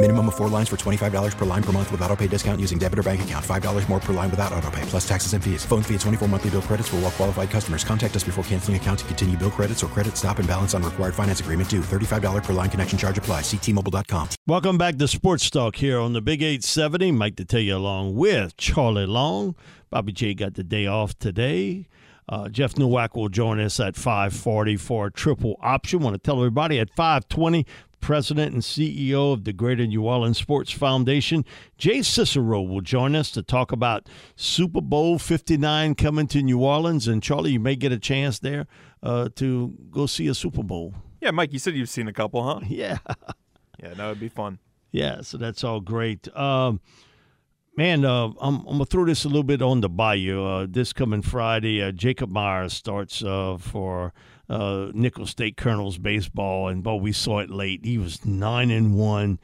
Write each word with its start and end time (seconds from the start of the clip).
Minimum 0.00 0.28
of 0.28 0.36
four 0.36 0.48
lines 0.48 0.68
for 0.68 0.76
$25 0.76 1.36
per 1.36 1.44
line 1.44 1.62
per 1.62 1.72
month 1.72 1.90
with 1.90 2.00
auto 2.02 2.14
pay 2.14 2.28
discount 2.28 2.60
using 2.60 2.78
debit 2.78 3.00
or 3.00 3.02
bank 3.02 3.22
account. 3.22 3.44
$5 3.44 3.88
more 3.88 3.98
per 3.98 4.12
line 4.12 4.30
without 4.30 4.52
auto 4.52 4.70
pay, 4.70 4.82
plus 4.82 5.06
taxes 5.08 5.32
and 5.32 5.42
fees. 5.42 5.64
Phone 5.64 5.82
fee 5.82 5.94
at 5.96 6.00
24 6.02 6.28
monthly 6.28 6.50
bill 6.50 6.62
credits 6.62 6.88
for 6.88 6.96
all 6.96 7.02
well 7.02 7.10
qualified 7.10 7.50
customers. 7.50 7.82
Contact 7.82 8.14
us 8.14 8.22
before 8.22 8.44
canceling 8.44 8.76
account 8.76 9.00
to 9.00 9.04
continue 9.06 9.36
bill 9.36 9.50
credits 9.50 9.82
or 9.82 9.88
credit 9.88 10.16
stop 10.16 10.38
and 10.38 10.46
balance 10.46 10.72
on 10.72 10.84
required 10.84 11.16
finance 11.16 11.40
agreement 11.40 11.68
due. 11.68 11.80
$35 11.80 12.44
per 12.44 12.52
line 12.52 12.70
connection 12.70 12.96
charge 12.96 13.18
apply. 13.18 13.40
Ctmobile.com. 13.40 14.28
Welcome 14.46 14.78
back 14.78 14.98
to 14.98 15.08
Sports 15.08 15.50
Talk 15.50 15.74
here 15.74 15.98
on 15.98 16.12
the 16.12 16.20
Big 16.20 16.42
870. 16.42 17.10
Mike 17.10 17.34
Detillier 17.34 17.74
along 17.74 18.14
with 18.14 18.56
Charlie 18.56 19.04
Long. 19.04 19.56
Bobby 19.90 20.12
J 20.12 20.34
got 20.34 20.54
the 20.54 20.62
day 20.62 20.86
off 20.86 21.18
today. 21.18 21.88
Uh, 22.28 22.48
Jeff 22.48 22.76
Nowak 22.76 23.16
will 23.16 23.30
join 23.30 23.58
us 23.58 23.80
at 23.80 23.96
540 23.96 24.76
for 24.76 25.06
a 25.06 25.10
triple 25.10 25.58
option. 25.62 26.00
Want 26.00 26.14
to 26.14 26.18
tell 26.18 26.36
everybody 26.36 26.78
at 26.78 26.90
520 26.90 27.66
President 28.00 28.52
and 28.52 28.62
CEO 28.62 29.32
of 29.32 29.44
the 29.44 29.52
Greater 29.52 29.86
New 29.86 30.02
Orleans 30.04 30.38
Sports 30.38 30.70
Foundation. 30.72 31.44
Jay 31.76 32.02
Cicero 32.02 32.62
will 32.62 32.80
join 32.80 33.14
us 33.14 33.30
to 33.32 33.42
talk 33.42 33.72
about 33.72 34.08
Super 34.36 34.80
Bowl 34.80 35.18
59 35.18 35.94
coming 35.94 36.26
to 36.28 36.42
New 36.42 36.60
Orleans. 36.62 37.06
And 37.08 37.22
Charlie, 37.22 37.52
you 37.52 37.60
may 37.60 37.76
get 37.76 37.92
a 37.92 37.98
chance 37.98 38.38
there 38.38 38.66
uh, 39.02 39.28
to 39.36 39.74
go 39.90 40.06
see 40.06 40.28
a 40.28 40.34
Super 40.34 40.62
Bowl. 40.62 40.94
Yeah, 41.20 41.32
Mike, 41.32 41.52
you 41.52 41.58
said 41.58 41.74
you've 41.74 41.88
seen 41.88 42.08
a 42.08 42.12
couple, 42.12 42.42
huh? 42.42 42.60
Yeah. 42.68 42.98
yeah, 43.82 43.94
that 43.94 44.08
would 44.08 44.20
be 44.20 44.28
fun. 44.28 44.58
Yeah, 44.90 45.20
so 45.20 45.36
that's 45.36 45.64
all 45.64 45.80
great. 45.80 46.34
Um, 46.36 46.80
man, 47.76 48.04
uh, 48.04 48.28
I'm, 48.40 48.60
I'm 48.60 48.64
going 48.64 48.78
to 48.80 48.84
throw 48.86 49.04
this 49.04 49.24
a 49.24 49.28
little 49.28 49.42
bit 49.42 49.60
on 49.62 49.80
the 49.80 49.88
bayou. 49.88 50.44
Uh, 50.44 50.66
this 50.68 50.92
coming 50.92 51.22
Friday, 51.22 51.82
uh, 51.82 51.92
Jacob 51.92 52.30
Myers 52.30 52.72
starts 52.72 53.22
uh, 53.22 53.56
for 53.60 54.12
uh, 54.48 54.90
Nicholls 54.94 55.30
State 55.30 55.56
Colonels 55.56 55.98
baseball, 55.98 56.68
and 56.68 56.82
but 56.82 56.96
we 56.96 57.12
saw 57.12 57.40
it 57.40 57.50
late. 57.50 57.84
He 57.84 57.98
was 57.98 58.24
nine 58.24 58.70
and 58.70 58.94
one, 58.94 59.38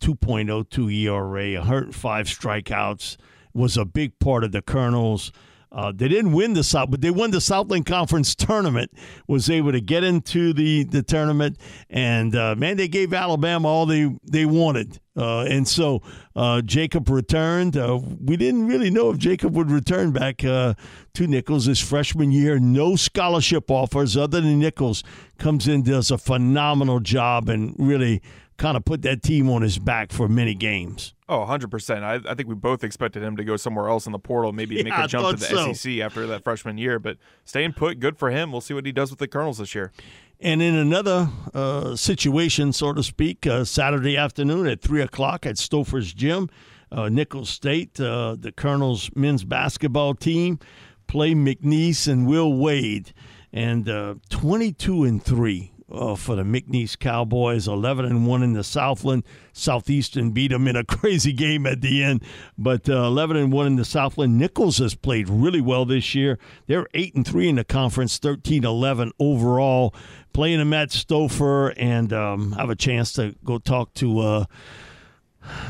2.02 0.00 0.92
ERA, 1.04 1.58
105 1.58 2.26
strikeouts. 2.26 3.16
Was 3.52 3.78
a 3.78 3.86
big 3.86 4.18
part 4.18 4.44
of 4.44 4.52
the 4.52 4.60
Colonels. 4.60 5.32
Uh, 5.72 5.92
they 5.94 6.08
didn't 6.08 6.32
win 6.32 6.54
the 6.54 6.64
South, 6.64 6.90
but 6.90 7.00
they 7.00 7.10
won 7.10 7.30
the 7.30 7.40
Southland 7.40 7.86
Conference 7.86 8.34
tournament. 8.34 8.90
Was 9.26 9.50
able 9.50 9.72
to 9.72 9.80
get 9.80 10.04
into 10.04 10.52
the 10.52 10.84
the 10.84 11.02
tournament, 11.02 11.58
and 11.90 12.34
uh, 12.34 12.54
man, 12.56 12.76
they 12.76 12.88
gave 12.88 13.12
Alabama 13.12 13.68
all 13.68 13.86
they 13.86 14.14
they 14.22 14.44
wanted. 14.44 15.00
Uh, 15.16 15.44
and 15.44 15.66
so 15.66 16.02
uh, 16.34 16.60
Jacob 16.60 17.08
returned. 17.08 17.76
Uh, 17.76 17.98
we 18.22 18.36
didn't 18.36 18.66
really 18.66 18.90
know 18.90 19.10
if 19.10 19.16
Jacob 19.16 19.54
would 19.56 19.70
return 19.70 20.12
back 20.12 20.44
uh, 20.44 20.74
to 21.14 21.26
Nicholls 21.26 21.64
his 21.64 21.80
freshman 21.80 22.30
year. 22.30 22.58
No 22.58 22.96
scholarship 22.96 23.70
offers 23.70 24.14
other 24.14 24.42
than 24.42 24.58
Nicholls 24.58 25.02
Comes 25.38 25.68
in, 25.68 25.82
does 25.82 26.10
a 26.10 26.16
phenomenal 26.16 26.98
job, 26.98 27.50
and 27.50 27.74
really 27.78 28.22
kind 28.56 28.76
of 28.76 28.84
put 28.84 29.02
that 29.02 29.22
team 29.22 29.50
on 29.50 29.62
his 29.62 29.78
back 29.78 30.12
for 30.12 30.28
many 30.28 30.54
games. 30.54 31.14
Oh, 31.28 31.40
100%. 31.40 32.02
I, 32.02 32.30
I 32.30 32.34
think 32.34 32.48
we 32.48 32.54
both 32.54 32.84
expected 32.84 33.22
him 33.22 33.36
to 33.36 33.44
go 33.44 33.56
somewhere 33.56 33.88
else 33.88 34.06
in 34.06 34.12
the 34.12 34.18
portal, 34.18 34.52
maybe 34.52 34.76
Yeah, 34.76 34.84
make 34.84 34.94
a 34.94 35.08
jump 35.08 35.28
to 35.28 35.36
the 35.36 35.46
so. 35.46 35.72
SEC 35.72 35.98
after 35.98 36.26
that 36.28 36.44
freshman 36.44 36.78
year. 36.78 36.98
But 36.98 37.18
staying 37.44 37.72
put, 37.72 38.00
good 38.00 38.16
for 38.16 38.30
him. 38.30 38.52
We'll 38.52 38.60
see 38.60 38.74
what 38.74 38.86
he 38.86 38.92
does 38.92 39.10
with 39.10 39.18
the 39.18 39.28
Colonels 39.28 39.58
this 39.58 39.74
year. 39.74 39.92
And 40.40 40.60
in 40.62 40.74
another 40.74 41.28
uh, 41.54 41.96
situation, 41.96 42.72
so 42.72 42.92
to 42.92 43.02
speak, 43.02 43.46
uh, 43.46 43.64
Saturday 43.64 44.16
afternoon 44.16 44.66
at 44.66 44.82
3 44.82 45.02
o'clock 45.02 45.46
at 45.46 45.56
Stopher's 45.58 46.12
Gym, 46.12 46.48
uh, 46.92 47.08
Nicholls 47.08 47.48
State, 47.48 47.98
uh, 47.98 48.36
the 48.38 48.52
Colonels 48.52 49.10
men's 49.16 49.44
basketball 49.44 50.14
team 50.14 50.58
play 51.06 51.34
McNeese 51.34 52.06
and 52.06 52.26
Will 52.26 52.52
Wade. 52.52 53.12
And 53.52 53.88
uh, 53.88 54.16
22 54.28 55.04
and 55.04 55.22
3 55.22 55.72
uh, 55.90 56.16
for 56.16 56.34
the 56.34 56.42
McNeese 56.42 56.98
Cowboys, 56.98 57.68
11 57.68 58.04
and 58.04 58.26
1 58.26 58.42
in 58.42 58.52
the 58.54 58.64
Southland. 58.64 59.24
Southeastern 59.52 60.30
beat 60.30 60.50
them 60.50 60.66
in 60.68 60.76
a 60.76 60.84
crazy 60.84 61.32
game 61.32 61.66
at 61.66 61.80
the 61.80 62.02
end, 62.02 62.22
but 62.58 62.88
uh, 62.88 63.04
11 63.04 63.36
and 63.36 63.52
1 63.52 63.66
in 63.66 63.76
the 63.76 63.84
Southland. 63.84 64.38
Nicholls 64.38 64.78
has 64.78 64.94
played 64.94 65.28
really 65.28 65.60
well 65.60 65.84
this 65.84 66.14
year. 66.14 66.38
They're 66.66 66.86
8 66.94 67.14
and 67.14 67.26
3 67.26 67.48
in 67.50 67.54
the 67.56 67.64
conference, 67.64 68.18
13 68.18 68.64
11 68.64 69.12
overall. 69.18 69.94
Playing 70.32 70.58
them 70.58 70.74
at 70.74 70.90
Stopher, 70.90 71.72
and 71.78 72.12
um, 72.12 72.52
have 72.52 72.68
a 72.68 72.76
chance 72.76 73.14
to 73.14 73.34
go 73.42 73.58
talk 73.58 73.94
to 73.94 74.18
uh, 74.18 74.44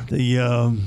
the. 0.09 0.41
Um, 0.41 0.87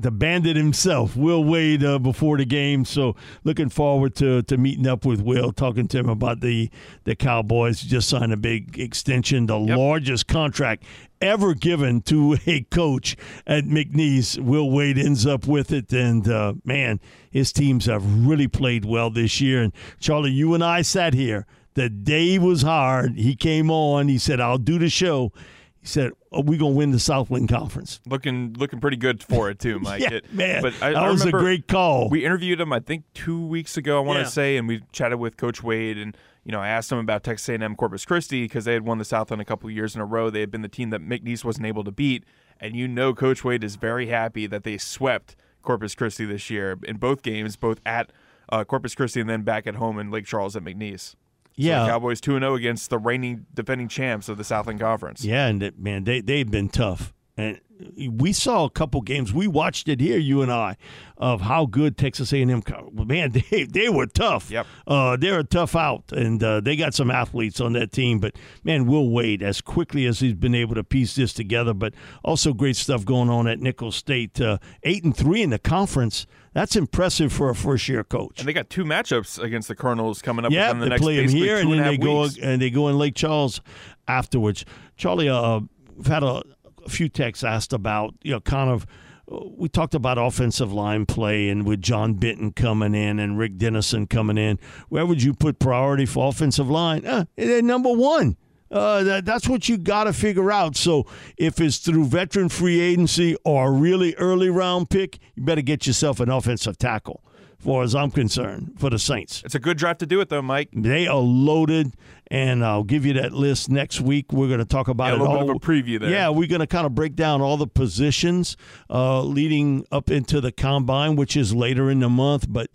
the 0.00 0.10
bandit 0.10 0.56
himself, 0.56 1.16
Will 1.16 1.44
Wade, 1.44 1.84
uh, 1.84 1.98
before 1.98 2.36
the 2.36 2.44
game. 2.44 2.84
So 2.84 3.16
looking 3.44 3.68
forward 3.68 4.14
to 4.16 4.42
to 4.42 4.56
meeting 4.56 4.86
up 4.86 5.04
with 5.04 5.20
Will, 5.20 5.52
talking 5.52 5.88
to 5.88 5.98
him 5.98 6.08
about 6.08 6.40
the 6.40 6.70
the 7.04 7.14
Cowboys 7.14 7.80
just 7.80 8.08
signed 8.08 8.32
a 8.32 8.36
big 8.36 8.78
extension, 8.78 9.46
the 9.46 9.58
largest 9.58 10.26
contract 10.26 10.84
ever 11.20 11.54
given 11.54 12.00
to 12.02 12.38
a 12.46 12.62
coach 12.62 13.16
at 13.46 13.64
McNeese. 13.64 14.38
Will 14.38 14.70
Wade 14.70 14.98
ends 14.98 15.26
up 15.26 15.46
with 15.46 15.72
it, 15.72 15.92
and 15.92 16.28
uh, 16.28 16.54
man, 16.64 17.00
his 17.30 17.52
teams 17.52 17.86
have 17.86 18.26
really 18.26 18.48
played 18.48 18.84
well 18.84 19.10
this 19.10 19.40
year. 19.40 19.62
And 19.62 19.72
Charlie, 19.98 20.30
you 20.30 20.54
and 20.54 20.64
I 20.64 20.82
sat 20.82 21.14
here. 21.14 21.46
The 21.74 21.88
day 21.88 22.38
was 22.38 22.62
hard. 22.62 23.16
He 23.16 23.36
came 23.36 23.70
on. 23.70 24.08
He 24.08 24.18
said, 24.18 24.40
"I'll 24.40 24.58
do 24.58 24.78
the 24.78 24.88
show." 24.88 25.32
He 25.80 25.86
said, 25.86 26.12
"Are 26.32 26.42
we 26.42 26.56
gonna 26.58 26.74
win 26.74 26.90
the 26.90 26.98
Southland 26.98 27.48
Conference?" 27.48 28.00
Looking 28.06 28.54
looking 28.58 28.80
pretty 28.80 28.98
good 28.98 29.22
for 29.22 29.48
it, 29.50 29.58
too, 29.58 29.78
Mike. 29.80 30.00
Yeah, 30.02 30.10
It- 30.14 30.32
man, 30.34 30.60
but 30.62 30.74
I, 30.82 30.90
that 30.92 30.96
I 31.02 31.10
was 31.10 31.24
a 31.24 31.30
great 31.30 31.66
call. 31.68 32.08
We 32.10 32.24
interviewed 32.24 32.60
him, 32.60 32.72
I 32.72 32.80
think, 32.80 33.04
two 33.14 33.44
weeks 33.46 33.76
ago, 33.76 33.96
I 33.98 34.00
want 34.04 34.18
to 34.18 34.22
Yeah. 34.24 34.28
say, 34.28 34.56
and 34.58 34.68
we 34.68 34.82
chatted 34.92 35.18
with 35.18 35.36
Coach 35.38 35.62
Wade. 35.62 35.96
And, 35.96 36.14
you 36.44 36.52
know, 36.52 36.60
I 36.60 36.68
asked 36.68 36.92
him 36.92 36.98
about 36.98 37.22
Texas 37.24 37.48
A&M 37.48 37.76
Corpus 37.76 38.04
Christi 38.04 38.42
because 38.44 38.66
they 38.66 38.74
had 38.74 38.84
won 38.84 38.98
the 38.98 39.04
Southland 39.06 39.40
a 39.40 39.44
couple 39.44 39.70
years 39.70 39.94
in 39.94 40.00
a 40.02 40.06
row. 40.06 40.28
They 40.28 40.40
had 40.40 40.50
been 40.50 40.62
the 40.62 40.68
team 40.68 40.90
that 40.90 41.00
McNeese 41.00 41.44
wasn't 41.44 41.66
able 41.66 41.84
to 41.84 41.90
beat. 41.92 42.24
And 42.60 42.76
you 42.76 42.86
know 42.86 43.14
Coach 43.14 43.42
Wade 43.42 43.64
is 43.64 43.76
very 43.76 44.08
happy 44.08 44.46
that 44.46 44.64
they 44.64 44.76
swept 44.76 45.34
Corpus 45.62 45.94
Christi 45.94 46.26
this 46.26 46.50
year 46.50 46.78
in 46.84 46.98
both 46.98 47.22
games, 47.22 47.56
both 47.56 47.80
at 47.86 48.12
uh, 48.50 48.64
Corpus 48.64 48.94
Christi 48.94 49.20
and 49.20 49.30
then 49.30 49.42
back 49.42 49.66
at 49.66 49.76
home 49.76 49.98
in 49.98 50.10
Lake 50.10 50.26
Charles 50.26 50.56
at 50.56 50.62
McNeese. 50.64 51.14
So 51.60 51.66
Yeah. 51.66 51.82
the 51.84 51.88
Cowboys 51.90 52.20
2 52.20 52.36
and 52.36 52.42
0 52.42 52.54
against 52.54 52.88
the 52.90 52.98
reigning 52.98 53.46
defending 53.54 53.88
champs 53.88 54.28
of 54.28 54.38
the 54.38 54.44
Southland 54.44 54.80
Conference. 54.80 55.24
Yeah, 55.24 55.46
and 55.46 55.62
it, 55.62 55.78
man, 55.78 56.04
they 56.04 56.20
they've 56.20 56.50
been 56.50 56.68
tough. 56.68 57.12
And 57.36 57.60
we 57.96 58.32
saw 58.34 58.64
a 58.66 58.70
couple 58.70 59.00
games. 59.00 59.32
We 59.32 59.46
watched 59.46 59.88
it 59.88 60.00
here, 60.00 60.18
you 60.18 60.42
and 60.42 60.52
I, 60.52 60.76
of 61.16 61.40
how 61.40 61.64
good 61.64 61.96
Texas 61.96 62.32
A&M. 62.32 62.62
Man, 62.92 63.30
they 63.50 63.64
they 63.64 63.88
were 63.88 64.06
tough. 64.06 64.50
Yep. 64.50 64.66
Uh, 64.86 65.16
they're 65.16 65.38
a 65.38 65.44
tough 65.44 65.74
out, 65.74 66.12
and 66.12 66.42
uh, 66.42 66.60
they 66.60 66.76
got 66.76 66.92
some 66.92 67.10
athletes 67.10 67.60
on 67.60 67.72
that 67.74 67.92
team. 67.92 68.18
But 68.18 68.36
man, 68.64 68.86
Will 68.86 69.08
Wade, 69.08 69.42
as 69.42 69.60
quickly 69.62 70.04
as 70.06 70.20
he's 70.20 70.34
been 70.34 70.54
able 70.54 70.74
to 70.74 70.84
piece 70.84 71.14
this 71.14 71.32
together, 71.32 71.72
but 71.72 71.94
also 72.22 72.52
great 72.52 72.76
stuff 72.76 73.04
going 73.06 73.30
on 73.30 73.46
at 73.48 73.60
Nicholls 73.60 73.96
State. 73.96 74.38
Uh, 74.40 74.58
eight 74.82 75.02
and 75.04 75.16
three 75.16 75.42
in 75.42 75.50
the 75.50 75.58
conference. 75.58 76.26
That's 76.52 76.74
impressive 76.74 77.32
for 77.32 77.48
a 77.48 77.54
first 77.54 77.88
year 77.88 78.02
coach. 78.02 78.40
And 78.40 78.48
they 78.48 78.52
got 78.52 78.68
two 78.68 78.84
matchups 78.84 79.40
against 79.40 79.68
the 79.68 79.76
Colonels 79.76 80.20
coming 80.20 80.44
up 80.44 80.50
Yeah, 80.50 80.72
the 80.72 80.80
they 80.80 80.88
next 80.88 81.02
play 81.02 81.16
basically 81.18 81.40
here, 81.42 81.56
and 81.58 81.70
and 81.70 81.78
then 81.78 81.86
they 81.86 81.92
half 81.94 82.00
go 82.00 82.22
weeks. 82.22 82.38
and 82.42 82.60
they 82.60 82.70
go 82.70 82.88
in 82.88 82.98
Lake 82.98 83.14
Charles 83.14 83.60
afterwards. 84.08 84.64
Charlie, 84.96 85.28
uh, 85.28 85.60
we've 85.94 86.06
had 86.08 86.24
a, 86.24 86.42
a 86.84 86.88
few 86.88 87.08
texts 87.08 87.44
asked 87.44 87.72
about 87.72 88.14
you 88.22 88.32
know 88.32 88.40
kind 88.40 88.70
of. 88.70 88.86
We 89.32 89.68
talked 89.68 89.94
about 89.94 90.18
offensive 90.18 90.72
line 90.72 91.06
play 91.06 91.50
and 91.50 91.64
with 91.64 91.80
John 91.80 92.14
Benton 92.14 92.50
coming 92.52 92.96
in 92.96 93.20
and 93.20 93.38
Rick 93.38 93.58
Dennison 93.58 94.08
coming 94.08 94.36
in. 94.36 94.58
Where 94.88 95.06
would 95.06 95.22
you 95.22 95.34
put 95.34 95.60
priority 95.60 96.04
for 96.04 96.28
offensive 96.28 96.68
line? 96.68 97.06
Uh, 97.06 97.26
number 97.38 97.92
one. 97.92 98.36
Uh, 98.72 99.02
that, 99.04 99.24
that's 99.24 99.48
what 99.48 99.68
you 99.68 99.76
got 99.76 100.04
to 100.04 100.12
figure 100.12 100.50
out. 100.50 100.74
So 100.76 101.06
if 101.36 101.60
it's 101.60 101.78
through 101.78 102.06
veteran 102.06 102.48
free 102.48 102.80
agency 102.80 103.36
or 103.44 103.68
a 103.68 103.70
really 103.70 104.16
early 104.16 104.50
round 104.50 104.90
pick, 104.90 105.18
you 105.36 105.44
better 105.44 105.62
get 105.62 105.86
yourself 105.86 106.18
an 106.18 106.28
offensive 106.28 106.76
tackle. 106.78 107.22
far 107.60 107.82
as 107.82 107.94
I'm 107.94 108.10
concerned, 108.10 108.74
for 108.78 108.90
the 108.90 108.98
Saints. 108.98 109.42
It's 109.44 109.54
a 109.54 109.60
good 109.60 109.76
draft 109.76 110.00
to 110.00 110.06
do 110.06 110.20
it, 110.20 110.28
though, 110.28 110.42
Mike. 110.42 110.70
They 110.72 111.06
are 111.06 111.18
loaded, 111.18 111.94
and 112.30 112.64
I'll 112.64 112.84
give 112.84 113.04
you 113.04 113.12
that 113.14 113.32
list 113.32 113.70
next 113.70 114.00
week. 114.00 114.32
We're 114.32 114.46
going 114.48 114.60
to 114.60 114.64
talk 114.64 114.88
about 114.88 115.06
Yeah, 115.06 115.12
a 115.12 115.16
it 115.16 115.18
little 115.20 115.36
all. 115.36 115.46
bit 115.46 115.50
of 115.50 115.56
a 115.56 115.60
preview 115.60 115.98
there. 116.00 116.10
Yeah, 116.10 116.28
we're 116.28 116.46
going 116.48 116.60
to 116.60 116.66
kind 116.66 116.86
of 116.86 116.94
break 116.94 117.16
down 117.16 117.40
all 117.40 117.56
the 117.56 117.66
positions 117.66 118.56
uh, 118.88 119.22
leading 119.22 119.84
up 119.90 120.10
into 120.10 120.40
the 120.40 120.52
combine, 120.52 121.16
which 121.16 121.36
is 121.36 121.54
later 121.54 121.90
in 121.90 122.00
the 122.00 122.08
month. 122.08 122.46
But 122.48 122.70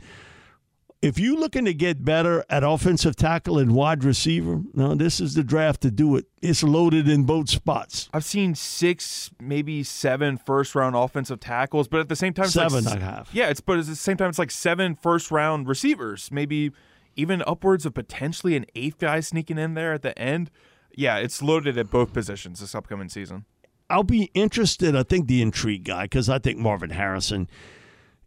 if 1.02 1.20
you're 1.20 1.38
looking 1.38 1.66
to 1.66 1.74
get 1.74 2.04
better 2.04 2.44
at 2.50 2.64
offensive 2.64 3.16
tackle 3.16 3.60
and 3.60 3.74
wide 3.76 4.04
receiver, 4.04 4.62
no, 4.74 4.96
this 4.96 5.20
is 5.20 5.36
the 5.36 5.44
draft 5.44 5.82
to 5.82 5.92
do 5.92 6.16
it. 6.16 6.26
It's 6.42 6.64
loaded 6.64 7.08
in 7.08 7.26
both 7.26 7.48
spots. 7.50 8.10
I've 8.12 8.26
seen 8.26 8.56
six, 8.56 9.30
maybe 9.40 9.84
seven 9.84 10.38
first 10.38 10.74
round 10.74 10.96
offensive 10.96 11.40
tackles, 11.40 11.88
but 11.88 12.00
at 12.00 12.10
the 12.10 12.16
same 12.16 12.34
time, 12.34 12.44
like 12.46 12.52
Seven, 12.52 12.88
s- 12.88 12.92
I 12.94 13.00
have. 13.00 13.30
Yeah, 13.34 13.50
it's 13.50 13.62
but 13.62 13.78
at 13.78 13.86
the 13.86 13.96
same 13.96 14.18
time, 14.18 14.30
it's 14.30 14.40
like 14.40 14.52
seven 14.52 14.96
first 14.96 15.30
round 15.32 15.68
receivers, 15.68 16.30
maybe 16.32 16.72
even 17.16 17.44
upwards 17.48 17.86
of 17.86 17.94
potentially 17.94 18.56
an 18.56 18.66
eighth 18.76 19.00
guy 19.00 19.20
sneaking 19.20 19.58
in 19.58 19.74
there 19.74 19.94
at 19.94 20.02
the 20.02 20.18
end. 20.18 20.52
Yeah, 20.96 21.18
it's 21.18 21.42
loaded 21.42 21.78
at 21.78 21.92
both 21.92 22.14
positions 22.14 22.60
this 22.60 22.76
upcoming 22.76 23.10
season. 23.10 23.46
I'll 23.90 24.04
be 24.04 24.32
interested. 24.34 24.96
I 24.96 25.04
think 25.04 25.28
the 25.28 25.42
intrigue 25.42 25.84
guy 25.84 26.04
because 26.04 26.30
I 26.30 26.40
think 26.40 26.58
Marvin 26.58 26.90
Harrison. 26.90 27.50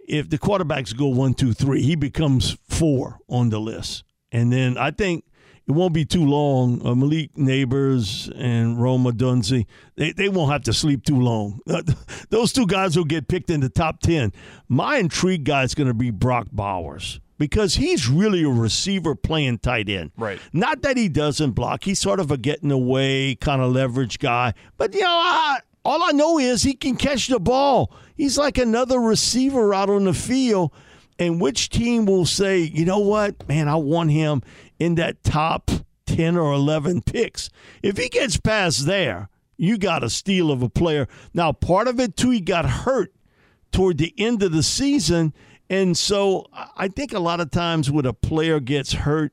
If 0.06 0.30
the 0.30 0.38
quarterbacks 0.38 0.96
go 0.96 1.08
one, 1.08 1.34
two, 1.34 1.52
three, 1.52 1.82
he 1.82 1.94
becomes 1.94 2.56
four 2.68 3.18
on 3.28 3.50
the 3.50 3.60
list, 3.60 4.04
and 4.32 4.52
then 4.52 4.78
I 4.78 4.90
think 4.90 5.24
it 5.66 5.72
won't 5.72 5.92
be 5.92 6.06
too 6.06 6.24
long. 6.24 6.84
Uh, 6.86 6.94
Malik 6.94 7.34
Nabers 7.34 8.32
and 8.34 8.80
Rome 8.80 9.04
Odunze, 9.04 9.66
they 9.96 10.12
they 10.12 10.28
won't 10.30 10.50
have 10.50 10.62
to 10.62 10.72
sleep 10.72 11.04
too 11.04 11.20
long. 11.20 11.60
Those 12.30 12.52
two 12.52 12.66
guys 12.66 12.96
will 12.96 13.04
get 13.04 13.28
picked 13.28 13.50
in 13.50 13.60
the 13.60 13.68
top 13.68 14.00
ten. 14.00 14.32
My 14.68 14.96
intrigue 14.96 15.44
guy 15.44 15.64
is 15.64 15.74
going 15.74 15.88
to 15.88 15.94
be 15.94 16.10
Brock 16.10 16.46
Bowers 16.52 17.20
because 17.38 17.76
he's 17.76 18.08
really 18.08 18.42
a 18.42 18.48
receiver 18.48 19.14
playing 19.14 19.58
tight 19.58 19.88
end. 19.88 20.10
Right. 20.16 20.40
Not 20.52 20.82
that 20.82 20.96
he 20.96 21.08
doesn't 21.08 21.52
block. 21.52 21.84
He's 21.84 21.98
sort 21.98 22.20
of 22.20 22.30
a 22.30 22.36
getting 22.36 22.70
away 22.70 23.36
kind 23.36 23.62
of 23.62 23.72
leverage 23.72 24.18
guy. 24.18 24.54
But, 24.76 24.94
you 24.94 25.00
know, 25.00 25.06
I, 25.08 25.60
all 25.84 26.02
I 26.02 26.12
know 26.12 26.38
is 26.38 26.62
he 26.62 26.74
can 26.74 26.96
catch 26.96 27.28
the 27.28 27.40
ball. 27.40 27.94
He's 28.16 28.36
like 28.36 28.58
another 28.58 28.98
receiver 28.98 29.72
out 29.72 29.88
on 29.88 30.04
the 30.04 30.14
field. 30.14 30.72
And 31.18 31.40
which 31.40 31.70
team 31.70 32.06
will 32.06 32.26
say, 32.26 32.58
you 32.60 32.84
know 32.84 33.00
what, 33.00 33.48
man, 33.48 33.68
I 33.68 33.76
want 33.76 34.10
him 34.10 34.42
in 34.78 34.96
that 34.96 35.24
top 35.24 35.70
10 36.06 36.36
or 36.36 36.52
11 36.52 37.02
picks? 37.02 37.50
If 37.82 37.96
he 37.96 38.08
gets 38.08 38.36
past 38.36 38.86
there, 38.86 39.28
you 39.56 39.78
got 39.78 40.04
a 40.04 40.10
steal 40.10 40.52
of 40.52 40.62
a 40.62 40.68
player. 40.68 41.08
Now, 41.34 41.52
part 41.52 41.88
of 41.88 41.98
it, 41.98 42.16
too, 42.16 42.30
he 42.30 42.40
got 42.40 42.64
hurt 42.64 43.12
toward 43.72 43.98
the 43.98 44.14
end 44.16 44.42
of 44.42 44.52
the 44.52 44.62
season. 44.62 45.34
And 45.70 45.96
so 45.96 46.46
I 46.76 46.88
think 46.88 47.12
a 47.12 47.18
lot 47.18 47.40
of 47.40 47.50
times 47.50 47.90
when 47.90 48.06
a 48.06 48.12
player 48.12 48.58
gets 48.60 48.92
hurt, 48.92 49.32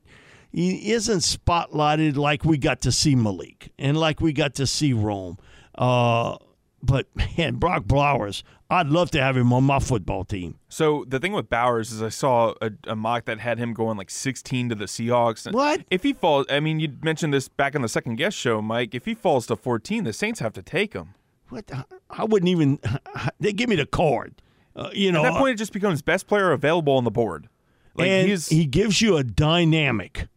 he 0.52 0.92
isn't 0.92 1.18
spotlighted 1.20 2.16
like 2.16 2.44
we 2.44 2.58
got 2.58 2.80
to 2.82 2.92
see 2.92 3.14
Malik 3.14 3.72
and 3.78 3.96
like 3.96 4.20
we 4.20 4.32
got 4.32 4.54
to 4.56 4.66
see 4.66 4.92
Rome. 4.92 5.38
Uh, 5.76 6.36
but 6.82 7.06
man, 7.38 7.56
Brock 7.56 7.86
Bowers, 7.86 8.44
I'd 8.70 8.88
love 8.88 9.10
to 9.12 9.20
have 9.20 9.36
him 9.36 9.52
on 9.52 9.64
my 9.64 9.78
football 9.78 10.24
team. 10.24 10.58
So 10.68 11.04
the 11.08 11.18
thing 11.18 11.32
with 11.32 11.48
Bowers 11.48 11.92
is 11.92 12.02
I 12.02 12.08
saw 12.10 12.54
a, 12.60 12.70
a 12.86 12.96
mock 12.96 13.24
that 13.26 13.38
had 13.38 13.58
him 13.58 13.72
going 13.74 13.96
like 13.96 14.10
16 14.10 14.70
to 14.70 14.74
the 14.74 14.84
Seahawks. 14.86 15.50
What? 15.52 15.82
If 15.90 16.02
he 16.02 16.12
falls, 16.12 16.46
I 16.50 16.60
mean, 16.60 16.80
you 16.80 16.92
mentioned 17.02 17.32
this 17.32 17.48
back 17.48 17.74
in 17.74 17.82
the 17.82 17.88
second 17.88 18.16
guest 18.16 18.36
show, 18.36 18.60
Mike. 18.60 18.94
If 18.94 19.04
he 19.04 19.14
falls 19.14 19.46
to 19.46 19.56
14, 19.56 20.04
the 20.04 20.12
Saints 20.12 20.40
have 20.40 20.52
to 20.54 20.62
take 20.62 20.92
him. 20.92 21.14
What? 21.48 21.66
the- 21.68 21.84
I 22.10 22.24
wouldn't 22.24 22.48
even. 22.48 22.78
They 23.40 23.52
give 23.52 23.68
me 23.68 23.76
the 23.76 23.86
card. 23.86 24.42
Uh, 24.76 24.90
you 24.92 25.10
know, 25.10 25.24
At 25.24 25.32
that 25.32 25.38
point, 25.38 25.54
it 25.54 25.58
just 25.58 25.72
becomes 25.72 26.02
best 26.02 26.26
player 26.26 26.52
available 26.52 26.92
on 26.94 27.04
the 27.04 27.10
board. 27.10 27.48
Like 27.94 28.08
and 28.08 28.28
he 28.28 28.66
gives 28.66 29.00
you 29.00 29.16
a 29.16 29.24
dynamic 29.24 30.28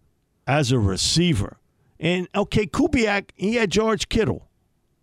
as 0.47 0.71
a 0.71 0.80
receiver. 0.80 1.57
And 2.00 2.30
okay, 2.33 2.65
Kubiak, 2.65 3.31
he 3.36 3.56
had 3.56 3.69
George 3.69 4.07
Kittle. 4.07 4.47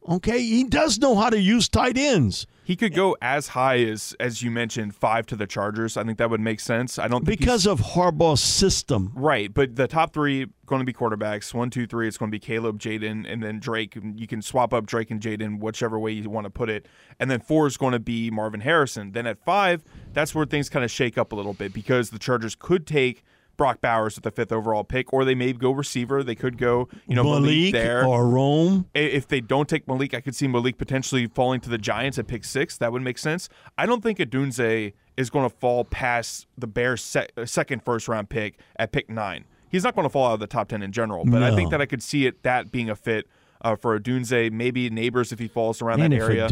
Okay, 0.08 0.40
he 0.40 0.64
does 0.64 0.98
know 0.98 1.16
how 1.16 1.28
to 1.28 1.38
use 1.38 1.68
tight 1.68 1.98
ends 1.98 2.46
he 2.66 2.74
could 2.74 2.94
go 2.94 3.16
as 3.22 3.48
high 3.48 3.78
as 3.78 4.16
as 4.18 4.42
you 4.42 4.50
mentioned 4.50 4.92
five 4.92 5.24
to 5.26 5.36
the 5.36 5.46
Chargers. 5.46 5.96
I 5.96 6.02
think 6.02 6.18
that 6.18 6.30
would 6.30 6.40
make 6.40 6.58
sense. 6.58 6.98
I 6.98 7.06
don't 7.06 7.24
think 7.24 7.38
because 7.38 7.64
of 7.64 7.80
Harbaugh's 7.80 8.42
system. 8.42 9.12
Right, 9.14 9.54
but 9.54 9.76
the 9.76 9.86
top 9.86 10.12
three 10.12 10.48
going 10.66 10.80
to 10.80 10.84
be 10.84 10.92
quarterbacks. 10.92 11.54
One, 11.54 11.70
two, 11.70 11.86
three. 11.86 12.08
It's 12.08 12.18
going 12.18 12.28
to 12.28 12.34
be 12.34 12.40
Caleb, 12.40 12.80
Jayden, 12.80 13.24
and 13.32 13.40
then 13.40 13.60
Drake. 13.60 13.96
You 14.16 14.26
can 14.26 14.42
swap 14.42 14.74
up 14.74 14.84
Drake 14.84 15.12
and 15.12 15.20
Jayden, 15.20 15.60
whichever 15.60 15.96
way 15.96 16.10
you 16.10 16.28
want 16.28 16.46
to 16.46 16.50
put 16.50 16.68
it. 16.68 16.86
And 17.20 17.30
then 17.30 17.38
four 17.38 17.68
is 17.68 17.76
going 17.76 17.92
to 17.92 18.00
be 18.00 18.32
Marvin 18.32 18.62
Harrison. 18.62 19.12
Then 19.12 19.28
at 19.28 19.38
five, 19.38 19.84
that's 20.12 20.34
where 20.34 20.44
things 20.44 20.68
kind 20.68 20.84
of 20.84 20.90
shake 20.90 21.16
up 21.16 21.30
a 21.30 21.36
little 21.36 21.54
bit 21.54 21.72
because 21.72 22.10
the 22.10 22.18
Chargers 22.18 22.56
could 22.56 22.84
take 22.84 23.22
Brock 23.56 23.80
Bowers 23.80 24.14
with 24.16 24.24
the 24.24 24.30
fifth 24.30 24.52
overall 24.52 24.84
pick, 24.84 25.12
or 25.12 25.24
they 25.24 25.34
may 25.34 25.52
go 25.52 25.70
receiver. 25.70 26.22
They 26.22 26.34
could 26.34 26.58
go, 26.58 26.88
you 27.06 27.14
know, 27.14 27.24
Malik, 27.24 27.42
Malik 27.42 27.72
there. 27.72 28.04
or 28.04 28.28
Rome. 28.28 28.86
If 28.94 29.28
they 29.28 29.40
don't 29.40 29.68
take 29.68 29.86
Malik, 29.88 30.14
I 30.14 30.20
could 30.20 30.34
see 30.34 30.46
Malik 30.46 30.78
potentially 30.78 31.26
falling 31.26 31.60
to 31.60 31.70
the 31.70 31.78
Giants 31.78 32.18
at 32.18 32.26
pick 32.26 32.44
six. 32.44 32.76
That 32.78 32.92
would 32.92 33.02
make 33.02 33.18
sense. 33.18 33.48
I 33.78 33.86
don't 33.86 34.02
think 34.02 34.18
Odunze 34.18 34.92
is 35.16 35.30
going 35.30 35.48
to 35.48 35.56
fall 35.56 35.84
past 35.84 36.46
the 36.58 36.66
Bears' 36.66 37.16
uh, 37.16 37.46
second 37.46 37.82
first 37.84 38.08
round 38.08 38.28
pick 38.28 38.58
at 38.76 38.92
pick 38.92 39.08
nine. 39.08 39.44
He's 39.68 39.82
not 39.84 39.94
going 39.94 40.04
to 40.04 40.10
fall 40.10 40.28
out 40.28 40.34
of 40.34 40.40
the 40.40 40.46
top 40.46 40.68
ten 40.68 40.82
in 40.82 40.92
general, 40.92 41.24
but 41.24 41.42
I 41.42 41.54
think 41.54 41.70
that 41.70 41.80
I 41.80 41.86
could 41.86 42.02
see 42.02 42.26
it 42.26 42.42
that 42.44 42.70
being 42.70 42.88
a 42.88 42.94
fit 42.96 43.26
uh, 43.66 43.76
for 43.76 43.98
Odunze. 43.98 44.50
Maybe 44.52 44.88
Nabers 44.90 45.32
if 45.32 45.38
he 45.38 45.48
falls 45.48 45.82
around 45.82 46.00
And 46.00 46.12
that 46.12 46.16
if 46.16 46.22
area. 46.22 46.48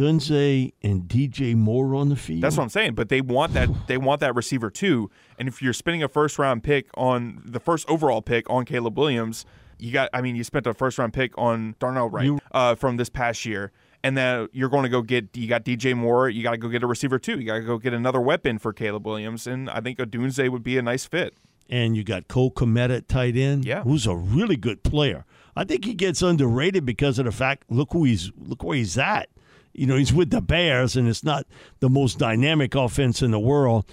And 0.83 1.03
DJ 1.09 1.55
Moore 1.55 1.95
on 1.95 2.09
the 2.09 2.17
field, 2.17 2.43
That's 2.43 2.57
what 2.57 2.65
I'm 2.65 2.69
saying. 2.71 2.95
But 2.95 3.09
they 3.09 3.21
want 3.21 3.53
that 3.55 3.69
they 3.87 3.97
want 3.99 4.21
that 4.21 4.35
receiver 4.35 4.71
too. 4.71 5.11
And 5.39 5.49
if 5.49 5.63
you're 5.63 5.73
spending 5.73 6.03
a 6.03 6.09
first 6.09 6.39
round 6.39 6.63
pick 6.63 6.87
on 6.95 7.43
the 7.45 7.61
first 7.61 7.89
overall 7.89 8.23
pick 8.23 8.49
on 8.51 8.65
Caleb 8.65 8.99
Williams, 8.99 9.45
you 9.79 9.93
got 9.93 10.09
I 10.13 10.21
mean 10.21 10.37
you 10.37 10.45
spent 10.45 10.67
a 10.67 10.75
first 10.75 10.99
round 10.99 11.13
pick 11.13 11.33
on 11.39 11.75
Darnell 11.79 12.09
Wright 12.11 12.31
uh, 12.53 12.75
from 12.75 12.97
this 12.97 13.09
past 13.09 13.45
year. 13.45 13.73
And 14.03 14.19
then 14.19 14.49
you're 14.53 14.69
going 14.69 14.83
to 14.83 14.91
go 14.91 15.01
get 15.01 15.35
you 15.35 15.49
got 15.49 15.65
DJ 15.65 15.97
Moore, 15.97 16.29
you 16.29 16.43
got 16.43 16.51
to 16.51 16.59
go 16.59 16.69
get 16.69 16.83
a 16.83 16.87
receiver 16.87 17.19
too. 17.19 17.39
You 17.41 17.47
got 17.47 17.55
to 17.55 17.63
go 17.63 17.79
get 17.79 17.95
another 17.95 18.21
weapon 18.21 18.59
for 18.59 18.73
Caleb 18.75 19.07
Williams, 19.07 19.47
and 19.47 19.71
I 19.71 19.81
think 19.81 19.99
Odunze 19.99 20.47
would 20.51 20.63
be 20.63 20.77
a 20.77 20.83
nice 20.83 21.07
fit. 21.07 21.33
and 21.71 21.97
you 21.97 22.05
got 22.05 22.29
Cole 22.29 22.51
Kmet 22.51 22.95
at 22.95 23.09
tight 23.09 23.35
end, 23.37 23.65
Yeah. 23.65 23.83
who's 23.83 24.07
a 24.07 24.15
really 24.15 24.57
good 24.57 24.83
player. 24.83 25.25
I 25.57 25.65
think 25.65 25.85
he 25.85 25.95
gets 25.95 26.23
underrated 26.23 26.85
because 26.85 27.19
of 27.19 27.27
the 27.27 27.33
fact 27.33 27.65
look 27.71 27.93
who 27.93 28.05
he's 28.05 28.33
look 28.37 28.63
where 28.63 28.77
he's 28.77 28.99
at. 28.99 29.29
You 29.73 29.87
know, 29.87 29.97
he's 29.97 30.13
with 30.13 30.31
the 30.31 30.41
Bears, 30.41 30.97
and 30.97 31.09
it's 31.09 31.25
not 31.25 31.47
the 31.81 31.91
most 31.91 32.19
dynamic 32.19 32.77
offense 32.77 33.23
in 33.23 33.33
the 33.33 33.41
world. 33.41 33.85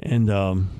And 0.00 0.30
um, 0.30 0.70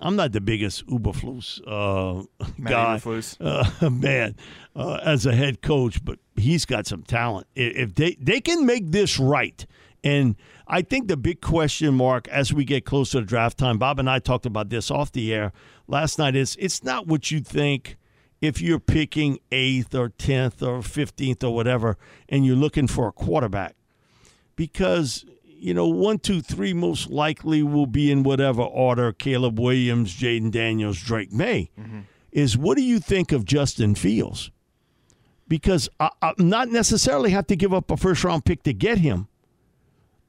I'm 0.00 0.16
not 0.16 0.32
the 0.32 0.40
biggest 0.40 0.86
Uberflus 0.86 1.60
uh, 1.66 2.24
Matt 2.56 2.72
guy, 2.72 2.96
Eberflus. 2.96 3.36
uh, 3.40 3.90
man, 3.90 4.36
uh, 4.76 5.00
as 5.02 5.26
a 5.26 5.34
head 5.34 5.60
coach, 5.60 6.04
but 6.04 6.18
he's 6.36 6.64
got 6.64 6.86
some 6.86 7.02
talent. 7.02 7.46
If 7.54 7.94
they 7.94 8.16
they 8.20 8.40
can 8.40 8.64
make 8.64 8.90
this 8.92 9.18
right, 9.18 9.66
and 10.04 10.36
I 10.66 10.82
think 10.82 11.08
the 11.08 11.16
big 11.16 11.40
question 11.40 11.94
mark 11.94 12.28
as 12.28 12.52
we 12.52 12.64
get 12.64 12.84
closer 12.84 13.20
to 13.20 13.26
draft 13.26 13.58
time, 13.58 13.78
Bob 13.78 13.98
and 13.98 14.08
I 14.08 14.20
talked 14.20 14.46
about 14.46 14.68
this 14.68 14.90
off 14.90 15.12
the 15.12 15.34
air 15.34 15.52
last 15.86 16.18
night. 16.18 16.36
Is 16.36 16.56
it's 16.60 16.84
not 16.84 17.06
what 17.06 17.30
you 17.30 17.40
think 17.40 17.96
if 18.40 18.60
you're 18.60 18.80
picking 18.80 19.38
eighth 19.50 19.94
or 19.94 20.10
tenth 20.10 20.62
or 20.62 20.82
fifteenth 20.82 21.42
or 21.42 21.54
whatever, 21.54 21.96
and 22.28 22.44
you're 22.44 22.56
looking 22.56 22.86
for 22.86 23.08
a 23.08 23.12
quarterback, 23.12 23.74
because 24.56 25.24
you 25.46 25.74
know 25.74 25.88
one, 25.88 26.18
two, 26.18 26.40
three 26.40 26.72
most 26.72 27.10
likely 27.10 27.62
will 27.62 27.86
be 27.86 28.10
in 28.10 28.22
whatever 28.22 28.62
order: 28.62 29.12
Caleb 29.12 29.58
Williams, 29.58 30.14
Jayden 30.14 30.50
Daniels, 30.50 31.00
Drake 31.00 31.32
Maye. 31.32 31.70
Mm-hmm. 31.78 32.00
Is 32.30 32.58
what 32.58 32.76
do 32.76 32.82
you 32.82 32.98
think 33.00 33.32
of 33.32 33.44
Justin 33.44 33.94
Fields? 33.94 34.50
Because 35.48 35.88
I, 35.98 36.10
I 36.20 36.34
not 36.38 36.68
necessarily 36.68 37.30
have 37.30 37.46
to 37.46 37.56
give 37.56 37.72
up 37.72 37.90
a 37.90 37.96
first 37.96 38.22
round 38.22 38.44
pick 38.44 38.62
to 38.64 38.74
get 38.74 38.98
him. 38.98 39.27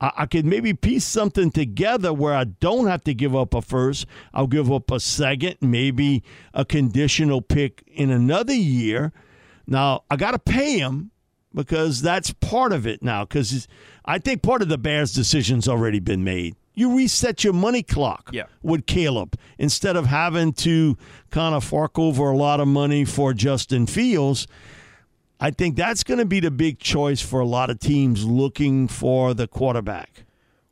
I, 0.02 0.12
I 0.20 0.26
could 0.26 0.46
maybe 0.46 0.74
piece 0.74 1.06
something 1.06 1.52
together 1.52 2.14
where 2.14 2.34
I 2.34 2.44
don't 2.46 2.88
have 2.88 3.04
to 3.06 3.14
give 3.14 3.36
up 3.36 3.54
a 3.54 3.62
first. 3.62 4.06
I'll 4.34 4.48
give 4.48 4.72
up 4.72 4.92
a 4.92 5.00
second, 5.00 5.58
maybe 5.62 6.24
a 6.54 6.66
conditional 6.66 7.42
pick 7.42 7.84
in 7.88 8.10
another 8.10 8.54
year. 8.54 9.12
Now 9.68 10.04
I 10.10 10.16
got 10.16 10.32
to 10.32 10.40
pay 10.40 10.80
him 10.80 11.12
because 11.54 12.02
that's 12.02 12.32
part 12.34 12.72
of 12.74 12.86
it 12.88 13.02
now. 13.04 13.26
Because 13.26 13.68
I 14.06 14.18
think 14.20 14.42
part 14.42 14.62
of 14.62 14.70
the 14.70 14.78
Bears' 14.78 15.14
decision's 15.14 15.68
already 15.68 16.00
been 16.00 16.24
made. 16.24 16.56
You 16.76 16.96
reset 16.96 17.44
your 17.44 17.52
money 17.54 17.84
clock 17.84 18.30
Yeah. 18.32 18.44
with 18.64 18.86
Caleb 18.86 19.36
instead 19.58 19.98
of 19.98 20.06
having 20.06 20.54
to 20.54 20.98
kind 21.30 21.54
of 21.54 21.64
fork 21.64 22.00
over 22.00 22.30
a 22.32 22.38
lot 22.38 22.62
of 22.62 22.70
money 22.70 23.04
for 23.04 23.34
Justin 23.34 23.86
Fields. 23.86 24.48
I 25.40 25.52
think 25.52 25.76
that's 25.78 26.04
going 26.04 26.18
to 26.18 26.26
be 26.26 26.40
the 26.40 26.52
big 26.52 26.80
choice 26.80 27.22
for 27.22 27.40
a 27.40 27.46
lot 27.46 27.70
of 27.70 27.80
teams 27.80 28.26
looking 28.26 28.88
for 28.88 29.34
the 29.34 29.48
quarterback. 29.48 30.26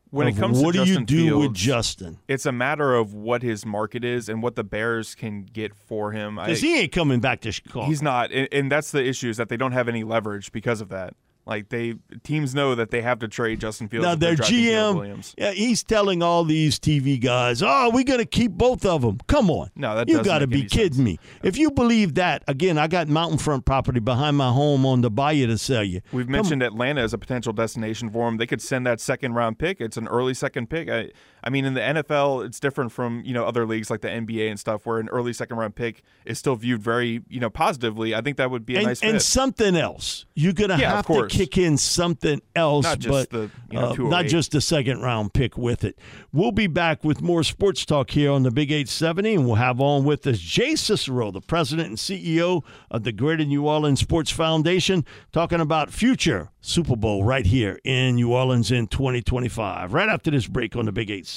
When 0.10 0.28
it 0.28 0.38
comes 0.38 0.60
what 0.60 0.74
to 0.74 0.80
what 0.80 0.86
do 0.86 0.94
Justin 0.94 1.18
you 1.18 1.30
do 1.30 1.38
with 1.40 1.54
Justin? 1.54 2.18
it's 2.30 2.46
a 2.46 2.52
matter 2.52 2.96
of 2.96 3.14
what 3.14 3.44
his 3.44 3.66
market 3.66 4.06
is 4.06 4.30
and 4.30 4.42
what 4.42 4.56
the 4.56 4.64
Bears 4.64 5.16
can 5.16 5.44
get 5.44 5.76
for 5.76 6.12
him. 6.14 6.36
Because 6.36 6.62
he 6.62 6.80
ain't 6.80 6.94
coming 6.94 7.20
back 7.20 7.42
to 7.42 7.52
Chicago. 7.52 7.86
He's 7.86 8.02
not, 8.02 8.32
and, 8.32 8.48
and 8.52 8.72
that's 8.72 8.92
the 8.92 9.06
issue 9.06 9.30
is 9.30 9.38
that 9.38 9.50
they 9.50 9.58
don't 9.58 9.74
have 9.74 9.90
any 9.90 10.04
leverage 10.06 10.52
because 10.54 10.80
of 10.80 10.90
that. 10.90 11.14
Like 11.48 11.70
they 11.70 11.96
teams 12.24 12.54
know 12.54 12.76
that 12.76 12.92
they 12.92 13.02
have 13.02 13.20
to 13.20 13.28
trade 13.28 13.62
Justin 13.62 13.88
Fields. 13.88 14.06
Now 14.06 14.16
their 14.16 14.36
GM, 14.36 14.96
Williams. 14.96 15.34
yeah, 15.38 15.52
he's 15.52 15.82
telling 15.84 16.22
all 16.22 16.44
these 16.44 16.78
TV 16.78 17.20
guys, 17.20 17.64
"Oh, 17.64 17.90
we're 17.94 18.04
going 18.04 18.20
to 18.20 18.26
keep 18.26 18.52
both 18.52 18.86
of 18.86 19.02
them." 19.02 19.20
Come 19.28 19.50
on, 19.50 19.70
No, 19.76 19.96
that 19.96 20.10
you 20.10 20.22
got 20.24 20.40
to 20.40 20.48
be 20.48 20.66
kidding 20.66 20.94
sense. 20.94 20.98
me. 20.98 21.20
If 21.44 21.58
you 21.58 21.72
believe 21.72 22.16
that, 22.16 22.44
again, 22.48 22.78
I 22.78 22.88
got 22.88 23.08
mountain 23.08 23.38
front 23.38 23.66
property 23.66 24.02
behind 24.02 24.36
my 24.36 24.52
home 24.52 24.86
on 24.86 25.02
the 25.02 25.10
bayou 25.10 25.48
to 25.48 25.58
sell 25.58 25.84
you. 25.84 26.02
We've 26.12 26.26
Come 26.26 26.34
mentioned 26.34 26.64
Atlanta 26.64 27.02
as 27.02 27.14
a 27.14 27.18
potential 27.18 27.54
destination 27.54 28.10
for 28.10 28.28
him. 28.28 28.38
They 28.38 28.46
could 28.48 28.62
send 28.62 28.86
that 28.86 29.00
second 29.00 29.34
round 29.34 29.58
pick. 29.58 29.80
It's 29.80 29.96
an 29.98 30.08
early 30.10 30.34
second 30.34 30.70
pick. 30.70 30.90
I, 30.90 31.12
I 31.48 31.50
mean, 31.50 31.64
in 31.64 31.76
the 31.76 31.80
NFL, 31.80 32.46
it's 32.46 32.60
different 32.60 32.92
from 32.92 33.22
you 33.24 33.34
know 33.34 33.46
other 33.46 33.66
leagues 33.66 33.90
like 33.90 34.02
the 34.02 34.10
NBA 34.10 34.50
and 34.50 34.60
stuff, 34.60 34.86
where 34.86 35.00
an 35.00 35.08
early 35.08 35.32
second 35.32 35.56
round 35.56 35.76
pick 35.76 36.04
is 36.26 36.38
still 36.38 36.58
viewed 36.58 36.82
very 36.82 37.22
you 37.30 37.40
know 37.40 37.50
positively. 37.50 38.14
I 38.14 38.20
think 38.20 38.36
that 38.36 38.52
would 38.52 38.66
be 38.66 38.76
a 38.76 38.80
and, 38.80 38.88
nice 38.88 39.02
and 39.02 39.14
fit. 39.14 39.22
something 39.22 39.78
else. 39.78 40.26
You're 40.36 40.52
gonna 40.52 40.78
Yeah, 40.78 40.98
have 40.98 41.08
to 41.08 41.28
kick 41.28 41.58
in 41.58 41.78
something 41.78 42.42
else, 42.54 42.84
Not 42.84 43.00
just 43.00 43.10
but 43.10 43.30
the, 43.30 43.50
you 43.72 43.80
know, 43.80 43.92
uh, 43.92 44.10
not 44.10 44.26
just 44.26 44.52
the 44.52 44.60
second 44.60 45.02
round 45.02 45.34
pick 45.34 45.58
with 45.58 45.86
it. 45.86 45.98
We'll 46.34 46.52
be 46.52 46.68
back 46.68 47.06
with 47.06 47.22
more 47.22 47.44
sports 47.44 47.86
talk 47.86 48.12
here 48.12 48.30
on 48.30 48.44
the 48.44 48.52
Big 48.52 48.70
870, 48.70 49.36
and 49.36 49.46
we'll 49.46 49.56
have 49.56 49.80
on 49.80 50.04
with 50.04 50.28
us 50.28 50.40
Jay 50.40 50.76
Cicero, 50.76 51.32
the 51.32 51.40
president 51.40 51.88
and 51.88 51.98
CEO 51.98 52.62
of 52.92 53.04
the 53.04 53.14
Greater 53.14 53.46
New 53.46 53.66
Orleans 53.66 54.02
Sports 54.02 54.32
Foundation, 54.32 55.06
talking 55.32 55.62
about 55.62 55.92
future 55.92 56.50
Super 56.60 56.98
Bowl 56.98 57.24
right 57.24 57.46
here 57.46 57.80
in 57.86 58.16
New 58.16 58.34
Orleans 58.34 58.70
in 58.70 58.88
2025. 58.88 59.94
Right 59.94 60.10
after 60.10 60.30
this 60.30 60.46
break 60.46 60.76
on 60.76 60.84
the 60.84 60.92
Big 60.92 61.10
870. 61.10 61.37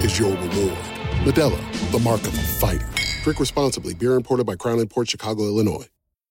is 0.00 0.18
your 0.18 0.30
reward. 0.30 0.78
Modelo, 1.24 1.90
the 1.92 1.98
mark 1.98 2.20
of 2.22 2.34
a 2.34 2.42
fighter. 2.42 2.88
Drink 3.22 3.40
responsibly. 3.40 3.94
Beer 3.94 4.14
imported 4.14 4.46
by 4.46 4.56
Crown 4.56 4.86
Port 4.86 5.08
Chicago, 5.08 5.42
Illinois. 5.44 5.86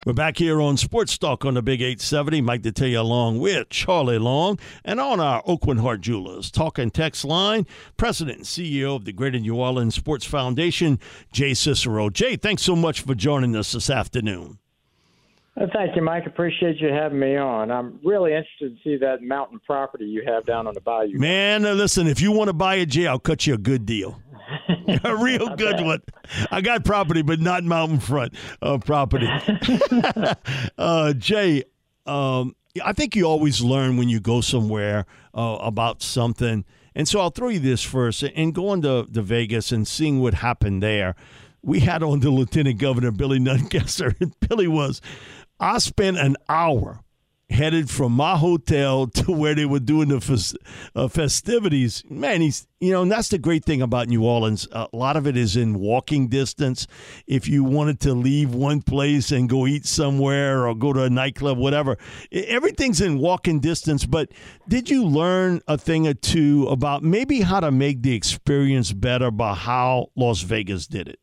We're 0.05 0.15
back 0.15 0.39
here 0.39 0.61
on 0.61 0.77
Sports 0.79 1.17
Talk 1.17 1.45
on 1.45 1.55
the 1.55 1.63
Big 1.63 1.81
870. 1.81 2.41
Mike 2.41 2.63
Detillier 2.63 2.99
along 2.99 3.39
with 3.39 3.69
Charlie 3.69 4.19
Long 4.19 4.59
and 4.85 4.99
on 4.99 5.21
our 5.21 5.45
Oakland 5.47 5.79
Heart 5.79 6.01
Jewelers 6.01 6.51
talking 6.51 6.91
text 6.91 7.25
line, 7.25 7.69
President 7.97 8.39
and 8.39 8.47
CEO 8.47 8.97
of 8.97 9.05
the 9.05 9.13
Greater 9.13 9.39
New 9.39 9.55
Orleans 9.55 9.95
Sports 9.95 10.27
Foundation, 10.27 10.99
Jay 11.33 11.55
Cicero. 11.55 12.11
Jay, 12.11 12.35
thanks 12.35 12.65
so 12.65 12.75
much 12.75 13.03
for 13.03 13.15
joining 13.15 13.55
us 13.55 13.71
this 13.71 13.89
afternoon. 13.89 14.59
Uh, 15.55 15.67
Thank 15.73 15.95
you, 15.97 16.03
Mike. 16.03 16.27
Appreciate 16.27 16.79
you 16.79 16.89
having 16.89 17.19
me 17.19 17.37
on. 17.37 17.71
I'm 17.71 18.01
really 18.03 18.33
interested 18.33 18.77
to 18.77 18.83
see 18.83 18.97
that 18.99 19.23
mountain 19.23 19.61
property 19.67 20.07
you 20.07 20.23
have 20.27 20.47
down 20.47 20.67
on 20.67 20.75
the 20.75 20.81
bayou. 20.81 21.19
Man, 21.19 21.63
listen, 21.63 22.07
if 22.07 22.21
you 22.21 22.33
want 22.33 22.49
to 22.49 22.55
buy 22.55 22.77
a 22.77 22.87
Jay, 22.87 23.07
I'll 23.07 23.19
cut 23.19 23.47
you 23.47 23.55
a 23.55 23.59
good 23.59 23.85
deal. 23.85 24.21
a 25.05 25.17
real 25.17 25.55
good 25.57 25.85
one. 25.85 26.01
I 26.51 26.61
got 26.63 26.85
property, 26.85 27.23
but 27.23 27.39
not 27.41 27.65
mountain 27.65 28.01
front 28.01 28.35
uh, 28.61 28.79
property. 28.79 29.29
uh, 30.79 31.13
Jay, 31.15 31.65
um, 32.07 32.57
I 32.83 32.93
think 32.93 33.15
you 33.15 33.25
always 33.25 33.61
learn 33.61 33.97
when 33.97 34.09
you 34.09 34.21
go 34.21 34.41
somewhere 34.41 35.07
uh, 35.35 35.59
about 35.61 36.03
something. 36.03 36.65
And 36.95 37.09
so 37.09 37.21
I'll 37.21 37.31
throw 37.31 37.49
you 37.49 37.61
this 37.61 37.83
first. 37.83 38.23
And 38.23 38.55
going 38.55 38.83
to, 38.83 39.07
to 39.13 39.23
Vegas 39.23 39.73
and 39.73 39.87
seeing 39.87 40.21
what 40.21 40.35
happened 40.35 40.83
there, 40.83 41.15
we 41.63 41.81
had 41.81 42.03
on 42.03 42.21
the 42.21 42.31
Lieutenant 42.31 42.79
Governor, 42.79 43.11
Billy 43.11 43.39
Nungesser. 43.39 44.15
And 44.21 44.35
Billy 44.41 44.67
was, 44.67 45.01
I 45.63 45.79
spent 45.79 46.19
an 46.19 46.37
hour 46.49 46.99
headed 47.49 47.89
from 47.89 48.11
my 48.11 48.37
hotel 48.37 49.07
to 49.15 49.31
where 49.31 49.55
they 49.55 49.65
were 49.65 49.79
doing 49.79 50.09
the 50.09 50.59
uh, 50.97 51.07
festivities. 51.07 52.03
Man, 52.11 52.41
he's 52.41 52.67
you 52.81 52.91
know, 52.91 53.03
and 53.03 53.13
that's 53.13 53.29
the 53.29 53.39
great 53.39 53.65
thing 53.65 53.81
about 53.81 54.09
New 54.09 54.25
Orleans. 54.25 54.67
a 54.73 54.89
lot 54.93 55.17
of 55.17 55.25
it 55.29 55.37
is 55.37 55.57
in 55.57 55.79
walking 55.79 56.27
distance. 56.27 56.89
If 57.29 57.47
you 57.47 57.63
wanted 57.63 58.01
to 58.01 58.13
leave 58.13 58.53
one 58.53 58.83
place 58.83 59.31
and 59.31 59.49
go 59.49 59.69
eat 59.69 59.87
somewhere 59.87 60.67
or 60.67 60.75
go 60.75 60.93
to 60.93 61.05
a 61.05 61.11
nightclub, 61.11 61.59
whatever, 61.59 61.97
everything's 62.33 63.01
in 63.01 63.19
walking 63.21 63.61
distance. 63.61 64.05
But 64.05 64.33
did 64.67 64.91
you 64.91 65.05
learn 65.05 65.61
a 65.69 65.79
thing 65.79 66.09
or 66.09 66.15
two 66.15 66.67
about 66.67 67.05
maybe 67.05 67.43
how 67.43 67.61
to 67.61 67.71
make 67.71 68.03
the 68.03 68.17
experience 68.17 68.93
better 68.93 69.31
by 69.31 69.55
how 69.55 70.09
Las 70.17 70.41
Vegas 70.41 70.89
did 70.89 71.07
it? 71.07 71.21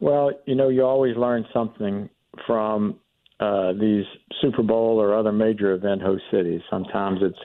Well, 0.00 0.30
you 0.46 0.54
know, 0.54 0.70
you 0.70 0.84
always 0.84 1.18
learn 1.18 1.44
something 1.52 2.08
from 2.46 2.98
uh, 3.40 3.72
these 3.72 4.04
Super 4.40 4.62
Bowl 4.62 5.00
or 5.00 5.14
other 5.14 5.32
major 5.32 5.72
event 5.72 6.02
host 6.02 6.22
cities. 6.30 6.60
Sometimes 6.70 7.20
it's 7.22 7.38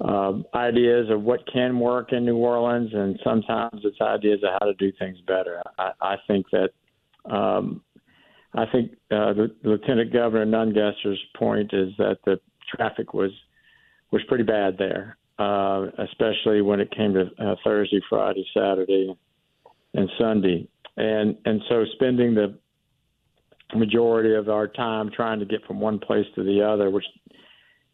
uh, 0.00 0.32
ideas 0.54 1.08
of 1.10 1.22
what 1.22 1.40
can 1.52 1.78
work 1.78 2.12
in 2.12 2.24
New 2.24 2.36
Orleans, 2.36 2.90
and 2.94 3.20
sometimes 3.22 3.82
it's 3.84 4.00
ideas 4.00 4.40
of 4.42 4.50
how 4.58 4.66
to 4.66 4.74
do 4.74 4.90
things 4.98 5.18
better. 5.26 5.62
I, 5.78 5.90
I 6.00 6.16
think 6.26 6.46
that 6.52 6.70
um, 7.30 7.82
I 8.54 8.64
think 8.72 8.92
uh, 9.10 9.34
the 9.34 9.54
Lieutenant 9.62 10.12
Governor 10.12 10.46
Nungesser's 10.46 11.20
point 11.36 11.72
is 11.72 11.90
that 11.98 12.18
the 12.24 12.40
traffic 12.74 13.12
was 13.12 13.30
was 14.10 14.22
pretty 14.26 14.44
bad 14.44 14.76
there, 14.78 15.16
uh, 15.38 15.86
especially 15.98 16.62
when 16.62 16.80
it 16.80 16.90
came 16.90 17.14
to 17.14 17.30
uh, 17.38 17.54
Thursday, 17.62 18.00
Friday, 18.08 18.44
Saturday, 18.54 19.14
and 19.94 20.10
Sunday, 20.18 20.66
and 20.96 21.36
and 21.44 21.60
so 21.68 21.84
spending 21.94 22.34
the 22.34 22.58
majority 23.76 24.34
of 24.34 24.48
our 24.48 24.66
time 24.66 25.10
trying 25.14 25.38
to 25.40 25.46
get 25.46 25.64
from 25.66 25.80
one 25.80 25.98
place 25.98 26.26
to 26.34 26.42
the 26.42 26.62
other, 26.62 26.90
which 26.90 27.04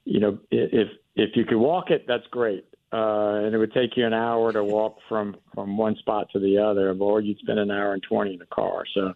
you 0.06 0.20
know, 0.20 0.38
if 0.50 0.88
if 1.16 1.30
you 1.34 1.44
could 1.44 1.58
walk 1.58 1.90
it, 1.90 2.06
that's 2.06 2.26
great. 2.30 2.64
Uh, 2.92 3.42
and 3.44 3.54
it 3.54 3.58
would 3.58 3.72
take 3.72 3.96
you 3.96 4.06
an 4.06 4.14
hour 4.14 4.52
to 4.52 4.62
walk 4.62 4.96
from 5.08 5.36
from 5.52 5.76
one 5.76 5.96
spot 5.96 6.28
to 6.32 6.38
the 6.38 6.56
other, 6.56 6.96
or 6.98 7.20
you'd 7.20 7.38
spend 7.38 7.58
an 7.58 7.70
hour 7.70 7.92
and 7.92 8.02
twenty 8.04 8.34
in 8.34 8.38
the 8.38 8.46
car. 8.46 8.84
So, 8.94 9.12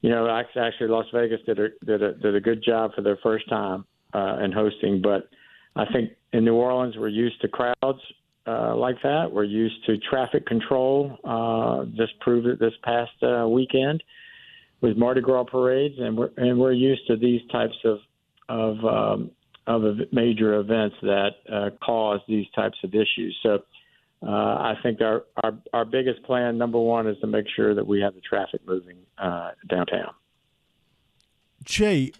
you 0.00 0.10
know, 0.10 0.28
actually, 0.28 0.88
Las 0.88 1.06
Vegas 1.14 1.40
did 1.46 1.60
a 1.60 1.68
did 1.84 2.02
a 2.02 2.14
did 2.14 2.34
a 2.34 2.40
good 2.40 2.62
job 2.62 2.90
for 2.94 3.02
their 3.02 3.18
first 3.22 3.48
time 3.48 3.84
uh, 4.12 4.38
in 4.42 4.50
hosting. 4.50 5.00
But 5.00 5.30
I 5.76 5.84
think 5.92 6.10
in 6.32 6.44
New 6.44 6.54
Orleans, 6.56 6.96
we're 6.98 7.08
used 7.08 7.40
to 7.42 7.48
crowds 7.48 8.00
uh, 8.48 8.74
like 8.74 8.96
that. 9.04 9.30
We're 9.30 9.44
used 9.44 9.86
to 9.86 9.96
traffic 9.98 10.44
control. 10.44 11.16
Uh, 11.24 11.84
just 11.96 12.18
proved 12.20 12.48
it 12.48 12.58
this 12.58 12.74
past 12.82 13.22
uh, 13.22 13.46
weekend 13.48 14.02
with 14.80 14.96
Mardi 14.96 15.20
Gras 15.20 15.44
parades, 15.44 15.94
and 15.98 16.16
we're 16.16 16.30
and 16.36 16.58
we're 16.58 16.72
used 16.72 17.06
to 17.08 17.16
these 17.16 17.40
types 17.50 17.76
of 17.84 17.98
of 18.48 18.84
um, 18.84 19.30
of 19.66 19.82
major 20.12 20.54
events 20.54 20.96
that 21.02 21.30
uh, 21.52 21.70
cause 21.84 22.20
these 22.28 22.46
types 22.54 22.78
of 22.84 22.94
issues. 22.94 23.36
So. 23.42 23.62
Uh, 24.26 24.30
I 24.30 24.74
think 24.82 25.02
our, 25.02 25.24
our 25.44 25.52
our 25.74 25.84
biggest 25.84 26.22
plan, 26.22 26.56
number 26.56 26.78
one, 26.80 27.06
is 27.06 27.18
to 27.20 27.26
make 27.26 27.44
sure 27.54 27.74
that 27.74 27.86
we 27.86 28.00
have 28.00 28.14
the 28.14 28.22
traffic 28.22 28.62
moving 28.66 28.96
uh, 29.18 29.50
downtown. 29.68 30.14
Jay, 31.64 32.12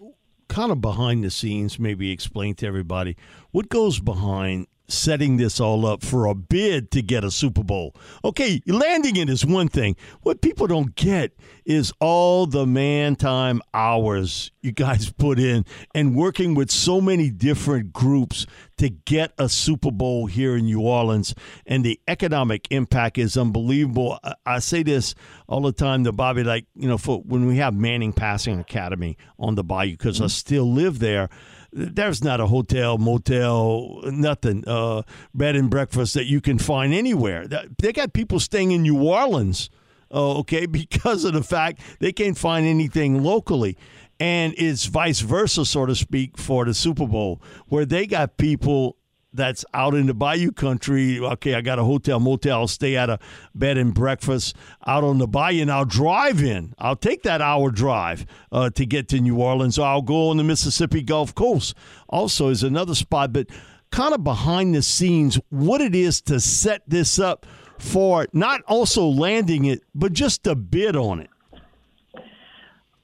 kind 0.49 0.71
of 0.71 0.83
behind 0.83 1.25
the 1.25 1.31
scenes, 1.31 1.79
maybe 1.79 2.11
explain 2.11 2.55
to 2.57 2.67
everybody 2.67 3.17
what 3.51 3.71
goes 3.71 3.99
behind 3.99 4.67
setting 4.89 5.37
this 5.37 5.61
all 5.61 5.87
up 5.87 6.03
for 6.03 6.27
a 6.27 6.35
bid 6.35 6.91
to 6.93 7.03
get 7.03 7.25
a 7.25 7.31
Super 7.31 7.63
Bowl. 7.63 7.95
Okay, 8.25 8.61
landing 8.67 9.17
it 9.17 9.29
is 9.29 9.45
one 9.45 9.69
thing. 9.69 9.97
What 10.23 10.41
people 10.41 10.67
don't 10.67 10.95
get 10.95 11.33
is 11.65 11.93
all 12.01 12.47
the 12.47 12.67
man 12.67 13.17
time 13.17 13.61
hours 13.75 14.51
you 14.67 14.73
guys 14.73 15.11
put 15.19 15.39
in 15.39 15.65
and 15.95 16.15
working 16.15 16.55
with 16.55 16.71
so 16.71 17.01
many 17.01 17.31
different 17.31 17.93
groups 17.93 18.47
to 18.77 18.91
get 18.91 19.33
a 19.39 19.49
Super 19.49 19.91
Bowl 19.91 20.27
here 20.27 20.57
in 20.57 20.67
New 20.67 20.81
Orleans. 20.81 21.35
And 21.67 21.85
the 21.85 21.99
economic 22.09 22.67
impact 22.71 23.17
is 23.17 23.37
unbelievable. 23.37 24.19
I 24.45 24.59
say 24.59 24.83
this 24.83 25.15
all 25.47 25.63
the 25.63 25.73
time 25.73 26.05
to 26.05 26.13
Bobby, 26.13 26.45
like, 26.45 26.67
you 26.75 26.89
know, 26.89 26.99
for 26.99 27.23
when 27.23 27.47
we 27.47 27.57
have 27.57 27.75
Manning 27.75 28.13
Passing 28.13 28.61
Academy 28.61 29.17
on 29.39 29.55
the 29.55 29.65
Bayou, 29.65 29.93
because 29.93 30.21
I 30.21 30.25
mm-hmm. 30.25 30.31
still 30.31 30.73
live 30.73 30.99
there 30.99 31.31
there's 31.77 32.25
not 32.25 32.41
a 32.41 32.47
hotel, 32.47 32.97
motel, 32.97 34.01
nothing, 34.05 34.65
uh, 34.67 35.03
bed 35.35 35.57
and 35.57 35.69
breakfast 35.69 36.15
that 36.15 36.25
you 36.25 36.41
can 36.41 36.59
find 36.59 36.95
anywhere. 36.95 37.47
They 37.47 37.93
got 37.93 38.15
people 38.15 38.41
staying 38.41 38.73
in 38.73 38.83
New 38.83 39.03
Orleans, 39.03 39.69
uh, 40.11 40.39
okay, 40.39 40.67
because 40.67 41.25
of 41.25 41.35
the 41.35 41.43
fact 41.43 41.81
they 42.01 42.13
can't 42.13 42.39
find 42.39 42.67
anything 42.67 43.23
locally. 43.23 43.77
And 44.19 44.55
it's 44.57 44.87
vice 44.87 45.21
versa, 45.21 45.67
so 45.67 45.85
to 45.85 45.95
speak, 45.95 46.39
for 46.39 46.65
the 46.65 46.73
Super 46.73 47.07
Bowl, 47.07 47.43
where 47.67 47.85
they 47.85 48.07
got 48.07 48.39
people 48.39 48.97
that's 49.37 49.65
out 49.75 49.95
in 49.95 50.07
the 50.07 50.15
bayou 50.15 50.51
country. 50.51 51.21
Okay, 51.21 51.55
I 51.55 51.61
got 51.61 51.79
a 51.79 51.85
hotel, 51.85 52.19
motel, 52.19 52.61
I'll 52.61 52.69
stay 52.69 52.97
at 52.97 53.11
a 53.11 53.19
bed 53.55 53.79
and 53.79 53.95
breakfast 53.95 54.57
out 54.87 55.05
on 55.05 55.19
the 55.19 55.29
bayou, 55.29 55.63
and 55.63 55.71
I'll 55.71 55.85
drive 55.85 56.43
in. 56.43 56.75
I'll 56.79 56.97
take 56.97 57.23
that 57.23 57.41
hour 57.41 57.71
drive 57.71 58.27
uh, 58.51 58.71
to 58.71 58.87
get 58.87 59.09
to 59.09 59.21
New 59.21 59.37
Orleans. 59.41 59.79
I'll 59.79 60.03
go 60.03 60.31
on 60.31 60.37
the 60.37 60.45
Mississippi 60.45 61.03
Gulf 61.03 61.35
Coast. 61.35 61.75
Also, 62.09 62.49
is 62.49 62.63
another 62.63 62.95
spot, 62.95 63.33
but 63.33 63.47
kind 63.91 64.15
of 64.15 64.25
behind 64.25 64.75
the 64.75 64.83
scenes, 64.83 65.39
what 65.51 65.81
it 65.81 65.95
is 65.95 66.21
to 66.23 66.41
set 66.41 66.83
this 66.87 67.19
up 67.19 67.47
for 67.79 68.27
not 68.33 68.63
also 68.67 69.07
landing 69.07 69.67
it, 69.67 69.83
but 69.95 70.13
just 70.13 70.45
to 70.45 70.55
bid 70.55 70.97
on 70.97 71.21
it. 71.21 71.31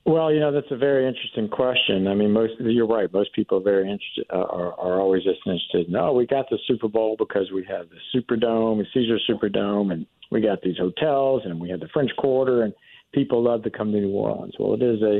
Well, 0.04 0.32
you 0.32 0.40
know 0.40 0.50
that's 0.50 0.70
a 0.70 0.76
very 0.76 1.06
interesting 1.06 1.48
question. 1.48 2.08
I 2.08 2.14
mean, 2.14 2.32
most 2.32 2.54
you're 2.58 2.88
right. 2.88 3.12
Most 3.12 3.32
people 3.34 3.58
are 3.58 3.62
very 3.62 3.82
interested, 3.82 4.26
uh, 4.32 4.38
are, 4.38 4.72
are 4.74 5.00
always 5.00 5.22
just 5.22 5.38
interested. 5.46 5.88
No, 5.88 6.12
we 6.12 6.26
got 6.26 6.50
the 6.50 6.58
Super 6.66 6.88
Bowl 6.88 7.14
because 7.16 7.52
we 7.54 7.64
have 7.68 7.86
the 7.88 7.96
Superdome, 8.12 8.78
the 8.78 8.86
Caesar 8.92 9.18
Superdome, 9.28 9.92
and 9.92 10.06
we 10.32 10.40
got 10.40 10.60
these 10.62 10.76
hotels, 10.76 11.42
and 11.44 11.60
we 11.60 11.70
have 11.70 11.78
the 11.78 11.88
French 11.92 12.10
Quarter, 12.18 12.62
and 12.62 12.74
people 13.14 13.44
love 13.44 13.62
to 13.62 13.70
come 13.70 13.92
to 13.92 14.00
New 14.00 14.10
Orleans. 14.10 14.54
Well, 14.58 14.74
it 14.74 14.82
is 14.82 15.02
a 15.02 15.18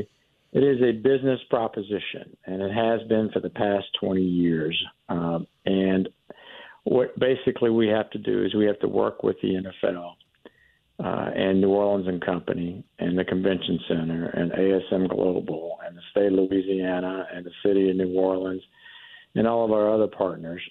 it 0.51 0.63
is 0.63 0.81
a 0.81 0.91
business 0.91 1.39
proposition, 1.49 2.35
and 2.45 2.61
it 2.61 2.73
has 2.73 3.07
been 3.07 3.29
for 3.31 3.39
the 3.39 3.49
past 3.49 3.85
20 4.01 4.21
years. 4.21 4.77
Um, 5.07 5.47
and 5.65 6.09
what 6.83 7.17
basically 7.17 7.69
we 7.69 7.87
have 7.87 8.09
to 8.11 8.19
do 8.19 8.43
is 8.43 8.53
we 8.53 8.65
have 8.65 8.79
to 8.79 8.87
work 8.87 9.23
with 9.23 9.37
the 9.41 9.49
NFL 9.49 10.15
uh, 11.03 11.31
and 11.35 11.59
New 11.59 11.69
Orleans 11.69 12.07
and 12.07 12.23
Company 12.23 12.83
and 12.99 13.17
the 13.17 13.25
Convention 13.25 13.79
Center 13.87 14.27
and 14.27 14.51
ASM 14.51 15.09
Global 15.09 15.77
and 15.85 15.97
the 15.97 16.01
state 16.11 16.27
of 16.27 16.33
Louisiana 16.33 17.27
and 17.33 17.45
the 17.45 17.51
city 17.65 17.89
of 17.89 17.97
New 17.97 18.17
Orleans 18.17 18.61
and 19.35 19.47
all 19.47 19.65
of 19.65 19.71
our 19.71 19.93
other 19.93 20.07
partners 20.07 20.61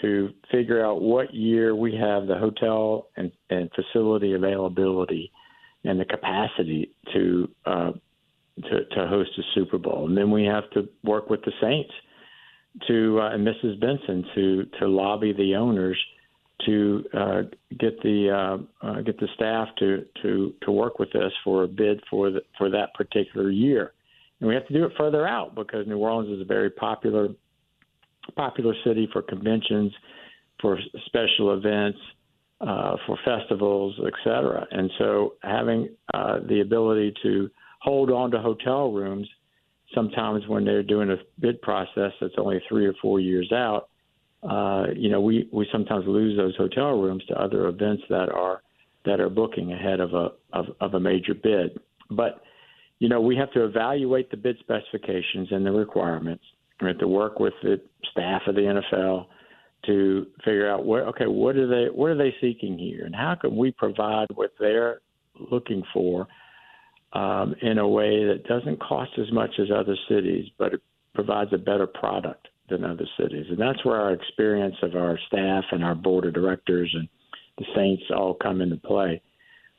to 0.00 0.30
figure 0.50 0.84
out 0.84 1.00
what 1.00 1.32
year 1.34 1.74
we 1.74 1.94
have 1.94 2.26
the 2.26 2.36
hotel 2.36 3.08
and, 3.16 3.32
and 3.50 3.70
facility 3.74 4.34
availability 4.34 5.32
and 5.84 5.98
the 5.98 6.04
capacity 6.04 6.92
to, 7.12 7.48
uh, 7.66 7.92
to 8.62 8.84
to 8.84 9.06
host 9.06 9.30
a 9.38 9.42
Super 9.54 9.78
Bowl, 9.78 10.06
and 10.06 10.16
then 10.16 10.30
we 10.30 10.44
have 10.44 10.68
to 10.70 10.88
work 11.02 11.30
with 11.30 11.40
the 11.42 11.52
Saints 11.60 11.92
to 12.86 13.18
uh, 13.20 13.30
and 13.34 13.46
Mrs. 13.46 13.80
Benson 13.80 14.24
to 14.34 14.66
to 14.78 14.86
lobby 14.86 15.32
the 15.32 15.56
owners 15.56 15.98
to 16.66 17.04
uh, 17.14 17.42
get 17.78 18.00
the 18.02 18.30
uh, 18.30 18.86
uh, 18.86 19.00
get 19.02 19.18
the 19.18 19.28
staff 19.34 19.68
to 19.78 20.04
to 20.22 20.54
to 20.62 20.70
work 20.70 20.98
with 20.98 21.14
us 21.16 21.32
for 21.44 21.64
a 21.64 21.68
bid 21.68 22.02
for 22.10 22.30
the, 22.30 22.42
for 22.58 22.70
that 22.70 22.94
particular 22.94 23.50
year, 23.50 23.92
and 24.40 24.48
we 24.48 24.54
have 24.54 24.66
to 24.68 24.74
do 24.74 24.84
it 24.84 24.92
further 24.96 25.26
out 25.26 25.54
because 25.54 25.86
New 25.86 25.98
Orleans 25.98 26.34
is 26.34 26.40
a 26.40 26.44
very 26.44 26.70
popular 26.70 27.28
popular 28.36 28.74
city 28.84 29.08
for 29.12 29.22
conventions, 29.22 29.92
for 30.60 30.78
special 31.06 31.54
events, 31.54 31.98
uh, 32.60 32.96
for 33.06 33.18
festivals, 33.24 33.98
etc. 34.06 34.66
And 34.70 34.90
so 34.98 35.34
having 35.42 35.88
uh, 36.14 36.40
the 36.48 36.60
ability 36.60 37.14
to 37.22 37.50
hold 37.80 38.10
on 38.10 38.30
to 38.30 38.38
hotel 38.38 38.92
rooms 38.92 39.28
sometimes 39.94 40.46
when 40.46 40.64
they're 40.64 40.82
doing 40.82 41.10
a 41.10 41.16
bid 41.40 41.60
process 41.62 42.12
that's 42.20 42.34
only 42.38 42.62
three 42.68 42.86
or 42.86 42.94
four 43.02 43.20
years 43.20 43.50
out 43.52 43.88
uh, 44.42 44.86
you 44.96 45.08
know, 45.08 45.20
we, 45.20 45.48
we 45.52 45.66
sometimes 45.70 46.04
lose 46.06 46.36
those 46.36 46.56
hotel 46.56 46.98
rooms 47.00 47.24
to 47.28 47.40
other 47.40 47.68
events 47.68 48.02
that 48.08 48.28
are 48.28 48.62
that 49.04 49.20
are 49.20 49.28
booking 49.28 49.72
ahead 49.72 50.00
of 50.00 50.14
a 50.14 50.30
of, 50.52 50.66
of 50.80 50.94
a 50.94 51.00
major 51.00 51.34
bid. 51.34 51.78
But 52.10 52.42
you 52.98 53.08
know, 53.08 53.20
we 53.20 53.36
have 53.36 53.52
to 53.52 53.64
evaluate 53.64 54.30
the 54.30 54.36
bid 54.36 54.56
specifications 54.60 55.48
and 55.50 55.64
the 55.64 55.72
requirements. 55.72 56.44
We 56.80 56.88
have 56.88 56.98
to 56.98 57.08
work 57.08 57.38
with 57.38 57.54
the 57.62 57.80
staff 58.10 58.42
of 58.46 58.56
the 58.56 58.82
NFL 58.94 59.26
to 59.86 60.26
figure 60.44 60.70
out 60.70 60.84
what 60.84 61.02
okay, 61.02 61.26
what 61.26 61.56
are 61.56 61.68
they 61.68 61.90
what 61.92 62.08
are 62.08 62.18
they 62.18 62.34
seeking 62.40 62.76
here, 62.78 63.04
and 63.04 63.14
how 63.14 63.36
can 63.40 63.56
we 63.56 63.70
provide 63.70 64.26
what 64.34 64.52
they're 64.58 65.00
looking 65.50 65.84
for 65.92 66.26
um, 67.12 67.54
in 67.62 67.78
a 67.78 67.88
way 67.88 68.24
that 68.26 68.44
doesn't 68.48 68.80
cost 68.80 69.12
as 69.18 69.30
much 69.32 69.50
as 69.60 69.68
other 69.74 69.96
cities, 70.08 70.46
but 70.58 70.74
it 70.74 70.80
provides 71.14 71.52
a 71.52 71.58
better 71.58 71.86
product 71.86 72.48
than 72.72 72.84
other 72.84 73.06
cities. 73.18 73.46
And 73.48 73.58
that's 73.58 73.84
where 73.84 74.00
our 74.00 74.12
experience 74.12 74.76
of 74.82 74.96
our 74.96 75.18
staff 75.28 75.64
and 75.70 75.84
our 75.84 75.94
board 75.94 76.24
of 76.24 76.34
directors 76.34 76.92
and 76.94 77.08
the 77.58 77.66
Saints 77.74 78.04
all 78.14 78.34
come 78.34 78.60
into 78.60 78.76
play. 78.76 79.22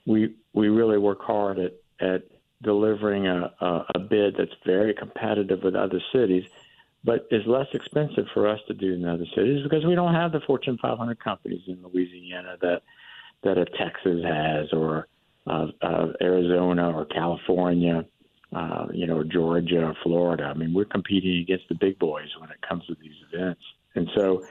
We 0.06 0.36
we 0.54 0.70
really 0.70 0.98
work 0.98 1.22
hard 1.22 1.60
at 1.60 1.74
at 2.00 2.24
delivering 2.62 3.28
a, 3.28 3.52
a, 3.60 3.86
a 3.96 4.00
bid 4.00 4.36
that's 4.38 4.56
very 4.66 4.94
competitive 4.94 5.64
with 5.64 5.76
other 5.76 6.02
cities, 6.14 6.46
but 7.04 7.28
is 7.32 7.46
less 7.46 7.68
expensive 7.74 8.26
for 8.34 8.48
us 8.48 8.60
to 8.68 8.74
do 8.74 8.92
than 8.92 9.08
other 9.08 9.26
cities 9.36 9.64
because 9.64 9.86
we 9.86 9.96
don't 9.96 10.14
have 10.14 10.32
the 10.32 10.40
Fortune 10.42 10.78
500 10.82 11.20
companies 11.20 11.62
in 11.68 11.80
Louisiana 11.84 12.58
that 12.62 12.82
that 13.44 13.58
a 13.58 13.66
Texas 13.66 14.24
has 14.24 14.72
or 14.72 15.08
uh, 15.46 15.68
uh, 15.82 16.08
Arizona 16.22 16.92
or 16.92 17.06
California 17.06 18.06
uh, 18.54 18.88
you 18.94 19.08
know, 19.08 19.24
Georgia 19.24 19.86
or 19.86 19.96
Florida. 20.04 20.44
I 20.44 20.54
mean, 20.54 20.74
we're 20.74 20.86
competing 20.86 21.42
against 21.42 21.68
the 21.70 21.76
big 21.76 21.98
boys 22.00 22.30
when 22.40 22.50
it 22.50 22.58
comes 22.68 22.86
to 22.86 22.96
these 23.02 23.16
events. 23.32 23.62
And 23.96 24.10
so, 24.16 24.44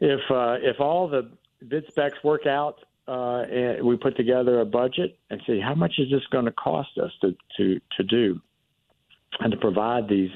if 0.00 0.20
uh, 0.30 0.56
if 0.60 0.80
all 0.80 1.08
the 1.08 1.30
bid 1.68 1.84
specs 1.88 2.22
work 2.24 2.46
out, 2.46 2.80
uh, 3.08 3.42
and 3.42 3.86
we 3.86 3.96
put 3.96 4.16
together 4.16 4.60
a 4.60 4.64
budget 4.64 5.18
and 5.30 5.40
see 5.46 5.60
how 5.60 5.74
much 5.74 5.94
is 5.98 6.10
this 6.10 6.22
going 6.30 6.44
to 6.44 6.52
cost 6.52 6.90
us 6.98 7.10
to 7.20 7.36
to 7.56 7.80
to 7.96 8.04
do, 8.04 8.40
and 9.40 9.52
to 9.52 9.58
provide 9.58 10.08
these 10.08 10.30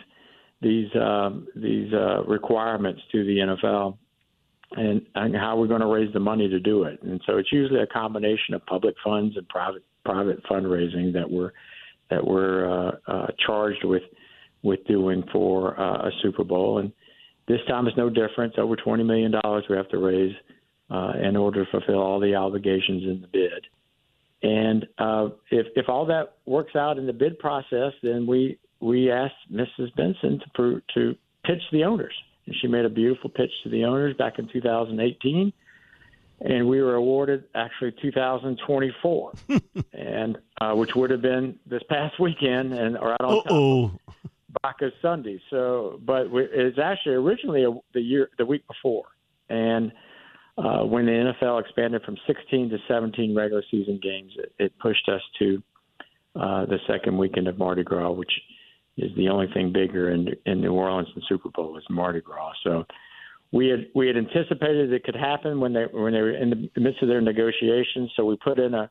these 0.61 0.89
um, 0.97 1.47
these 1.55 1.93
uh, 1.93 2.23
requirements 2.25 3.03
to 3.13 3.25
the 3.25 3.39
NFL. 3.39 3.99
And, 4.73 5.07
and 5.15 5.35
how 5.37 5.57
we're 5.57 5.69
going 5.69 5.81
to 5.81 5.87
raise 5.87 6.13
the 6.13 6.19
money 6.19 6.49
to 6.49 6.59
do 6.59 6.83
it, 6.83 7.01
and 7.01 7.23
so 7.25 7.39
it's 7.39 7.53
usually 7.53 7.79
a 7.79 7.87
combination 7.87 8.53
of 8.53 8.67
public 8.67 8.97
funds 9.03 9.37
and 9.37 9.49
private 9.49 9.85
private 10.05 10.43
fundraising 10.43 11.13
that 11.13 11.31
we're 11.31 11.53
that 12.11 12.27
we're 12.27 12.71
uh, 12.71 12.93
uh, 13.07 13.27
charged 13.47 13.85
with 13.85 14.03
with 14.63 14.85
doing 14.87 15.23
for 15.33 15.79
uh, 15.79 16.09
a 16.09 16.11
Super 16.23 16.45
Bowl. 16.45 16.79
And 16.79 16.93
this 17.47 17.61
time 17.69 17.87
is 17.87 17.95
no 17.97 18.09
different. 18.09 18.53
It's 18.53 18.59
over 18.59 18.77
twenty 18.77 19.05
million 19.05 19.33
dollars 19.43 19.65
we 19.69 19.77
have 19.77 19.89
to 19.91 19.99
raise 19.99 20.35
uh, 20.91 21.13
in 21.23 21.37
order 21.37 21.65
to 21.65 21.71
fulfill 21.71 22.01
all 22.01 22.21
the 22.21 22.35
obligations 22.35 23.03
in 23.05 23.21
the 23.21 23.29
bid. 23.29 23.67
And 24.43 24.87
uh, 24.99 25.29
if 25.51 25.67
if 25.75 25.89
all 25.89 26.07
that 26.07 26.37
works 26.47 26.77
out 26.77 26.99
in 26.99 27.07
the 27.07 27.13
bid 27.13 27.39
process, 27.39 27.93
then 28.03 28.27
we 28.27 28.59
we 28.81 29.11
asked 29.11 29.35
Mrs. 29.53 29.95
Benson 29.97 30.41
to 30.57 30.83
to 30.95 31.15
pitch 31.45 31.63
the 31.73 31.85
owners, 31.85 32.15
and 32.47 32.55
she 32.61 32.69
made 32.69 32.85
a 32.85 32.91
beautiful 32.91 33.31
pitch 33.31 33.51
to 33.65 33.71
the 33.71 33.85
owners 33.85 34.17
back 34.17 34.39
in 34.39 34.49
2018 34.53 35.53
and 36.41 36.69
we 36.69 36.83
were 36.83 36.95
awarded 36.95 37.45
actually 37.55 37.93
2024, 38.03 39.33
and 39.93 40.39
uh, 40.61 40.75
which 40.75 40.95
would 40.95 41.11
have 41.11 41.23
been 41.23 41.59
this 41.67 41.83
past 41.89 42.19
weekend 42.21 42.73
and 42.73 42.95
right 42.95 43.21
on 43.21 43.39
Uh-oh. 43.39 43.89
top 43.89 44.01
Bacchus 44.63 44.93
Sunday. 45.03 45.41
So, 45.51 46.01
but 46.05 46.31
we, 46.31 46.43
it's 46.45 46.79
actually 46.79 47.15
originally 47.15 47.65
a, 47.65 47.71
the 47.95 48.01
year 48.01 48.31
the 48.39 48.47
week 48.47 48.67
before, 48.67 49.05
and 49.49 49.93
uh, 50.59 50.81
when 50.85 51.07
the 51.07 51.13
NFL 51.13 51.61
expanded 51.61 52.03
from 52.03 52.17
16 52.27 52.71
to 52.71 52.79
17 52.89 53.35
regular 53.35 53.63
season 53.71 54.01
games, 54.03 54.33
it, 54.37 54.53
it 54.59 54.79
pushed 54.79 55.09
us 55.09 55.21
to 55.39 55.63
uh, 56.35 56.65
the 56.67 56.79
second 56.87 57.19
weekend 57.19 57.49
of 57.49 57.59
Mardi 57.59 57.83
Gras, 57.83 58.11
which 58.11 58.33
is 58.97 59.15
the 59.17 59.29
only 59.29 59.47
thing 59.53 59.73
bigger 59.73 60.11
in 60.11 60.29
in 60.47 60.61
New 60.61 60.73
Orleans 60.73 61.09
than 61.15 61.23
Super 61.29 61.51
Bowl 61.51 61.77
is 61.77 61.85
Mardi 61.91 62.21
Gras. 62.21 62.53
So 62.65 62.87
we 63.53 63.69
had 63.69 63.87
we 63.95 64.07
had 64.07 64.17
anticipated 64.17 64.93
it 64.93 65.05
could 65.05 65.17
happen 65.17 65.61
when 65.61 65.73
they 65.73 65.85
when 65.93 66.13
they 66.13 66.21
were 66.21 66.37
in 66.37 66.71
the 66.75 66.81
midst 66.81 67.03
of 67.03 67.09
their 67.09 67.21
negotiations. 67.21 68.11
So 68.17 68.25
we 68.25 68.37
put 68.37 68.59
in 68.59 68.75
a 68.75 68.91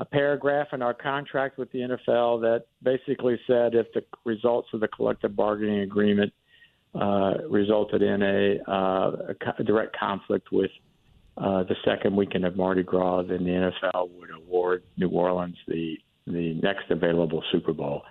a 0.00 0.04
paragraph 0.04 0.68
in 0.72 0.82
our 0.82 0.94
contract 0.94 1.58
with 1.58 1.70
the 1.72 1.80
NFL 1.80 2.40
that 2.42 2.66
basically 2.82 3.38
said 3.46 3.74
if 3.74 3.92
the 3.94 4.04
results 4.24 4.68
of 4.72 4.80
the 4.80 4.88
collective 4.88 5.34
bargaining 5.34 5.80
agreement 5.80 6.32
uh, 6.94 7.34
resulted 7.48 8.02
in 8.02 8.22
a, 8.22 8.70
uh, 8.70 9.34
a 9.58 9.64
direct 9.64 9.96
conflict 9.98 10.52
with 10.52 10.70
uh, 11.36 11.64
the 11.64 11.74
second 11.84 12.16
weekend 12.16 12.44
of 12.44 12.56
Mardi 12.56 12.82
Gras, 12.82 13.22
then 13.22 13.44
the 13.44 13.50
NFL 13.50 14.10
would 14.18 14.30
award 14.30 14.82
New 14.96 15.08
Orleans 15.08 15.56
the 15.66 15.96
the 16.26 16.60
next 16.62 16.90
available 16.90 17.42
Super 17.50 17.72
Bowl. 17.72 18.02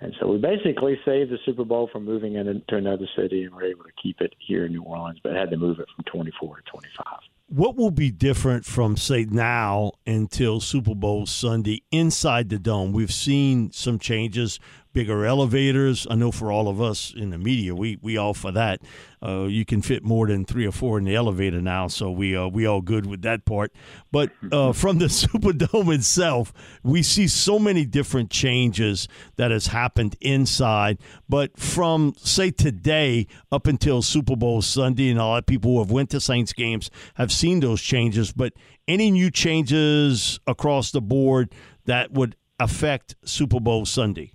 And 0.00 0.14
so 0.20 0.28
we 0.28 0.38
basically 0.38 0.98
saved 1.04 1.30
the 1.30 1.38
Super 1.44 1.64
Bowl 1.64 1.88
from 1.92 2.04
moving 2.04 2.34
into 2.34 2.76
another 2.76 3.06
city, 3.16 3.42
and 3.44 3.54
were 3.54 3.64
able 3.64 3.84
to 3.84 3.92
keep 4.00 4.20
it 4.20 4.34
here 4.38 4.66
in 4.66 4.72
New 4.72 4.82
Orleans, 4.82 5.18
but 5.22 5.32
had 5.32 5.50
to 5.50 5.56
move 5.56 5.80
it 5.80 5.86
from 5.94 6.04
24 6.04 6.56
to 6.56 6.62
25. 6.70 7.06
What 7.50 7.76
will 7.76 7.90
be 7.90 8.10
different 8.10 8.66
from 8.66 8.96
say 8.96 9.24
now 9.24 9.92
until 10.06 10.60
Super 10.60 10.94
Bowl 10.94 11.24
Sunday 11.24 11.82
inside 11.90 12.50
the 12.50 12.58
dome? 12.58 12.92
We've 12.92 13.12
seen 13.12 13.72
some 13.72 13.98
changes 13.98 14.60
bigger 14.98 15.24
elevators. 15.24 16.08
I 16.10 16.16
know 16.16 16.32
for 16.32 16.50
all 16.50 16.66
of 16.66 16.82
us 16.82 17.14
in 17.16 17.30
the 17.30 17.38
media, 17.38 17.72
we 17.72 18.00
we 18.02 18.16
all 18.16 18.34
for 18.34 18.50
that. 18.50 18.82
Uh, 19.24 19.44
you 19.44 19.64
can 19.64 19.80
fit 19.80 20.02
more 20.02 20.26
than 20.26 20.44
three 20.44 20.66
or 20.66 20.72
four 20.72 20.98
in 20.98 21.04
the 21.04 21.14
elevator 21.14 21.60
now, 21.62 21.86
so 21.86 22.10
we 22.10 22.36
uh, 22.36 22.48
we 22.48 22.66
all 22.66 22.80
good 22.80 23.06
with 23.06 23.22
that 23.22 23.44
part. 23.44 23.72
But 24.10 24.32
uh, 24.50 24.72
from 24.72 24.98
the 24.98 25.04
Superdome 25.20 25.94
itself, 25.94 26.52
we 26.82 27.04
see 27.04 27.28
so 27.28 27.60
many 27.60 27.86
different 27.86 28.32
changes 28.32 29.06
that 29.36 29.52
has 29.52 29.68
happened 29.68 30.16
inside. 30.20 30.98
But 31.28 31.56
from 31.56 32.14
say 32.16 32.50
today 32.50 33.28
up 33.52 33.68
until 33.68 34.02
Super 34.02 34.34
Bowl 34.34 34.62
Sunday, 34.62 35.10
and 35.10 35.20
a 35.20 35.24
lot 35.24 35.38
of 35.38 35.46
people 35.46 35.74
who 35.74 35.78
have 35.78 35.92
went 35.92 36.10
to 36.10 36.20
Saints 36.20 36.52
games 36.52 36.90
have 37.14 37.30
seen 37.30 37.60
those 37.60 37.80
changes. 37.80 38.32
But 38.32 38.52
any 38.88 39.12
new 39.12 39.30
changes 39.30 40.40
across 40.48 40.90
the 40.90 41.00
board 41.00 41.54
that 41.84 42.10
would 42.10 42.34
affect 42.58 43.14
Super 43.22 43.60
Bowl 43.60 43.86
Sunday? 43.86 44.32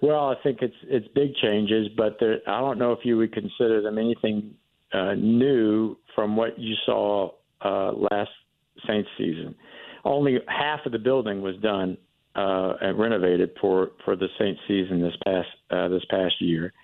Well, 0.00 0.28
I 0.28 0.34
think 0.42 0.58
it's 0.60 0.74
it's 0.84 1.06
big 1.14 1.34
changes, 1.36 1.88
but 1.96 2.18
there, 2.20 2.38
I 2.46 2.60
don't 2.60 2.78
know 2.78 2.92
if 2.92 3.00
you 3.04 3.16
would 3.16 3.32
consider 3.32 3.80
them 3.80 3.98
anything 3.98 4.54
uh, 4.92 5.14
new 5.14 5.96
from 6.14 6.36
what 6.36 6.58
you 6.58 6.74
saw 6.84 7.30
uh, 7.64 7.92
last 7.92 8.30
Saints 8.86 9.08
season. 9.16 9.54
Only 10.04 10.38
half 10.48 10.80
of 10.86 10.92
the 10.92 10.98
building 10.98 11.40
was 11.40 11.56
done 11.56 11.96
uh, 12.34 12.74
and 12.80 12.98
renovated 12.98 13.50
for 13.60 13.92
for 14.04 14.16
the 14.16 14.28
Saints 14.38 14.60
season 14.68 15.00
this 15.00 15.16
past 15.24 15.48
uh, 15.70 15.88
this 15.88 16.04
past 16.10 16.34
year, 16.40 16.74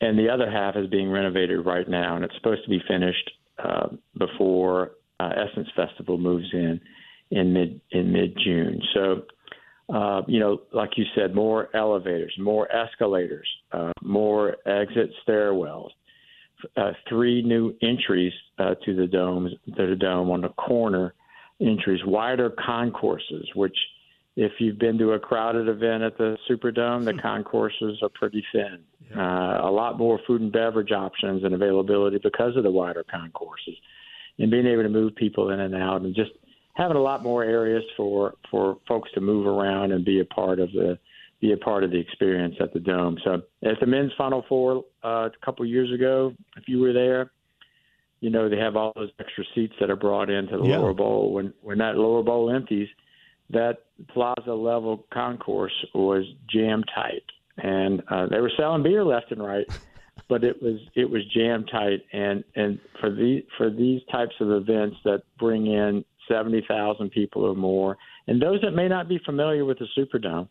and 0.00 0.18
the 0.18 0.30
other 0.30 0.50
half 0.50 0.76
is 0.76 0.86
being 0.88 1.10
renovated 1.10 1.64
right 1.66 1.88
now, 1.88 2.16
and 2.16 2.24
it's 2.24 2.34
supposed 2.36 2.64
to 2.64 2.70
be 2.70 2.82
finished 2.88 3.30
uh, 3.62 3.88
before 4.16 4.92
uh, 5.20 5.30
Essence 5.36 5.68
Festival 5.76 6.16
moves 6.16 6.48
in 6.54 6.80
in 7.30 7.52
mid 7.52 7.80
in 7.90 8.12
mid 8.12 8.36
June. 8.42 8.80
So 8.94 9.22
uh, 9.94 10.22
you 10.28 10.38
know, 10.38 10.60
like 10.72 10.90
you 10.96 11.04
said, 11.14 11.34
more 11.34 11.68
elevators, 11.74 12.32
more 12.38 12.70
escalators, 12.72 13.48
uh, 13.72 13.92
more 14.02 14.56
exit 14.66 15.10
stairwells, 15.26 15.90
uh, 16.76 16.92
three 17.08 17.42
new 17.42 17.74
entries 17.82 18.32
uh, 18.58 18.74
to 18.84 18.94
the 18.94 19.06
dome, 19.06 19.48
to 19.76 19.86
the 19.86 19.96
dome 19.96 20.30
on 20.30 20.42
the 20.42 20.48
corner 20.50 21.14
entries, 21.60 22.00
wider 22.04 22.50
concourses, 22.50 23.48
which 23.54 23.76
if 24.36 24.52
you've 24.58 24.78
been 24.78 24.96
to 24.98 25.12
a 25.12 25.18
crowded 25.18 25.68
event 25.68 26.02
at 26.02 26.16
the 26.16 26.36
Superdome, 26.48 27.04
the 27.04 27.20
concourses 27.20 27.98
are 28.02 28.08
pretty 28.08 28.44
thin. 28.52 28.78
Uh, 29.14 29.58
a 29.62 29.70
lot 29.70 29.98
more 29.98 30.20
food 30.26 30.40
and 30.40 30.52
beverage 30.52 30.92
options 30.92 31.42
and 31.42 31.52
availability 31.52 32.18
because 32.22 32.56
of 32.56 32.62
the 32.62 32.70
wider 32.70 33.04
concourses, 33.10 33.74
and 34.38 34.50
being 34.50 34.66
able 34.66 34.84
to 34.84 34.88
move 34.88 35.14
people 35.16 35.50
in 35.50 35.60
and 35.60 35.74
out, 35.74 36.02
and 36.02 36.14
just 36.14 36.30
having 36.74 36.96
a 36.96 37.02
lot 37.02 37.22
more 37.22 37.44
areas 37.44 37.82
for 37.96 38.34
for 38.50 38.78
folks 38.86 39.10
to 39.14 39.20
move 39.20 39.46
around 39.46 39.92
and 39.92 40.04
be 40.04 40.20
a 40.20 40.24
part 40.24 40.60
of 40.60 40.72
the 40.72 40.98
be 41.40 41.52
a 41.52 41.56
part 41.56 41.84
of 41.84 41.90
the 41.90 41.98
experience 41.98 42.54
at 42.60 42.72
the 42.74 42.80
dome. 42.80 43.16
So 43.24 43.42
at 43.64 43.80
the 43.80 43.86
men's 43.86 44.12
Final 44.18 44.44
Four 44.48 44.84
uh, 45.02 45.28
a 45.28 45.44
couple 45.44 45.64
years 45.64 45.92
ago, 45.92 46.34
if 46.56 46.64
you 46.68 46.80
were 46.80 46.92
there, 46.92 47.30
you 48.20 48.30
know 48.30 48.48
they 48.48 48.58
have 48.58 48.76
all 48.76 48.92
those 48.94 49.10
extra 49.18 49.44
seats 49.54 49.74
that 49.80 49.90
are 49.90 49.96
brought 49.96 50.30
into 50.30 50.58
the 50.58 50.64
Yeah. 50.64 50.78
lower 50.78 50.94
bowl. 50.94 51.32
When 51.32 51.52
when 51.62 51.78
that 51.78 51.96
lower 51.96 52.22
bowl 52.22 52.50
empties, 52.50 52.88
that 53.50 53.84
plaza 54.08 54.52
level 54.54 55.06
concourse 55.12 55.72
was 55.94 56.24
jam 56.48 56.84
tight, 56.94 57.24
and 57.58 58.02
uh, 58.08 58.26
they 58.26 58.40
were 58.40 58.52
selling 58.56 58.82
beer 58.82 59.04
left 59.04 59.32
and 59.32 59.42
right. 59.42 59.66
But 60.28 60.44
it 60.44 60.62
was 60.62 60.78
it 60.94 61.10
was 61.10 61.24
jam 61.34 61.64
tight, 61.64 62.02
and 62.12 62.44
and 62.54 62.78
for 63.00 63.10
the 63.10 63.44
for 63.56 63.68
these 63.68 64.00
types 64.12 64.34
of 64.38 64.50
events 64.52 64.96
that 65.04 65.22
bring 65.40 65.66
in 65.66 66.04
seventy 66.30 66.64
thousand 66.68 67.10
people 67.10 67.44
or 67.44 67.54
more, 67.54 67.96
and 68.26 68.40
those 68.40 68.60
that 68.62 68.72
may 68.72 68.88
not 68.88 69.08
be 69.08 69.18
familiar 69.24 69.64
with 69.64 69.78
the 69.78 69.88
Superdome, 69.96 70.48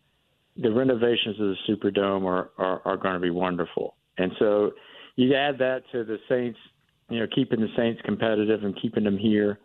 the 0.56 0.72
renovations 0.72 1.36
of 1.40 1.48
the 1.48 1.56
Superdome 1.68 2.24
are 2.24 2.50
are, 2.58 2.82
are 2.84 2.96
going 2.96 3.14
to 3.14 3.20
be 3.20 3.30
wonderful. 3.30 3.96
And 4.18 4.32
so 4.38 4.72
you 5.16 5.34
add 5.34 5.58
that 5.58 5.82
to 5.92 6.04
the 6.04 6.18
Saints, 6.28 6.58
you 7.08 7.20
know, 7.20 7.26
keeping 7.34 7.60
the 7.60 7.72
Saints 7.76 8.00
competitive 8.04 8.64
and 8.64 8.78
keeping 8.80 9.04
them 9.04 9.18
here 9.18 9.58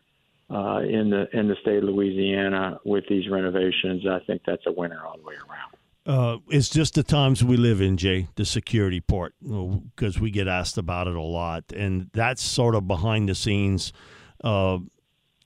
uh, 0.50 0.80
in 0.80 1.10
the 1.10 1.28
in 1.38 1.48
the 1.48 1.56
state 1.62 1.78
of 1.78 1.84
Louisiana 1.86 2.80
with 2.86 3.04
these 3.10 3.30
renovations. 3.30 4.06
I 4.08 4.20
think 4.28 4.42
that's 4.46 4.66
a 4.68 4.72
winner 4.72 5.04
all 5.06 5.18
the 5.18 5.24
way 5.24 5.36
around. 5.36 5.72
Uh, 6.08 6.38
it's 6.50 6.70
just 6.70 6.94
the 6.94 7.02
times 7.02 7.44
we 7.44 7.58
live 7.58 7.82
in, 7.82 7.98
Jay, 7.98 8.28
the 8.36 8.46
security 8.46 9.02
part, 9.02 9.34
because 9.42 10.20
we 10.20 10.30
get 10.30 10.48
asked 10.48 10.78
about 10.78 11.08
it 11.08 11.16
a 11.16 11.22
lot. 11.22 11.64
And 11.76 12.12
that's 12.14 12.44
sort 12.44 12.76
of 12.76 12.88
behind 12.88 13.28
the 13.28 13.34
scenes. 13.34 13.92
Uh, 14.44 14.78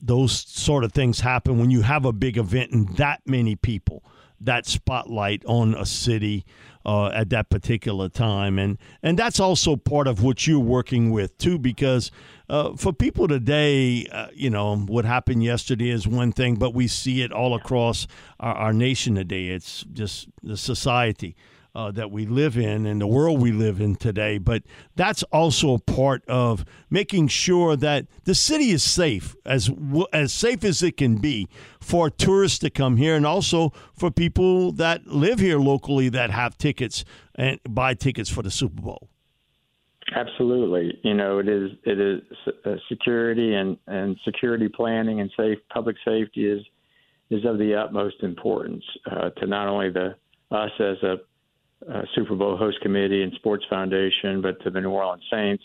those 0.02 0.32
sort 0.32 0.84
of 0.84 0.94
things 0.94 1.20
happen 1.20 1.60
when 1.60 1.72
you 1.72 1.82
have 1.82 2.06
a 2.06 2.14
big 2.14 2.38
event 2.38 2.72
and 2.72 2.96
that 2.98 3.22
many 3.26 3.56
people, 3.56 4.04
that 4.40 4.66
spotlight 4.66 5.44
on 5.46 5.76
a 5.76 5.86
city 5.86 6.46
uh, 6.86 7.08
at 7.08 7.30
that 7.30 7.50
particular 7.50 8.08
time. 8.08 8.58
And, 8.58 8.78
and 9.04 9.20
that's 9.20 9.40
also 9.40 9.76
part 9.76 10.08
of 10.08 10.24
what 10.24 10.48
you're 10.48 10.60
working 10.60 11.12
with, 11.12 11.38
too, 11.38 11.60
because 11.60 12.12
uh, 12.50 12.76
for 12.78 12.94
people 12.94 13.28
today, 13.28 14.08
uh, 14.12 14.28
you 14.34 14.50
know, 14.50 14.78
what 14.78 15.06
happened 15.06 15.44
yesterday 15.44 15.90
is 15.90 16.08
one 16.08 16.32
thing, 16.32 16.56
but 16.56 16.74
we 16.74 16.88
see 16.88 17.22
it 17.22 17.32
all 17.32 17.54
across 17.54 18.08
our, 18.40 18.56
our 18.56 18.74
nation 18.74 19.16
today. 19.16 19.48
It's 19.48 19.84
just 19.92 20.30
the 20.42 20.56
society. 20.56 21.36
Uh, 21.76 21.92
that 21.92 22.10
we 22.10 22.26
live 22.26 22.58
in 22.58 22.88
and 22.88 23.00
the 23.00 23.06
world 23.06 23.40
we 23.40 23.52
live 23.52 23.80
in 23.80 23.96
today. 23.96 24.40
But 24.40 24.64
that's 24.96 25.22
also 25.32 25.76
a 25.76 25.80
part 25.80 26.26
of 26.28 26.66
making 26.90 27.28
sure 27.28 27.76
that 27.76 28.08
the 28.24 28.34
city 28.34 28.72
is 28.72 28.82
safe, 28.82 29.36
as 29.46 29.70
as 30.12 30.34
safe 30.34 30.64
as 30.64 30.82
it 30.82 30.98
can 30.98 31.18
be 31.18 31.48
for 31.80 32.10
tourists 32.10 32.58
to 32.60 32.72
come 32.72 32.98
here, 32.98 33.16
and 33.16 33.24
also 33.24 33.72
for 33.96 34.10
people 34.10 34.72
that 34.74 35.06
live 35.06 35.38
here 35.40 35.60
locally 35.60 36.10
that 36.10 36.32
have 36.32 36.58
tickets 36.58 37.06
and 37.36 37.60
buy 37.70 37.94
tickets 37.94 38.32
for 38.32 38.42
the 38.42 38.52
Super 38.52 38.82
Bowl. 38.82 39.08
Absolutely, 40.16 41.00
you 41.04 41.14
know 41.14 41.38
it 41.38 41.48
is 41.48 41.72
it 41.84 42.00
is 42.00 42.22
uh, 42.66 42.76
security 42.88 43.54
and 43.54 43.78
and 43.86 44.18
security 44.26 44.68
planning 44.68 45.22
and 45.22 45.30
safe 45.38 45.60
public 45.72 45.98
safety 46.04 46.50
is 46.50 46.66
is 47.30 47.46
of 47.46 47.60
the 47.60 47.76
utmost 47.76 48.24
importance 48.24 48.84
uh, 49.10 49.30
to 49.30 49.46
not 49.46 49.68
only 49.68 49.92
the 49.92 50.16
us 50.52 50.72
as 50.80 50.98
a, 51.04 51.18
uh 51.88 52.02
Super 52.16 52.36
Bowl 52.36 52.58
host 52.58 52.80
committee 52.82 53.24
and 53.24 53.34
sports 53.34 53.66
foundation, 53.70 54.42
but 54.42 54.62
to 54.64 54.70
the 54.70 54.82
New 54.82 54.90
Orleans 54.90 55.24
Saints, 55.32 55.64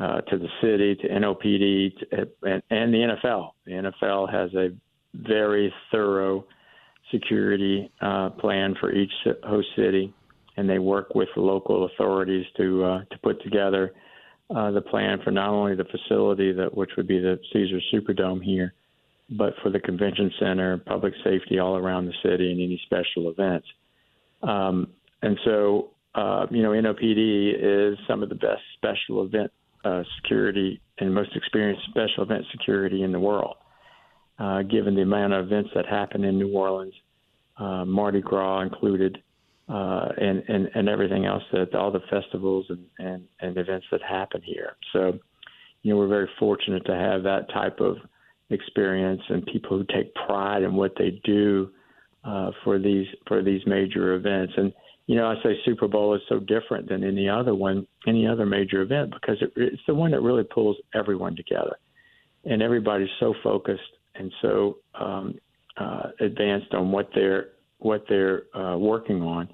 uh, 0.00 0.20
to 0.22 0.38
the 0.38 0.48
city, 0.60 0.94
to 0.96 1.08
NOPD, 1.08 1.98
to, 1.98 2.28
and, 2.42 2.62
and 2.70 2.92
the 2.92 3.16
NFL. 3.22 3.50
The 3.64 3.72
NFL 3.72 4.32
has 4.32 4.52
a 4.54 4.70
very 5.14 5.72
thorough 5.90 6.44
security 7.10 7.90
uh, 8.00 8.30
plan 8.30 8.74
for 8.80 8.92
each 8.92 9.12
host 9.44 9.68
city 9.76 10.12
and 10.56 10.68
they 10.68 10.78
work 10.78 11.14
with 11.14 11.28
local 11.36 11.86
authorities 11.86 12.46
to 12.56 12.84
uh, 12.84 12.98
to 13.10 13.18
put 13.22 13.42
together 13.42 13.92
uh, 14.54 14.70
the 14.70 14.80
plan 14.80 15.18
for 15.22 15.30
not 15.30 15.50
only 15.50 15.74
the 15.74 15.84
facility 15.84 16.52
that 16.52 16.74
which 16.74 16.90
would 16.96 17.06
be 17.06 17.18
the 17.18 17.38
Caesars 17.52 17.84
Superdome 17.92 18.42
here, 18.42 18.74
but 19.30 19.54
for 19.62 19.70
the 19.70 19.80
convention 19.80 20.30
center, 20.38 20.78
public 20.78 21.12
safety 21.24 21.58
all 21.58 21.76
around 21.76 22.06
the 22.06 22.14
city, 22.22 22.50
and 22.50 22.60
any 22.60 22.80
special 22.86 23.30
events. 23.30 23.66
Um, 24.42 24.88
and 25.26 25.38
so, 25.44 25.90
uh, 26.14 26.46
you 26.52 26.62
know, 26.62 26.70
NOPD 26.70 27.54
is 27.58 27.98
some 28.06 28.22
of 28.22 28.28
the 28.28 28.36
best 28.36 28.62
special 28.76 29.24
event 29.24 29.50
uh, 29.84 30.04
security 30.16 30.80
and 30.98 31.12
most 31.12 31.34
experienced 31.34 31.82
special 31.90 32.22
event 32.22 32.44
security 32.52 33.02
in 33.02 33.10
the 33.10 33.18
world, 33.18 33.56
uh, 34.38 34.62
given 34.62 34.94
the 34.94 35.02
amount 35.02 35.32
of 35.32 35.46
events 35.46 35.70
that 35.74 35.84
happen 35.84 36.22
in 36.22 36.38
New 36.38 36.52
Orleans, 36.52 36.94
uh, 37.58 37.84
Mardi 37.84 38.20
Gras 38.20 38.60
included 38.60 39.18
uh, 39.68 40.08
and, 40.16 40.44
and, 40.46 40.70
and 40.76 40.88
everything 40.88 41.26
else 41.26 41.42
that 41.52 41.74
all 41.74 41.90
the 41.90 42.02
festivals 42.08 42.66
and, 42.68 42.84
and, 43.00 43.24
and 43.40 43.58
events 43.58 43.86
that 43.90 44.00
happen 44.00 44.40
here. 44.44 44.76
So, 44.92 45.18
you 45.82 45.92
know, 45.92 45.98
we're 45.98 46.06
very 46.06 46.30
fortunate 46.38 46.86
to 46.86 46.94
have 46.94 47.24
that 47.24 47.50
type 47.52 47.80
of 47.80 47.96
experience 48.50 49.22
and 49.28 49.44
people 49.46 49.76
who 49.76 49.84
take 49.92 50.14
pride 50.14 50.62
in 50.62 50.74
what 50.74 50.92
they 50.96 51.20
do 51.24 51.68
uh, 52.22 52.52
for 52.62 52.78
these 52.78 53.06
for 53.26 53.42
these 53.42 53.60
major 53.66 54.14
events. 54.14 54.52
And 54.56 54.72
you 55.06 55.14
know, 55.14 55.26
I 55.26 55.34
say 55.42 55.56
Super 55.64 55.86
Bowl 55.86 56.14
is 56.14 56.20
so 56.28 56.40
different 56.40 56.88
than 56.88 57.04
any 57.04 57.28
other 57.28 57.54
one, 57.54 57.86
any 58.06 58.26
other 58.26 58.44
major 58.44 58.82
event 58.82 59.12
because 59.12 59.36
it, 59.40 59.52
it's 59.56 59.82
the 59.86 59.94
one 59.94 60.10
that 60.10 60.20
really 60.20 60.44
pulls 60.44 60.76
everyone 60.94 61.36
together, 61.36 61.76
and 62.44 62.60
everybody's 62.60 63.08
so 63.20 63.34
focused 63.42 63.82
and 64.16 64.32
so 64.42 64.78
um, 64.94 65.34
uh, 65.76 66.08
advanced 66.20 66.74
on 66.74 66.90
what 66.90 67.08
they're 67.14 67.48
what 67.78 68.04
they're 68.08 68.44
uh, 68.56 68.76
working 68.76 69.22
on, 69.22 69.48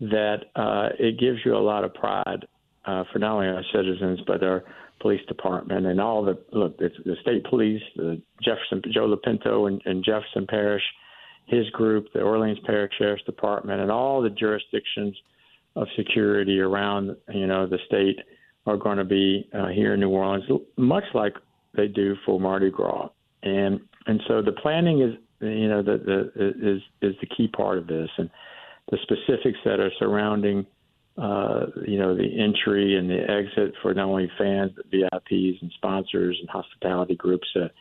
that 0.00 0.38
uh, 0.56 0.88
it 0.98 1.20
gives 1.20 1.38
you 1.44 1.54
a 1.54 1.58
lot 1.58 1.84
of 1.84 1.92
pride 1.94 2.46
uh, 2.86 3.04
for 3.12 3.18
not 3.18 3.34
only 3.34 3.46
our 3.46 3.62
citizens 3.72 4.18
but 4.26 4.42
our 4.42 4.64
police 5.00 5.24
department 5.28 5.86
and 5.86 6.00
all 6.00 6.24
the 6.24 6.38
look 6.52 6.76
the, 6.78 6.90
the 7.04 7.14
state 7.22 7.44
police, 7.44 7.82
the 7.96 8.20
Jefferson 8.42 8.82
Joe 8.92 9.14
Lopinto 9.14 9.68
and, 9.68 9.80
and 9.84 10.04
Jefferson 10.04 10.46
Parish, 10.48 10.82
his 11.50 11.68
group, 11.70 12.06
the 12.12 12.20
Orleans 12.20 12.58
Parish 12.64 12.92
Sheriff's 12.98 13.24
Department, 13.24 13.80
and 13.80 13.90
all 13.90 14.22
the 14.22 14.30
jurisdictions 14.30 15.16
of 15.76 15.86
security 15.96 16.60
around 16.60 17.16
you 17.32 17.46
know 17.46 17.66
the 17.66 17.78
state 17.86 18.18
are 18.66 18.76
going 18.76 18.98
to 18.98 19.04
be 19.04 19.48
uh, 19.54 19.68
here 19.68 19.94
in 19.94 20.00
New 20.00 20.10
Orleans, 20.10 20.44
much 20.76 21.04
like 21.14 21.34
they 21.74 21.88
do 21.88 22.14
for 22.24 22.40
Mardi 22.40 22.70
Gras, 22.70 23.08
and 23.42 23.80
and 24.06 24.20
so 24.28 24.42
the 24.42 24.52
planning 24.52 25.02
is 25.02 25.14
you 25.40 25.68
know 25.68 25.82
the, 25.82 25.98
the 26.34 26.48
is 26.74 26.82
is 27.02 27.14
the 27.20 27.26
key 27.36 27.48
part 27.48 27.78
of 27.78 27.86
this, 27.86 28.08
and 28.18 28.30
the 28.90 28.98
specifics 29.02 29.58
that 29.64 29.80
are 29.80 29.92
surrounding 29.98 30.66
uh, 31.20 31.66
you 31.86 31.98
know, 31.98 32.16
the 32.16 32.40
entry 32.40 32.96
and 32.96 33.10
the 33.10 33.20
exit 33.30 33.74
for 33.82 33.92
not 33.92 34.06
only 34.06 34.30
fans 34.38 34.72
but 34.74 34.90
VIPs 34.90 35.60
and 35.60 35.70
sponsors 35.74 36.38
and 36.40 36.48
hospitality 36.48 37.14
groups 37.14 37.46
that 37.54 37.72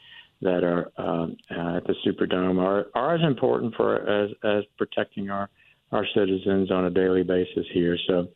that 0.41 0.63
are 0.63 0.91
um, 0.97 1.35
uh, 1.51 1.77
at 1.77 1.87
the 1.87 1.95
Superdome 2.05 2.61
are 2.61 2.87
are 2.95 3.15
as 3.15 3.21
important 3.23 3.75
for 3.75 3.97
as 4.07 4.29
as 4.43 4.63
protecting 4.77 5.29
our 5.29 5.49
our 5.91 6.05
citizens 6.15 6.71
on 6.71 6.85
a 6.85 6.89
daily 6.89 7.23
basis 7.23 7.65
here. 7.73 7.97
So 8.07 8.27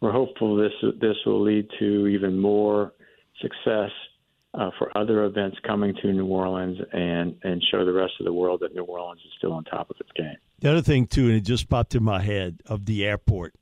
we're 0.00 0.12
hopeful 0.12 0.56
this 0.56 0.72
this 1.00 1.16
will 1.26 1.42
lead 1.42 1.68
to 1.78 2.06
even 2.08 2.38
more 2.38 2.92
success 3.40 3.90
uh, 4.54 4.70
for 4.78 4.96
other 4.96 5.24
events 5.24 5.58
coming 5.66 5.94
to 6.02 6.12
New 6.12 6.26
Orleans 6.26 6.78
and 6.92 7.36
and 7.42 7.62
show 7.70 7.84
the 7.84 7.92
rest 7.92 8.14
of 8.20 8.26
the 8.26 8.32
world 8.32 8.60
that 8.60 8.74
New 8.74 8.84
Orleans 8.84 9.20
is 9.24 9.32
still 9.38 9.52
on 9.52 9.64
top 9.64 9.90
of 9.90 9.96
its 10.00 10.10
game. 10.16 10.36
The 10.60 10.70
other 10.70 10.82
thing 10.82 11.06
too, 11.06 11.26
and 11.26 11.34
it 11.34 11.42
just 11.42 11.68
popped 11.68 11.94
in 11.94 12.02
my 12.02 12.20
head 12.20 12.60
of 12.66 12.86
the 12.86 13.04
airport 13.04 13.54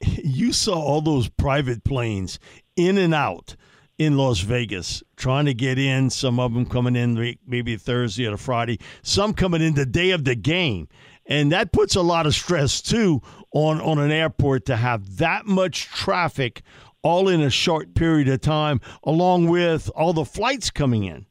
you 0.24 0.52
saw 0.52 0.80
all 0.80 1.00
those 1.00 1.28
private 1.28 1.84
planes 1.84 2.38
in 2.76 2.98
and 2.98 3.14
out 3.14 3.56
in 3.98 4.16
Las 4.16 4.40
Vegas 4.40 5.02
trying 5.16 5.46
to 5.46 5.54
get 5.54 5.78
in. 5.78 6.10
Some 6.10 6.38
of 6.38 6.54
them 6.54 6.66
coming 6.66 6.96
in 6.96 7.36
maybe 7.46 7.76
Thursday 7.76 8.26
or 8.26 8.36
Friday. 8.36 8.78
Some 9.02 9.32
coming 9.34 9.62
in 9.62 9.74
the 9.74 9.86
day 9.86 10.10
of 10.10 10.24
the 10.24 10.34
game, 10.34 10.88
and 11.26 11.52
that 11.52 11.72
puts 11.72 11.94
a 11.94 12.02
lot 12.02 12.26
of 12.26 12.34
stress 12.34 12.80
too 12.80 13.22
on 13.52 13.80
on 13.80 13.98
an 13.98 14.10
airport 14.10 14.66
to 14.66 14.76
have 14.76 15.16
that 15.16 15.46
much 15.46 15.86
traffic 15.86 16.62
all 17.02 17.28
in 17.28 17.40
a 17.40 17.50
short 17.50 17.94
period 17.94 18.28
of 18.28 18.40
time, 18.40 18.80
along 19.04 19.48
with 19.48 19.88
all 19.94 20.12
the 20.12 20.24
flights 20.24 20.70
coming 20.70 21.04
in. 21.04 21.26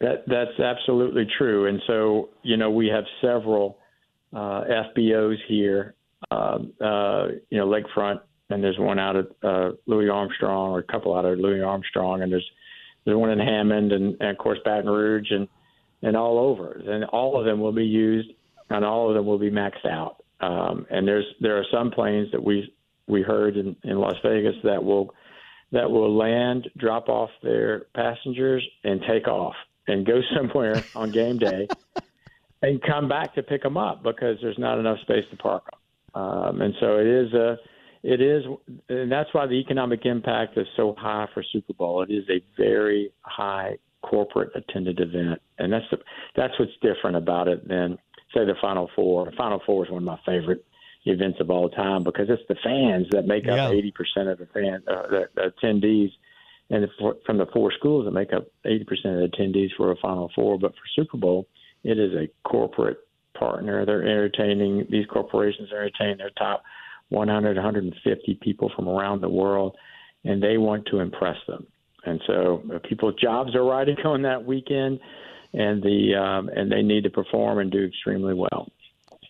That 0.00 0.24
that's 0.26 0.60
absolutely 0.60 1.26
true, 1.38 1.66
and 1.66 1.80
so 1.86 2.30
you 2.42 2.56
know 2.56 2.70
we 2.70 2.88
have 2.88 3.04
several 3.20 3.78
uh, 4.32 4.64
FBOs 4.96 5.38
here 5.48 5.94
uh, 6.30 6.58
uh, 6.80 7.28
you 7.50 7.58
know, 7.58 7.66
Lakefront, 7.66 8.20
and 8.50 8.62
there's 8.62 8.78
one 8.78 8.98
out 8.98 9.16
at 9.16 9.26
uh, 9.42 9.72
Louis 9.86 10.08
Armstrong, 10.08 10.72
or 10.72 10.78
a 10.78 10.82
couple 10.82 11.16
out 11.16 11.24
at 11.24 11.38
Louis 11.38 11.62
Armstrong, 11.62 12.22
and 12.22 12.30
there's 12.30 12.48
there's 13.04 13.16
one 13.16 13.30
in 13.30 13.38
Hammond, 13.38 13.92
and, 13.92 14.16
and 14.20 14.30
of 14.30 14.38
course 14.38 14.58
Baton 14.64 14.90
Rouge, 14.90 15.30
and 15.30 15.48
and 16.02 16.16
all 16.16 16.38
over, 16.38 16.72
and 16.86 17.04
all 17.04 17.38
of 17.38 17.44
them 17.44 17.60
will 17.60 17.72
be 17.72 17.84
used, 17.84 18.30
and 18.70 18.84
all 18.84 19.08
of 19.08 19.14
them 19.14 19.26
will 19.26 19.38
be 19.38 19.50
maxed 19.50 19.86
out. 19.86 20.22
Um, 20.40 20.86
and 20.90 21.06
there's 21.06 21.26
there 21.40 21.56
are 21.56 21.64
some 21.72 21.90
planes 21.90 22.28
that 22.32 22.42
we 22.42 22.72
we 23.06 23.22
heard 23.22 23.56
in, 23.56 23.76
in 23.84 23.98
Las 23.98 24.16
Vegas 24.22 24.56
that 24.64 24.82
will 24.82 25.14
that 25.72 25.90
will 25.90 26.16
land, 26.16 26.68
drop 26.76 27.08
off 27.08 27.30
their 27.42 27.86
passengers, 27.94 28.66
and 28.84 29.00
take 29.08 29.26
off 29.26 29.54
and 29.88 30.06
go 30.06 30.20
somewhere 30.36 30.84
on 30.94 31.10
game 31.10 31.38
day, 31.38 31.66
and 32.62 32.80
come 32.82 33.08
back 33.08 33.34
to 33.34 33.42
pick 33.42 33.62
them 33.62 33.76
up 33.76 34.02
because 34.02 34.38
there's 34.40 34.58
not 34.58 34.78
enough 34.78 34.98
space 35.00 35.24
to 35.30 35.36
park 35.36 35.64
them. 35.64 36.22
Um, 36.22 36.62
and 36.62 36.74
so 36.80 36.98
it 36.98 37.06
is 37.06 37.32
a, 37.34 37.58
it 38.06 38.20
is, 38.20 38.44
and 38.88 39.10
that's 39.10 39.28
why 39.32 39.46
the 39.46 39.54
economic 39.54 40.06
impact 40.06 40.56
is 40.56 40.66
so 40.76 40.94
high 40.96 41.26
for 41.34 41.42
Super 41.42 41.72
Bowl. 41.72 42.02
It 42.02 42.12
is 42.12 42.24
a 42.30 42.40
very 42.56 43.10
high 43.22 43.78
corporate 44.00 44.52
attended 44.54 45.00
event, 45.00 45.42
and 45.58 45.72
that's 45.72 45.86
the, 45.90 45.98
that's 46.36 46.52
what's 46.60 46.70
different 46.80 47.16
about 47.16 47.48
it 47.48 47.66
than 47.66 47.98
say 48.32 48.44
the 48.44 48.54
Final 48.60 48.88
Four. 48.94 49.24
The 49.24 49.36
Final 49.36 49.60
Four 49.66 49.84
is 49.84 49.90
one 49.90 50.02
of 50.02 50.06
my 50.06 50.20
favorite 50.24 50.64
events 51.04 51.40
of 51.40 51.50
all 51.50 51.68
time 51.68 52.04
because 52.04 52.26
it's 52.28 52.42
the 52.48 52.54
fans 52.62 53.06
that 53.10 53.26
make 53.26 53.48
up 53.48 53.72
eighty 53.72 53.90
percent 53.90 54.28
of 54.28 54.38
the 54.38 54.46
fan 54.46 54.84
uh, 54.86 55.08
the, 55.08 55.28
the 55.34 55.52
attendees, 55.60 56.12
and 56.70 56.84
the, 56.84 57.14
from 57.26 57.38
the 57.38 57.46
four 57.52 57.72
schools 57.72 58.04
that 58.04 58.12
make 58.12 58.32
up 58.32 58.46
eighty 58.64 58.84
percent 58.84 59.16
of 59.16 59.28
the 59.28 59.36
attendees 59.36 59.70
for 59.76 59.90
a 59.90 59.96
Final 59.96 60.30
Four. 60.32 60.60
But 60.60 60.74
for 60.74 60.86
Super 60.94 61.16
Bowl, 61.16 61.48
it 61.82 61.98
is 61.98 62.12
a 62.12 62.28
corporate 62.48 62.98
partner. 63.36 63.84
They're 63.84 64.02
entertaining 64.02 64.86
these 64.90 65.06
corporations 65.06 65.72
are 65.72 65.82
entertaining 65.82 66.18
their 66.18 66.30
top 66.38 66.62
100, 67.10 67.56
150 67.56 68.38
people 68.42 68.70
from 68.74 68.88
around 68.88 69.20
the 69.20 69.28
world, 69.28 69.76
and 70.24 70.42
they 70.42 70.58
want 70.58 70.86
to 70.86 71.00
impress 71.00 71.36
them. 71.46 71.66
And 72.04 72.20
so 72.26 72.62
uh, 72.74 72.78
people's 72.88 73.14
jobs 73.16 73.54
are 73.54 73.64
riding 73.64 73.96
on 74.04 74.22
that 74.22 74.44
weekend, 74.44 75.00
and 75.52 75.82
the 75.82 76.14
um, 76.14 76.48
and 76.48 76.70
they 76.70 76.82
need 76.82 77.04
to 77.04 77.10
perform 77.10 77.58
and 77.58 77.70
do 77.70 77.84
extremely 77.84 78.34
well. 78.34 78.70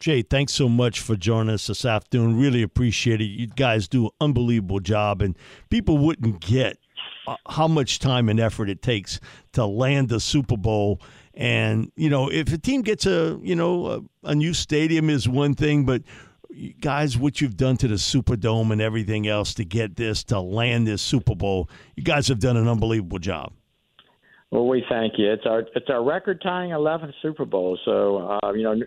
Jay, 0.01 0.21
thanks 0.21 0.53
so 0.53 0.69
much 0.69 1.01
for 1.01 1.17
joining 1.17 1.55
us 1.55 1.69
this 1.69 1.87
afternoon. 1.87 2.39
Really 2.39 2.63
appreciate 2.63 3.23
it. 3.23 3.25
You 3.25 3.47
guys 3.47 3.89
do 3.89 4.07
an 4.07 4.11
unbelievable 4.21 4.81
job, 4.81 5.23
and 5.23 5.37
people 5.71 5.97
wouldn't 5.97 6.41
get 6.41 6.79
uh, 7.27 7.37
how 7.49 7.67
much 7.67 7.99
time 7.99 8.29
and 8.29 8.39
effort 8.39 8.69
it 8.69 8.83
takes 8.83 9.21
to 9.53 9.65
land 9.65 10.11
the 10.11 10.21
Super 10.21 10.57
Bowl 10.57 11.01
and 11.37 11.93
you 11.97 12.09
know, 12.09 12.31
if 12.31 12.53
a 12.53 12.59
team 12.59 12.81
gets 12.81 13.05
a 13.07 13.39
you 13.43 13.55
know 13.55 13.87
a, 13.87 14.29
a 14.31 14.35
new 14.35 14.55
stadium 14.55 15.11
is 15.11 15.29
one 15.29 15.55
thing, 15.55 15.85
but 15.85 16.03
guys, 16.81 17.17
what 17.17 17.41
you've 17.41 17.57
done 17.57 17.77
to 17.79 17.89
the 17.89 17.95
Superdome 17.95 18.73
and 18.73 18.81
everything 18.81 19.27
else 19.27 19.55
to 19.55 19.65
get 19.65 19.97
this 19.97 20.25
to 20.25 20.41
land 20.41 20.87
this 20.87 21.03
Super 21.03 21.35
Bowl, 21.35 21.69
you 21.97 22.03
guys 22.03 22.29
have 22.29 22.39
done 22.39 22.57
an 22.57 22.69
unbelievable 22.69 23.19
job. 23.19 23.53
Well, 24.51 24.67
we 24.69 24.85
thank 24.89 25.15
you. 25.19 25.33
It's 25.33 25.45
our 25.45 25.65
it's 25.75 25.91
our 25.91 26.05
record 26.05 26.41
tying 26.41 26.71
11th 26.71 27.13
Super 27.21 27.45
Bowl. 27.45 27.77
So 27.85 28.39
uh, 28.43 28.53
you 28.53 28.63
know, 28.63 28.81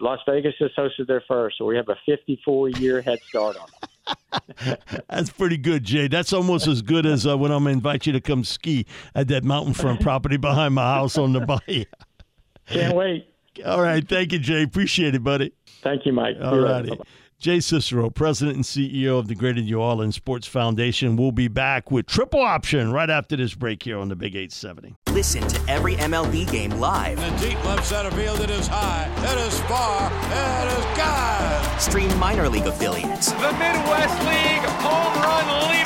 Las 0.00 0.18
Vegas 0.28 0.54
just 0.58 0.76
hosted 0.76 1.06
their 1.06 1.22
first, 1.28 1.58
so 1.58 1.64
we 1.64 1.76
have 1.76 1.88
a 1.88 1.96
54 2.06 2.70
year 2.70 3.00
head 3.00 3.20
start 3.28 3.56
on 3.56 3.68
them. 3.80 4.76
That's 5.08 5.30
pretty 5.30 5.58
good, 5.58 5.84
Jay. 5.84 6.08
That's 6.08 6.32
almost 6.32 6.66
as 6.66 6.82
good 6.82 7.06
as 7.06 7.26
uh, 7.26 7.38
when 7.38 7.52
I'm 7.52 7.64
going 7.64 7.74
to 7.74 7.78
invite 7.78 8.06
you 8.06 8.12
to 8.12 8.20
come 8.20 8.44
ski 8.44 8.86
at 9.14 9.28
that 9.28 9.44
mountain 9.44 9.74
front 9.74 10.00
property 10.00 10.36
behind 10.36 10.74
my 10.74 10.94
house 10.94 11.16
on 11.18 11.32
the 11.32 11.40
bayou. 11.40 11.84
Can't 12.68 12.96
wait. 12.96 13.28
All 13.64 13.82
right. 13.82 14.06
Thank 14.06 14.32
you, 14.32 14.38
Jay. 14.38 14.62
Appreciate 14.62 15.14
it, 15.14 15.22
buddy. 15.22 15.52
Thank 15.82 16.06
you, 16.06 16.12
Mike. 16.12 16.36
All 16.42 16.58
righty. 16.58 16.98
Jay 17.38 17.60
Cicero, 17.60 18.08
President 18.08 18.56
and 18.56 18.64
CEO 18.64 19.18
of 19.18 19.28
the 19.28 19.34
Greater 19.34 19.60
New 19.60 19.78
Orleans 19.78 20.16
Sports 20.16 20.46
Foundation, 20.46 21.16
will 21.16 21.32
be 21.32 21.48
back 21.48 21.90
with 21.90 22.06
Triple 22.06 22.40
Option 22.40 22.90
right 22.90 23.10
after 23.10 23.36
this 23.36 23.54
break 23.54 23.82
here 23.82 23.98
on 23.98 24.08
the 24.08 24.16
Big 24.16 24.34
870. 24.34 24.96
Listen 25.10 25.46
to 25.46 25.70
every 25.70 25.96
MLB 25.96 26.50
game 26.50 26.70
live. 26.72 27.18
In 27.18 27.36
the 27.36 27.48
deep 27.48 27.62
left 27.66 27.84
center 27.84 28.10
field, 28.12 28.40
it 28.40 28.48
is 28.48 28.66
high, 28.66 29.12
it 29.18 29.38
is 29.46 29.60
far, 29.62 30.10
it 30.10 30.78
is 30.78 30.84
God. 30.96 31.78
Stream 31.80 32.18
minor 32.18 32.48
league 32.48 32.66
affiliates. 32.66 33.32
The 33.32 33.52
Midwest 33.52 34.18
League 34.24 34.64
home 34.80 35.22
run 35.22 35.70
leader. 35.70 35.85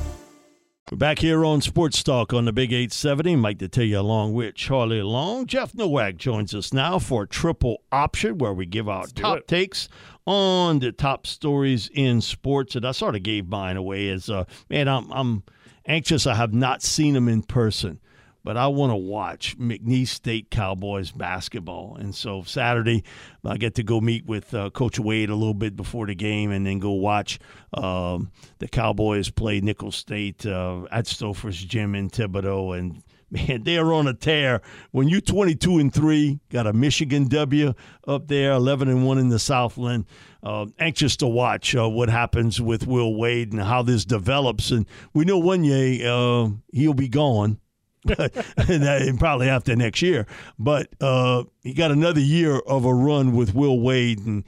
We're 0.91 0.97
back 0.97 1.19
here 1.19 1.45
on 1.45 1.61
Sports 1.61 2.03
Talk 2.03 2.33
on 2.33 2.43
the 2.43 2.51
Big 2.51 2.73
870. 2.73 3.37
Mike 3.37 3.59
Detillier 3.59 3.99
along 3.99 4.33
with 4.33 4.55
Charlie 4.55 5.01
Long. 5.01 5.45
Jeff 5.45 5.73
Nowak 5.73 6.17
joins 6.17 6.53
us 6.53 6.73
now 6.73 6.99
for 6.99 7.25
Triple 7.25 7.81
Option, 7.93 8.37
where 8.39 8.51
we 8.51 8.65
give 8.65 8.89
out 8.89 9.15
top 9.15 9.37
it. 9.37 9.47
takes 9.47 9.87
on 10.25 10.79
the 10.79 10.91
top 10.91 11.25
stories 11.25 11.89
in 11.93 12.19
sports. 12.19 12.75
And 12.75 12.85
I 12.85 12.91
sort 12.91 13.15
of 13.15 13.23
gave 13.23 13.47
mine 13.47 13.77
away 13.77 14.09
as, 14.09 14.29
uh, 14.29 14.43
man, 14.69 14.89
I'm, 14.89 15.09
I'm 15.13 15.43
anxious. 15.85 16.27
I 16.27 16.35
have 16.35 16.53
not 16.53 16.81
seen 16.81 17.13
them 17.13 17.29
in 17.29 17.43
person 17.43 18.01
but 18.43 18.57
I 18.57 18.67
want 18.67 18.91
to 18.91 18.95
watch 18.95 19.57
McNeese 19.57 20.09
State 20.09 20.49
Cowboys 20.49 21.11
basketball. 21.11 21.95
And 21.99 22.13
so 22.13 22.43
Saturday, 22.43 23.03
I 23.45 23.57
get 23.57 23.75
to 23.75 23.83
go 23.83 24.01
meet 24.01 24.25
with 24.25 24.53
uh, 24.53 24.69
Coach 24.71 24.99
Wade 24.99 25.29
a 25.29 25.35
little 25.35 25.53
bit 25.53 25.75
before 25.75 26.07
the 26.07 26.15
game 26.15 26.51
and 26.51 26.65
then 26.65 26.79
go 26.79 26.91
watch 26.91 27.39
um, 27.73 28.31
the 28.59 28.67
Cowboys 28.67 29.29
play 29.29 29.61
Nicholls 29.61 29.95
State 29.95 30.45
uh, 30.45 30.85
at 30.91 31.07
Stopher's 31.07 31.63
Gym 31.63 31.95
in 31.95 32.09
Thibodaux. 32.09 32.77
And 32.77 33.03
man, 33.31 33.63
they 33.63 33.77
are 33.77 33.93
on 33.93 34.07
a 34.07 34.13
tear. 34.13 34.61
When 34.91 35.07
you 35.07 35.21
22 35.21 35.77
and 35.77 35.93
3, 35.93 36.39
got 36.49 36.67
a 36.67 36.73
Michigan 36.73 37.27
W 37.29 37.73
up 38.07 38.27
there, 38.27 38.51
11 38.51 38.89
and 38.89 39.05
1 39.05 39.17
in 39.17 39.29
the 39.29 39.39
Southland. 39.39 40.05
Uh, 40.43 40.65
anxious 40.79 41.15
to 41.17 41.27
watch 41.27 41.75
uh, 41.75 41.87
what 41.87 42.09
happens 42.09 42.59
with 42.59 42.87
Will 42.87 43.15
Wade 43.15 43.53
and 43.53 43.61
how 43.61 43.83
this 43.83 44.05
develops. 44.05 44.71
And 44.71 44.87
we 45.13 45.23
know 45.23 45.37
one 45.37 45.63
year 45.63 46.11
uh, 46.11 46.49
he'll 46.73 46.95
be 46.95 47.07
gone. 47.07 47.59
And 48.07 49.19
probably 49.19 49.49
after 49.49 49.75
next 49.75 50.01
year. 50.01 50.25
But 50.57 50.89
uh, 50.99 51.43
he 51.61 51.73
got 51.73 51.91
another 51.91 52.19
year 52.19 52.59
of 52.59 52.85
a 52.85 52.93
run 52.93 53.35
with 53.35 53.53
Will 53.53 53.79
Wade, 53.79 54.19
and 54.25 54.43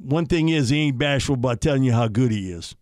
one 0.00 0.26
thing 0.26 0.48
is 0.48 0.70
he 0.70 0.80
ain't 0.80 0.98
bashful 0.98 1.34
about 1.34 1.60
telling 1.60 1.82
you 1.82 1.92
how 1.92 2.08
good 2.08 2.32
he 2.32 2.50
is. 2.50 2.74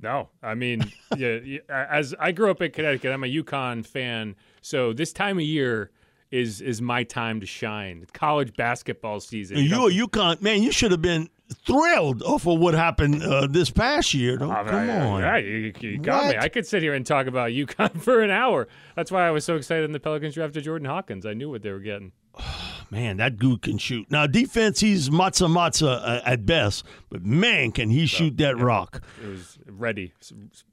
No, 0.00 0.28
I 0.42 0.54
mean, 0.54 0.92
yeah, 1.16 1.38
as 1.68 2.14
I 2.18 2.32
grew 2.32 2.50
up 2.50 2.60
in 2.60 2.70
Connecticut, 2.70 3.10
I'm 3.10 3.24
a 3.24 3.26
UConn 3.26 3.86
fan, 3.86 4.36
so 4.60 4.92
this 4.92 5.12
time 5.12 5.38
of 5.38 5.44
year 5.44 5.90
is 6.30 6.60
is 6.60 6.82
my 6.82 7.04
time 7.04 7.40
to 7.40 7.46
shine. 7.46 8.06
College 8.12 8.54
basketball 8.54 9.20
season. 9.20 9.58
You 9.58 9.86
a 9.86 9.90
UConn 9.90 10.42
man? 10.42 10.62
You 10.62 10.72
should 10.72 10.90
have 10.90 11.00
been 11.00 11.30
thrilled 11.66 12.22
for 12.40 12.58
what 12.58 12.74
happened 12.74 13.22
uh, 13.22 13.46
this 13.46 13.70
past 13.70 14.14
year. 14.14 14.38
Come 14.38 14.50
on, 14.50 15.44
you, 15.44 15.72
you 15.80 15.98
got 15.98 16.28
me. 16.30 16.38
I 16.38 16.48
could 16.48 16.66
sit 16.66 16.82
here 16.82 16.94
and 16.94 17.06
talk 17.06 17.26
about 17.26 17.50
UConn 17.50 18.00
for 18.02 18.20
an 18.20 18.30
hour. 18.30 18.68
That's 18.96 19.10
why 19.10 19.26
I 19.26 19.30
was 19.30 19.44
so 19.44 19.56
excited 19.56 19.82
when 19.82 19.92
the 19.92 20.00
Pelicans 20.00 20.34
drafted 20.34 20.64
Jordan 20.64 20.86
Hawkins. 20.86 21.26
I 21.26 21.34
knew 21.34 21.50
what 21.50 21.62
they 21.62 21.70
were 21.70 21.80
getting. 21.80 22.12
man, 22.90 23.16
that 23.18 23.38
dude 23.38 23.62
can 23.62 23.78
shoot. 23.78 24.10
Now 24.10 24.26
defense, 24.26 24.80
he's 24.80 25.10
matza 25.10 25.48
matza 25.48 26.00
uh, 26.02 26.20
at 26.24 26.46
best, 26.46 26.84
but 27.10 27.24
man, 27.24 27.72
can 27.72 27.90
he 27.90 28.06
shoot 28.06 28.36
that 28.38 28.58
rock? 28.58 29.02
It 29.22 29.28
was 29.28 29.58
ready. 29.66 30.12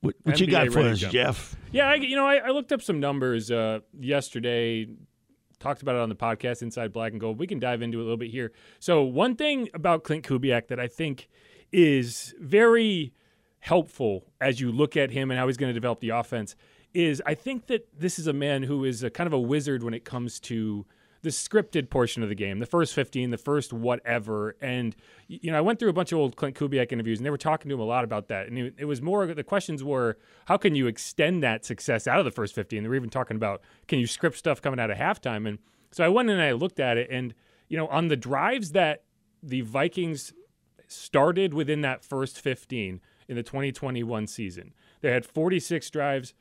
What, 0.01 0.15
what 0.23 0.39
you 0.39 0.47
got 0.47 0.71
for 0.71 0.81
us, 0.81 0.99
jump. 0.99 1.13
Jeff? 1.13 1.55
Yeah, 1.71 1.87
I, 1.87 1.95
you 1.95 2.15
know, 2.15 2.25
I, 2.25 2.37
I 2.37 2.49
looked 2.49 2.71
up 2.71 2.81
some 2.81 2.99
numbers 2.99 3.51
uh, 3.51 3.79
yesterday. 3.99 4.87
Talked 5.61 5.83
about 5.83 5.93
it 5.93 6.01
on 6.01 6.09
the 6.09 6.15
podcast 6.15 6.63
Inside 6.63 6.91
Black 6.91 7.11
and 7.11 7.21
Gold. 7.21 7.37
We 7.37 7.45
can 7.45 7.59
dive 7.59 7.83
into 7.83 7.99
it 7.99 8.01
a 8.01 8.03
little 8.03 8.17
bit 8.17 8.31
here. 8.31 8.51
So 8.79 9.03
one 9.03 9.35
thing 9.35 9.69
about 9.75 10.03
Klint 10.03 10.23
Kubiak 10.23 10.67
that 10.69 10.79
I 10.79 10.87
think 10.87 11.29
is 11.71 12.33
very 12.39 13.13
helpful 13.59 14.25
as 14.41 14.59
you 14.59 14.71
look 14.71 14.97
at 14.97 15.11
him 15.11 15.29
and 15.29 15.39
how 15.39 15.45
he's 15.45 15.57
going 15.57 15.69
to 15.69 15.73
develop 15.73 15.99
the 15.99 16.09
offense 16.09 16.55
is 16.95 17.21
I 17.27 17.35
think 17.35 17.67
that 17.67 17.87
this 17.95 18.17
is 18.17 18.25
a 18.25 18.33
man 18.33 18.63
who 18.63 18.83
is 18.83 19.03
a 19.03 19.11
kind 19.11 19.27
of 19.27 19.33
a 19.33 19.39
wizard 19.39 19.83
when 19.83 19.93
it 19.93 20.03
comes 20.03 20.39
to 20.41 20.87
the 21.21 21.29
scripted 21.29 21.89
portion 21.89 22.23
of 22.23 22.29
the 22.29 22.35
game, 22.35 22.59
the 22.59 22.65
first 22.65 22.93
15, 22.95 23.29
the 23.29 23.37
first 23.37 23.71
whatever. 23.71 24.55
And, 24.59 24.95
you 25.27 25.51
know, 25.51 25.57
I 25.57 25.61
went 25.61 25.77
through 25.77 25.89
a 25.89 25.93
bunch 25.93 26.11
of 26.11 26.17
old 26.17 26.35
Klint 26.35 26.55
Kubiak 26.55 26.91
interviews 26.91 27.19
and 27.19 27.25
they 27.25 27.29
were 27.29 27.37
talking 27.37 27.69
to 27.69 27.75
him 27.75 27.79
a 27.79 27.85
lot 27.85 28.03
about 28.03 28.27
that. 28.29 28.47
And 28.47 28.73
it, 28.77 28.85
was 28.85 29.01
more, 29.01 29.27
the 29.27 29.43
questions 29.43 29.83
were, 29.83 30.17
how 30.45 30.57
can 30.57 30.73
you 30.73 30.87
extend 30.87 31.43
that 31.43 31.63
success 31.63 32.07
out 32.07 32.19
of 32.19 32.25
the 32.25 32.31
first 32.31 32.55
15? 32.55 32.81
They 32.81 32.89
were 32.89 32.95
even 32.95 33.09
talking 33.09 33.35
about, 33.37 33.61
can 33.87 33.99
you 33.99 34.07
script 34.07 34.37
stuff 34.37 34.61
coming 34.61 34.79
out 34.79 34.89
of 34.89 34.97
halftime? 34.97 35.47
And 35.47 35.59
so 35.91 36.03
I 36.03 36.09
went 36.09 36.29
in 36.29 36.39
and 36.39 36.43
I 36.43 36.53
looked 36.53 36.79
at 36.79 36.97
it. 36.97 37.09
And, 37.11 37.35
you 37.67 37.77
know, 37.77 37.87
on 37.87 38.07
the 38.07 38.17
drives 38.17 38.71
that 38.71 39.03
the 39.43 39.61
Vikings 39.61 40.33
started 40.87 41.53
within 41.53 41.81
that 41.81 42.03
first 42.03 42.39
15 42.41 42.99
in 43.27 43.35
the 43.35 43.43
2021 43.43 44.25
season, 44.25 44.73
they 45.01 45.11
had 45.11 45.25
46 45.25 45.87
drives, 45.91 46.33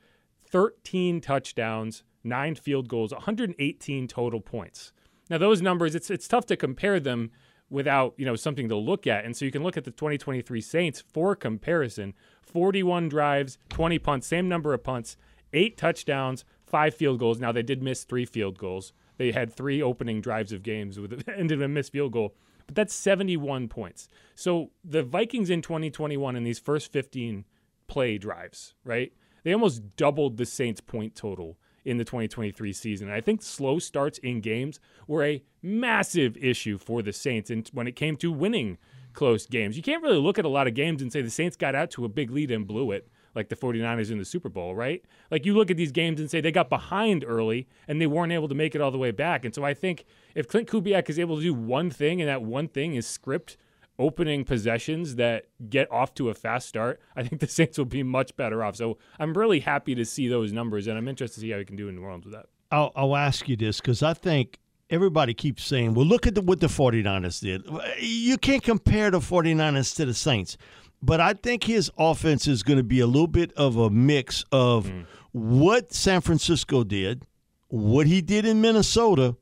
13 0.49 1.21
touchdowns, 1.21 2.03
nine 2.25 2.55
field 2.55 2.89
goals, 2.89 3.13
118 3.13 4.09
total 4.09 4.41
points. 4.41 4.93
Now 5.29 5.39
those 5.39 5.63
numbers, 5.63 5.95
it's 5.95 6.11
it's 6.11 6.29
tough 6.29 6.47
to 6.47 6.57
compare 6.57 7.01
them 7.01 7.31
without 7.71 8.15
you 8.17 8.27
know 8.27 8.37
something 8.37 8.69
to 8.69 8.77
look 8.77 9.07
at, 9.07 9.25
and 9.25 9.37
so 9.37 9.45
you 9.45 9.53
can 9.53 9.63
look 9.63 9.77
at 9.77 9.85
the 9.85 9.91
2023 9.91 10.61
Saints 10.61 11.03
for 11.13 11.37
comparison: 11.37 12.15
41 12.43 13.09
drives, 13.09 13.59
20 13.69 13.99
punts, 13.99 14.27
same 14.27 14.49
number 14.49 14.75
of 14.75 14.83
punts, 14.83 15.17
eight 15.53 15.77
touchdowns, 15.77 16.45
five 16.67 16.95
field 16.95 17.19
goals. 17.19 17.39
Now 17.39 17.53
they 17.53 17.63
did 17.63 17.83
miss 17.83 18.05
three 18.05 18.27
field 18.27 18.59
goals. 18.59 18.93
They 19.17 19.33
had 19.33 19.53
three 19.53 19.83
opening 19.83 20.21
drives 20.21 20.53
of 20.53 20.63
games 20.63 20.99
with 20.99 21.29
ended 21.37 21.59
in 21.59 21.65
a 21.65 21.69
missed 21.69 21.93
field 21.93 22.13
goal, 22.13 22.35
but 22.67 22.75
that's 22.75 22.95
71 22.95 23.69
points. 23.69 24.09
So 24.35 24.71
the 24.85 25.03
Vikings 25.03 25.51
in 25.51 25.63
2021 25.63 26.37
in 26.37 26.45
these 26.45 26.59
first 26.59 26.91
15 26.91 27.45
play 27.87 28.19
drives, 28.19 28.75
right? 28.85 29.13
They 29.45 29.53
almost 29.53 29.97
doubled 29.97 30.37
the 30.37 30.47
Saints' 30.47 30.81
point 30.81 31.15
total 31.15 31.59
in 31.85 31.97
the 31.97 32.05
2023 32.05 32.73
season. 32.73 33.11
I 33.11 33.21
think 33.21 33.43
slow 33.43 33.79
starts 33.79 34.19
in 34.19 34.41
games 34.41 34.81
were 35.07 35.25
a 35.25 35.43
massive 35.63 36.37
issue 36.37 36.79
for 36.79 37.03
the 37.03 37.13
Saints 37.13 37.51
and 37.51 37.69
when 37.73 37.87
it 37.87 37.97
came 37.97 38.17
to 38.17 38.31
winning 38.33 38.79
close 39.13 39.47
games. 39.47 39.77
You 39.77 39.83
can't 39.83 40.03
really 40.03 40.19
look 40.19 40.39
at 40.39 40.45
a 40.45 40.49
lot 40.49 40.67
of 40.67 40.75
games 40.75 41.03
and 41.03 41.13
say 41.13 41.23
the 41.23 41.31
Saints 41.31 41.57
got 41.57 41.75
out 41.75 41.91
to 41.93 42.05
a 42.05 42.09
big 42.09 42.31
lead 42.31 42.51
and 42.51 42.67
blew 42.67 42.93
it 42.93 43.09
like 43.35 43.49
the 43.49 43.57
49ers 43.57 44.11
in 44.11 44.19
the 44.19 44.25
Super 44.25 44.49
Bowl, 44.49 44.75
right? 44.75 45.05
Like 45.31 45.47
you 45.47 45.55
look 45.55 45.71
at 45.71 45.77
these 45.77 45.93
games 45.93 46.21
and 46.21 46.31
say 46.31 46.41
they 46.41 46.53
got 46.53 46.69
behind 46.69 47.25
early 47.27 47.69
and 47.87 48.01
they 48.01 48.07
weren't 48.07 48.33
able 48.33 48.49
to 48.49 48.55
make 48.55 48.75
it 48.75 48.81
all 48.81 48.91
the 48.91 48.99
way 48.99 49.11
back. 49.11 49.45
And 49.45 49.55
so 49.55 49.65
I 49.65 49.75
think 49.75 50.05
if 50.35 50.49
Klint 50.49 50.67
Kubiak 50.67 51.09
is 51.09 51.19
able 51.19 51.37
to 51.37 51.43
do 51.43 51.55
one 51.55 51.91
thing 51.91 52.21
and 52.21 52.29
that 52.29 52.43
one 52.43 52.69
thing 52.69 52.95
is 52.95 53.07
script 53.07 53.57
opening 54.01 54.45
possessions 54.45 55.17
that 55.17 55.47
get 55.69 55.91
off 55.93 56.15
to 56.15 56.31
a 56.31 56.35
fast 56.35 56.69
start, 56.69 57.01
I 57.15 57.23
think 57.23 57.41
the 57.41 57.47
Saints 57.59 57.79
will 57.79 57.85
be 57.85 58.03
much 58.03 58.35
better 58.37 58.65
off. 58.65 58.75
So 58.75 58.99
I'm 59.19 59.35
really 59.35 59.61
happy 59.61 59.95
to 59.95 60.05
see 60.05 60.27
those 60.27 60.53
numbers, 60.53 60.87
and 60.87 60.99
I'm 60.99 61.07
interested 61.07 61.37
to 61.37 61.41
see 61.43 61.51
how 61.51 61.59
he 61.59 61.65
can 61.65 61.77
do 61.77 61.89
in 61.89 61.95
New 61.95 62.03
Orleans 62.03 62.25
with 62.25 62.35
that. 62.35 62.47
I'll, 62.73 62.91
I'll 62.97 63.17
ask 63.17 63.49
you 63.49 63.57
this 63.57 63.81
because 63.81 64.03
I 64.03 64.15
think 64.15 64.59
everybody 64.89 65.35
keeps 65.35 65.65
saying, 65.65 65.95
well, 65.95 66.07
look 66.07 66.27
at 66.27 66.35
the, 66.35 66.41
what 66.41 66.61
the 66.61 66.67
49ers 66.67 67.41
did. 67.41 67.63
You 68.01 68.39
can't 68.39 68.63
compare 68.63 69.11
the 69.11 69.21
49ers 69.21 69.95
to 69.97 70.07
the 70.07 70.15
Saints. 70.15 70.57
But 71.03 71.21
I 71.21 71.33
think 71.33 71.65
his 71.65 71.91
offense 71.97 72.47
is 72.47 72.63
going 72.63 72.77
to 72.77 72.85
be 72.85 73.01
a 73.01 73.07
little 73.07 73.27
bit 73.27 73.53
of 73.55 73.77
a 73.77 73.89
mix 73.89 74.45
of 74.53 74.87
mm. 74.87 75.07
what 75.33 75.93
San 75.93 76.21
Francisco 76.21 76.85
did, 76.85 77.25
what 77.69 78.07
he 78.07 78.21
did 78.21 78.45
in 78.45 78.61
Minnesota, 78.61 79.37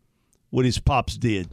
what 0.50 0.64
his 0.64 0.78
pops 0.78 1.16
did. 1.16 1.48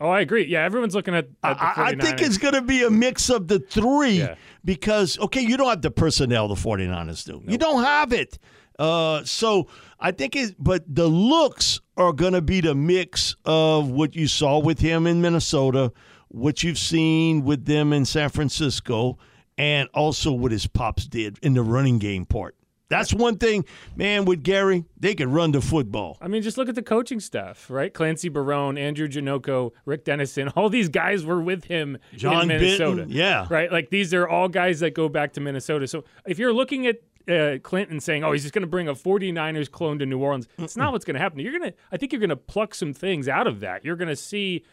Oh, 0.00 0.08
I 0.08 0.20
agree. 0.20 0.44
Yeah, 0.46 0.62
everyone's 0.64 0.94
looking 0.94 1.14
at, 1.14 1.26
at 1.42 1.58
the 1.58 1.64
I, 1.64 1.88
I 1.88 1.94
49ers. 1.94 2.02
think 2.02 2.20
it's 2.22 2.38
going 2.38 2.54
to 2.54 2.62
be 2.62 2.82
a 2.82 2.90
mix 2.90 3.30
of 3.30 3.48
the 3.48 3.58
three 3.58 4.26
because, 4.64 5.18
okay, 5.18 5.40
you 5.40 5.56
don't 5.56 5.68
have 5.68 5.82
the 5.82 5.90
personnel 5.90 6.48
the 6.48 6.54
49ers 6.54 7.24
do. 7.24 7.42
You 7.46 7.58
don't 7.58 7.82
have 7.82 8.12
it. 8.12 8.38
Uh, 8.78 9.24
so 9.24 9.68
I 9.98 10.12
think 10.12 10.36
it, 10.36 10.54
but 10.58 10.84
the 10.86 11.06
looks 11.06 11.80
are 11.96 12.12
going 12.12 12.34
to 12.34 12.42
be 12.42 12.60
the 12.60 12.74
mix 12.74 13.34
of 13.46 13.90
what 13.90 14.14
you 14.14 14.28
saw 14.28 14.58
with 14.58 14.78
him 14.80 15.06
in 15.06 15.22
Minnesota, 15.22 15.92
what 16.28 16.62
you've 16.62 16.78
seen 16.78 17.44
with 17.44 17.64
them 17.64 17.92
in 17.94 18.04
San 18.04 18.28
Francisco, 18.28 19.16
and 19.56 19.88
also 19.94 20.30
what 20.32 20.52
his 20.52 20.66
pops 20.66 21.06
did 21.06 21.38
in 21.42 21.54
the 21.54 21.62
running 21.62 21.98
game 21.98 22.26
part. 22.26 22.54
That's 22.88 23.12
one 23.12 23.36
thing, 23.38 23.64
man, 23.96 24.24
with 24.24 24.44
Gary, 24.44 24.84
they 24.98 25.14
could 25.14 25.28
run 25.28 25.50
the 25.50 25.60
football. 25.60 26.18
I 26.20 26.28
mean, 26.28 26.42
just 26.42 26.56
look 26.56 26.68
at 26.68 26.76
the 26.76 26.82
coaching 26.82 27.18
staff, 27.18 27.68
right? 27.68 27.92
Clancy 27.92 28.28
Barone, 28.28 28.78
Andrew 28.78 29.08
Janocko, 29.08 29.72
Rick 29.84 30.04
Dennison, 30.04 30.48
all 30.50 30.68
these 30.68 30.88
guys 30.88 31.24
were 31.24 31.40
with 31.40 31.64
him 31.64 31.98
John 32.14 32.42
in 32.42 32.48
Minnesota. 32.48 33.06
Yeah. 33.08 33.46
Right? 33.50 33.72
Like 33.72 33.90
these 33.90 34.14
are 34.14 34.28
all 34.28 34.48
guys 34.48 34.80
that 34.80 34.94
go 34.94 35.08
back 35.08 35.32
to 35.34 35.40
Minnesota. 35.40 35.88
So 35.88 36.04
if 36.26 36.38
you're 36.38 36.52
looking 36.52 36.86
at 36.86 37.02
uh, 37.28 37.58
Clinton 37.62 37.98
saying, 37.98 38.22
oh, 38.22 38.30
he's 38.30 38.42
just 38.42 38.54
going 38.54 38.62
to 38.62 38.68
bring 38.68 38.86
a 38.86 38.94
49ers 38.94 39.70
clone 39.70 39.98
to 39.98 40.06
New 40.06 40.18
Orleans, 40.18 40.46
it's 40.58 40.76
not 40.76 40.92
what's 40.92 41.04
going 41.04 41.14
to 41.14 41.20
happen. 41.20 41.40
You're 41.40 41.58
going 41.58 41.72
to, 41.72 41.76
I 41.90 41.96
think 41.96 42.12
you're 42.12 42.20
going 42.20 42.30
to 42.30 42.36
pluck 42.36 42.74
some 42.74 42.94
things 42.94 43.28
out 43.28 43.48
of 43.48 43.60
that. 43.60 43.84
You're 43.84 43.96
going 43.96 44.08
to 44.08 44.16
see 44.16 44.64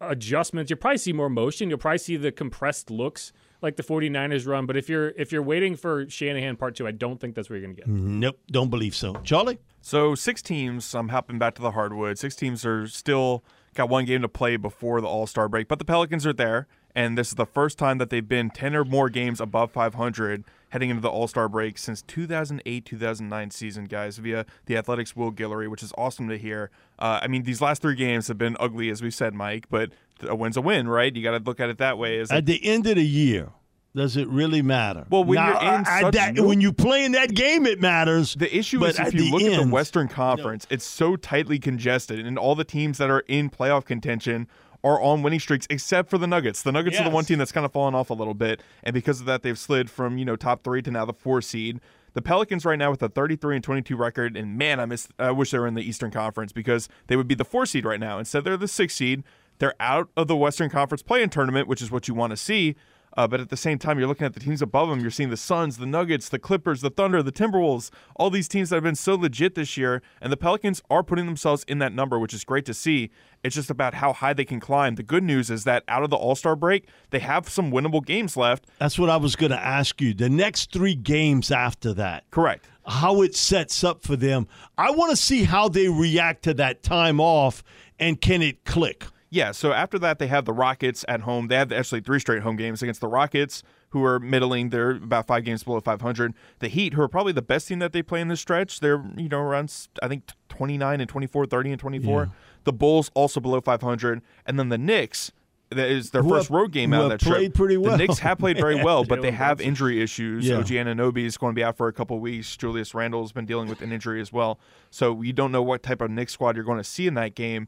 adjustments. 0.00 0.70
You'll 0.70 0.78
probably 0.78 0.98
see 0.98 1.12
more 1.12 1.28
motion. 1.28 1.68
You'll 1.68 1.78
probably 1.78 1.98
see 1.98 2.16
the 2.16 2.30
compressed 2.30 2.90
looks 2.90 3.32
like 3.62 3.76
the 3.76 3.82
49ers 3.82 4.46
run. 4.46 4.66
But 4.66 4.76
if 4.76 4.88
you're 4.88 5.08
if 5.10 5.32
you're 5.32 5.42
waiting 5.42 5.76
for 5.76 6.08
Shanahan 6.08 6.56
part 6.56 6.74
two, 6.76 6.86
I 6.86 6.92
don't 6.92 7.20
think 7.20 7.34
that's 7.34 7.50
where 7.50 7.58
you're 7.58 7.66
going 7.66 7.76
to 7.76 7.82
get. 7.82 7.88
Nope, 7.88 8.38
don't 8.50 8.70
believe 8.70 8.94
so. 8.94 9.14
Charlie? 9.24 9.58
So 9.80 10.14
six 10.14 10.42
teams. 10.42 10.94
I'm 10.94 11.08
hopping 11.08 11.38
back 11.38 11.54
to 11.56 11.62
the 11.62 11.72
hardwood. 11.72 12.18
Six 12.18 12.34
teams 12.36 12.64
are 12.66 12.86
still 12.86 13.44
got 13.74 13.88
one 13.88 14.04
game 14.04 14.22
to 14.22 14.28
play 14.28 14.56
before 14.56 15.00
the 15.00 15.06
All 15.06 15.26
Star 15.26 15.48
break, 15.48 15.68
but 15.68 15.78
the 15.78 15.84
Pelicans 15.84 16.26
are 16.26 16.32
there, 16.32 16.66
and 16.96 17.16
this 17.16 17.28
is 17.28 17.34
the 17.34 17.46
first 17.46 17.78
time 17.78 17.98
that 17.98 18.10
they've 18.10 18.26
been 18.28 18.50
10 18.50 18.74
or 18.74 18.84
more 18.84 19.08
games 19.08 19.40
above 19.40 19.70
500 19.70 20.42
heading 20.70 20.90
into 20.90 21.00
the 21.02 21.08
All 21.10 21.28
Star 21.28 21.48
break 21.48 21.78
since 21.78 22.02
2008-2009 22.02 23.52
season, 23.52 23.84
guys, 23.84 24.18
via 24.18 24.44
the 24.66 24.76
Athletics' 24.76 25.14
Will 25.14 25.30
Guillory, 25.32 25.68
which 25.70 25.82
is 25.82 25.92
awesome 25.96 26.28
to 26.28 26.38
hear. 26.38 26.70
Uh, 26.98 27.20
I 27.22 27.28
mean, 27.28 27.44
these 27.44 27.60
last 27.60 27.82
three 27.82 27.94
games 27.94 28.28
have 28.28 28.38
been 28.38 28.56
ugly, 28.58 28.90
as 28.90 29.02
we 29.02 29.10
said, 29.10 29.34
Mike, 29.34 29.66
but 29.70 29.90
a 30.22 30.34
win's 30.34 30.56
a 30.56 30.60
win, 30.60 30.88
right? 30.88 31.14
You 31.14 31.22
got 31.22 31.32
to 31.38 31.44
look 31.44 31.60
at 31.60 31.68
it 31.68 31.78
that 31.78 31.98
way. 31.98 32.20
At 32.30 32.46
the 32.46 32.64
end 32.66 32.86
of 32.86 32.96
the 32.96 33.06
year, 33.06 33.50
does 33.94 34.16
it 34.16 34.28
really 34.28 34.60
matter? 34.62 35.06
Well, 35.08 35.24
when 35.24 35.36
Now, 35.36 35.48
you're 35.60 35.74
in 35.74 35.86
I- 35.86 36.02
I- 36.06 36.10
that- 36.10 36.38
when 36.40 36.60
you 36.60 36.72
play 36.72 37.04
in 37.04 37.12
that 37.12 37.34
game, 37.34 37.64
it 37.66 37.80
matters. 37.80 38.34
The 38.34 38.54
issue 38.54 38.84
is 38.84 38.98
if 38.98 39.14
you 39.14 39.30
look 39.30 39.42
at 39.42 39.62
the 39.64 39.68
Western 39.70 40.08
Conference, 40.08 40.66
it's 40.70 40.84
so 40.84 41.16
tightly 41.16 41.58
congested, 41.58 42.24
and 42.24 42.38
all 42.38 42.54
the 42.54 42.64
teams 42.64 42.98
that 42.98 43.10
are 43.10 43.20
in 43.20 43.48
playoff 43.50 43.84
contention 43.84 44.48
are 44.86 45.00
on 45.00 45.22
winning 45.22 45.40
streaks, 45.40 45.66
except 45.68 46.08
for 46.08 46.16
the 46.16 46.26
Nuggets. 46.28 46.62
The 46.62 46.70
Nuggets 46.70 47.00
are 47.00 47.04
the 47.04 47.10
one 47.10 47.24
team 47.24 47.38
that's 47.38 47.50
kind 47.50 47.66
of 47.66 47.72
fallen 47.72 47.94
off 47.94 48.10
a 48.10 48.14
little 48.14 48.34
bit, 48.34 48.62
and 48.84 48.94
because 48.94 49.18
of 49.20 49.26
that, 49.26 49.42
they've 49.42 49.58
slid 49.58 49.90
from 49.90 50.16
you 50.16 50.24
know 50.24 50.36
top 50.36 50.62
three 50.62 50.80
to 50.82 50.90
now 50.90 51.04
the 51.04 51.12
four 51.12 51.42
seed. 51.42 51.80
The 52.14 52.22
Pelicans 52.22 52.64
right 52.64 52.78
now 52.78 52.90
with 52.90 53.02
a 53.02 53.10
33 53.10 53.56
and 53.56 53.64
22 53.64 53.96
record, 53.96 54.36
and 54.36 54.56
man, 54.56 54.78
I 54.80 54.86
miss. 54.86 55.08
I 55.18 55.32
wish 55.32 55.50
they 55.50 55.58
were 55.58 55.66
in 55.66 55.74
the 55.74 55.82
Eastern 55.82 56.10
Conference 56.10 56.52
because 56.52 56.88
they 57.08 57.16
would 57.16 57.28
be 57.28 57.34
the 57.34 57.44
four 57.44 57.66
seed 57.66 57.84
right 57.84 58.00
now. 58.00 58.18
Instead, 58.18 58.44
they're 58.44 58.56
the 58.56 58.68
six 58.68 58.94
seed. 58.94 59.24
They're 59.58 59.74
out 59.80 60.08
of 60.16 60.28
the 60.28 60.36
Western 60.36 60.70
Conference 60.70 61.02
play-in 61.02 61.30
tournament, 61.30 61.66
which 61.66 61.82
is 61.82 61.90
what 61.90 62.08
you 62.08 62.14
want 62.14 62.30
to 62.30 62.36
see. 62.36 62.76
Uh, 63.16 63.26
but 63.26 63.40
at 63.40 63.48
the 63.48 63.56
same 63.56 63.78
time, 63.78 63.98
you're 63.98 64.08
looking 64.08 64.26
at 64.26 64.34
the 64.34 64.40
teams 64.40 64.60
above 64.60 64.88
them. 64.88 65.00
You're 65.00 65.10
seeing 65.10 65.30
the 65.30 65.36
Suns, 65.36 65.78
the 65.78 65.86
Nuggets, 65.86 66.28
the 66.28 66.38
Clippers, 66.38 66.82
the 66.82 66.90
Thunder, 66.90 67.22
the 67.22 67.32
Timberwolves, 67.32 67.90
all 68.16 68.30
these 68.30 68.48
teams 68.48 68.70
that 68.70 68.76
have 68.76 68.82
been 68.82 68.94
so 68.94 69.14
legit 69.14 69.54
this 69.54 69.76
year. 69.76 70.02
And 70.20 70.32
the 70.32 70.36
Pelicans 70.36 70.82
are 70.90 71.02
putting 71.02 71.26
themselves 71.26 71.64
in 71.66 71.78
that 71.78 71.92
number, 71.92 72.18
which 72.18 72.34
is 72.34 72.44
great 72.44 72.66
to 72.66 72.74
see. 72.74 73.10
It's 73.42 73.54
just 73.54 73.70
about 73.70 73.94
how 73.94 74.12
high 74.12 74.32
they 74.32 74.44
can 74.44 74.60
climb. 74.60 74.96
The 74.96 75.02
good 75.02 75.22
news 75.22 75.50
is 75.50 75.64
that 75.64 75.84
out 75.88 76.02
of 76.02 76.10
the 76.10 76.16
All 76.16 76.34
Star 76.34 76.56
break, 76.56 76.86
they 77.10 77.20
have 77.20 77.48
some 77.48 77.70
winnable 77.70 78.04
games 78.04 78.36
left. 78.36 78.66
That's 78.78 78.98
what 78.98 79.08
I 79.08 79.16
was 79.16 79.36
going 79.36 79.52
to 79.52 79.60
ask 79.60 80.00
you. 80.00 80.12
The 80.12 80.28
next 80.28 80.72
three 80.72 80.94
games 80.94 81.50
after 81.50 81.94
that. 81.94 82.30
Correct. 82.30 82.68
How 82.86 83.22
it 83.22 83.34
sets 83.34 83.82
up 83.82 84.02
for 84.02 84.16
them. 84.16 84.46
I 84.76 84.90
want 84.90 85.10
to 85.10 85.16
see 85.16 85.44
how 85.44 85.68
they 85.68 85.88
react 85.88 86.44
to 86.44 86.54
that 86.54 86.82
time 86.82 87.20
off 87.20 87.62
and 87.98 88.20
can 88.20 88.42
it 88.42 88.64
click? 88.64 89.06
Yeah, 89.28 89.50
so 89.52 89.72
after 89.72 89.98
that, 89.98 90.18
they 90.18 90.28
have 90.28 90.44
the 90.44 90.52
Rockets 90.52 91.04
at 91.08 91.22
home. 91.22 91.48
They 91.48 91.56
have 91.56 91.72
actually 91.72 92.00
three 92.00 92.20
straight 92.20 92.42
home 92.42 92.56
games 92.56 92.80
against 92.82 93.00
the 93.00 93.08
Rockets, 93.08 93.62
who 93.90 94.04
are 94.04 94.20
middling. 94.20 94.70
They're 94.70 94.90
about 94.92 95.26
five 95.26 95.44
games 95.44 95.64
below 95.64 95.80
500. 95.80 96.32
The 96.60 96.68
Heat, 96.68 96.94
who 96.94 97.02
are 97.02 97.08
probably 97.08 97.32
the 97.32 97.42
best 97.42 97.66
team 97.68 97.80
that 97.80 97.92
they 97.92 98.02
play 98.02 98.20
in 98.20 98.28
this 98.28 98.40
stretch, 98.40 98.78
they're, 98.80 99.02
you 99.16 99.28
know, 99.28 99.40
around, 99.40 99.88
I 100.02 100.06
think, 100.08 100.30
29 100.48 101.00
and 101.00 101.08
24, 101.08 101.46
30 101.46 101.70
and 101.72 101.80
24. 101.80 102.22
Yeah. 102.22 102.28
The 102.64 102.72
Bulls, 102.72 103.10
also 103.14 103.40
below 103.40 103.60
500. 103.60 104.22
And 104.46 104.58
then 104.60 104.68
the 104.68 104.78
Knicks, 104.78 105.32
that 105.70 105.88
is 105.90 106.10
their 106.10 106.22
Who 106.22 106.30
first 106.30 106.46
have- 106.48 106.54
road 106.56 106.70
game 106.70 106.92
out 106.94 107.06
of 107.06 107.10
have 107.10 107.20
that 107.20 107.26
played 107.26 107.40
trip. 107.46 107.54
pretty 107.54 107.76
well, 107.76 107.92
The 107.92 107.98
Knicks 107.98 108.20
have 108.20 108.38
played 108.38 108.56
very 108.58 108.80
well, 108.82 109.02
but 109.08 109.22
they 109.22 109.32
have 109.32 109.60
injury 109.60 110.00
issues. 110.00 110.46
Yeah. 110.46 110.58
OG 110.58 110.66
Anunoby 110.68 111.24
is 111.24 111.36
going 111.36 111.52
to 111.52 111.56
be 111.56 111.64
out 111.64 111.76
for 111.76 111.88
a 111.88 111.92
couple 111.92 112.18
weeks. 112.20 112.56
Julius 112.56 112.94
Randle's 112.94 113.32
been 113.32 113.46
dealing 113.46 113.68
with 113.68 113.82
an 113.82 113.90
injury 113.90 114.20
as 114.20 114.32
well. 114.32 114.60
So 114.90 115.12
we 115.12 115.32
don't 115.32 115.50
know 115.50 115.62
what 115.64 115.82
type 115.82 116.00
of 116.00 116.10
Knicks 116.12 116.32
squad 116.32 116.54
you're 116.54 116.64
going 116.64 116.78
to 116.78 116.84
see 116.84 117.08
in 117.08 117.14
that 117.14 117.34
game. 117.34 117.66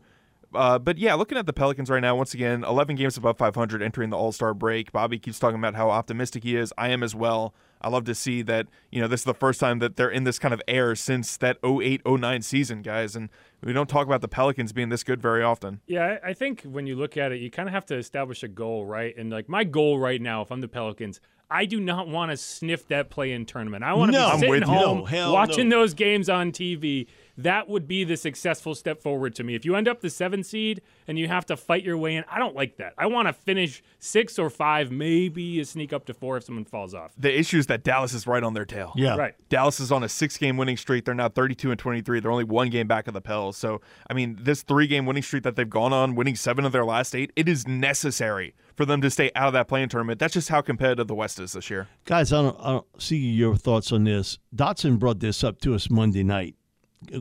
Uh, 0.55 0.79
but 0.79 0.97
yeah, 0.99 1.15
looking 1.15 1.37
at 1.37 1.47
the 1.47 1.53
Pelicans 1.53 1.91
right 1.91 2.01
now, 2.01 2.17
once 2.17 2.33
again, 2.33 2.65
11 2.65 2.97
games 2.97 3.17
above 3.17 3.37
500 3.37 3.83
entering 3.83 4.11
the 4.11 4.17
All 4.17 4.33
Star 4.33 4.55
break. 4.55 4.93
Bobby 4.93 5.19
keeps 5.19 5.39
talking 5.39 5.59
about 5.59 5.75
how 5.75 5.91
optimistic 5.91 6.43
he 6.45 6.57
is. 6.57 6.73
I 6.79 6.89
am 6.89 7.03
as 7.03 7.15
well. 7.15 7.55
I 7.81 7.89
love 7.89 8.05
to 8.07 8.15
see 8.15 8.43
that, 8.43 8.67
you 8.91 9.01
know, 9.01 9.07
this 9.07 9.21
is 9.21 9.25
the 9.25 9.35
first 9.35 9.61
time 9.61 9.79
that 9.79 9.97
they're 9.97 10.11
in 10.11 10.25
this 10.25 10.39
kind 10.39 10.53
of 10.53 10.61
air 10.67 10.95
since 10.95 11.37
that 11.37 11.59
08 11.63 12.03
09 12.07 12.43
season, 12.43 12.83
guys. 12.83 13.15
And 13.15 13.29
we 13.63 13.73
don't 13.73 13.89
talk 13.89 14.07
about 14.07 14.21
the 14.21 14.29
Pelicans 14.29 14.73
being 14.73 14.89
this 14.89 15.03
good 15.05 15.21
very 15.21 15.43
often. 15.43 15.81
Yeah, 15.87 16.19
I 16.25 16.31
I 16.31 16.33
think 16.35 16.63
when 16.63 16.87
you 16.87 16.97
look 16.97 17.17
at 17.17 17.33
it, 17.33 17.41
you 17.41 17.51
kind 17.51 17.69
of 17.69 17.73
have 17.75 17.87
to 17.87 17.97
establish 17.97 18.43
a 18.43 18.49
goal, 18.49 18.87
right? 18.87 19.17
And 19.17 19.31
like 19.31 19.49
my 19.49 19.65
goal 19.65 19.99
right 19.99 20.21
now, 20.21 20.43
if 20.43 20.51
I'm 20.53 20.61
the 20.61 20.69
Pelicans, 20.69 21.21
I 21.51 21.65
do 21.65 21.81
not 21.81 22.09
want 22.09 22.31
to 22.31 22.37
sniff 22.37 22.87
that 22.89 23.09
play-in 23.09 23.47
tournament. 23.47 23.83
I 23.83 23.95
want 23.95 24.13
to 24.13 24.19
No. 24.19 24.27
be 24.27 24.33
I'm 24.33 24.39
sitting 24.41 24.51
with 24.51 24.63
home 24.65 25.05
No, 25.11 25.33
watching 25.33 25.71
no. 25.71 25.79
those 25.81 25.95
games 25.95 26.29
on 26.29 26.53
TV. 26.53 27.07
That 27.39 27.69
would 27.71 27.87
be 27.89 28.03
the 28.05 28.17
successful 28.19 28.75
step 28.75 29.01
forward 29.01 29.35
to 29.37 29.45
me. 29.45 29.55
If 29.55 29.65
you 29.65 29.77
end 29.77 29.87
up 29.89 30.01
the 30.01 30.11
seven 30.11 30.43
seed 30.43 30.83
and 31.07 31.19
you 31.19 31.29
have 31.29 31.47
to 31.47 31.57
fight 31.57 31.85
your 31.85 31.97
way 31.97 32.17
in, 32.17 32.25
I 32.29 32.39
don't 32.41 32.55
like 32.57 32.77
that. 32.79 32.93
I 32.99 33.07
want 33.07 33.29
to 33.29 33.33
finish 33.33 33.81
six 34.01 34.39
or 34.41 34.51
five, 34.51 34.91
maybe 34.91 35.41
you 35.43 35.63
sneak 35.65 35.93
up 35.93 36.05
to 36.07 36.15
four 36.15 36.37
if 36.37 36.45
someone 36.45 36.65
falls 36.65 36.95
off. 36.95 37.13
The 37.17 37.39
issue 37.39 37.59
is 37.59 37.67
that 37.69 37.83
Dallas 37.85 38.13
is 38.13 38.27
right 38.27 38.43
on 38.43 38.55
their 38.55 38.65
tail. 38.67 38.93
Yeah. 38.97 39.17
Right. 39.17 39.35
Dallas 39.49 39.79
is 39.81 39.91
on 39.93 40.03
a 40.03 40.09
six 40.09 40.37
game 40.37 40.57
winning 40.59 40.77
streak. 40.77 41.05
They're 41.07 41.15
now 41.15 41.29
32 41.29 41.71
and 41.71 41.79
23. 41.79 42.19
They're 42.21 42.31
only 42.31 42.45
one 42.45 42.69
game 42.71 42.89
back 42.89 43.07
of 43.07 43.15
the 43.15 43.21
Pels. 43.23 43.48
So, 43.57 43.81
I 44.09 44.15
mean, 44.15 44.39
this 44.41 44.63
three 44.63 44.87
game 44.87 45.07
winning 45.07 45.23
streak 45.23 45.43
that 45.45 45.57
they've 45.57 45.69
gone 45.69 45.93
on, 45.93 46.15
winning 46.15 46.37
seven 46.37 46.65
of 46.65 46.73
their 46.73 46.85
last 46.85 47.15
eight, 47.15 47.33
it 47.37 47.49
is 47.49 47.67
necessary 47.67 48.55
for 48.75 48.85
them 48.85 49.01
to 49.01 49.11
stay 49.11 49.31
out 49.35 49.49
of 49.49 49.53
that 49.55 49.69
play-in 49.69 49.89
tournament. 49.89 50.21
That's 50.21 50.35
just 50.35 50.49
how 50.49 50.61
competitive 50.61 51.09
the 51.09 51.15
West 51.15 51.41
is 51.41 51.53
this 51.53 51.69
year. 51.69 51.89
Guys, 52.05 52.33
I 52.33 52.43
don't, 52.43 52.57
I 52.61 52.71
don't 52.73 53.03
see 53.03 53.17
your 53.17 53.57
thoughts 53.57 53.93
on 53.93 54.05
this. 54.05 54.39
Dotson 54.55 54.99
brought 54.99 55.21
this 55.21 55.43
up 55.43 55.61
to 55.63 55.75
us 55.75 55.91
Monday 55.91 56.23
night 56.23 56.55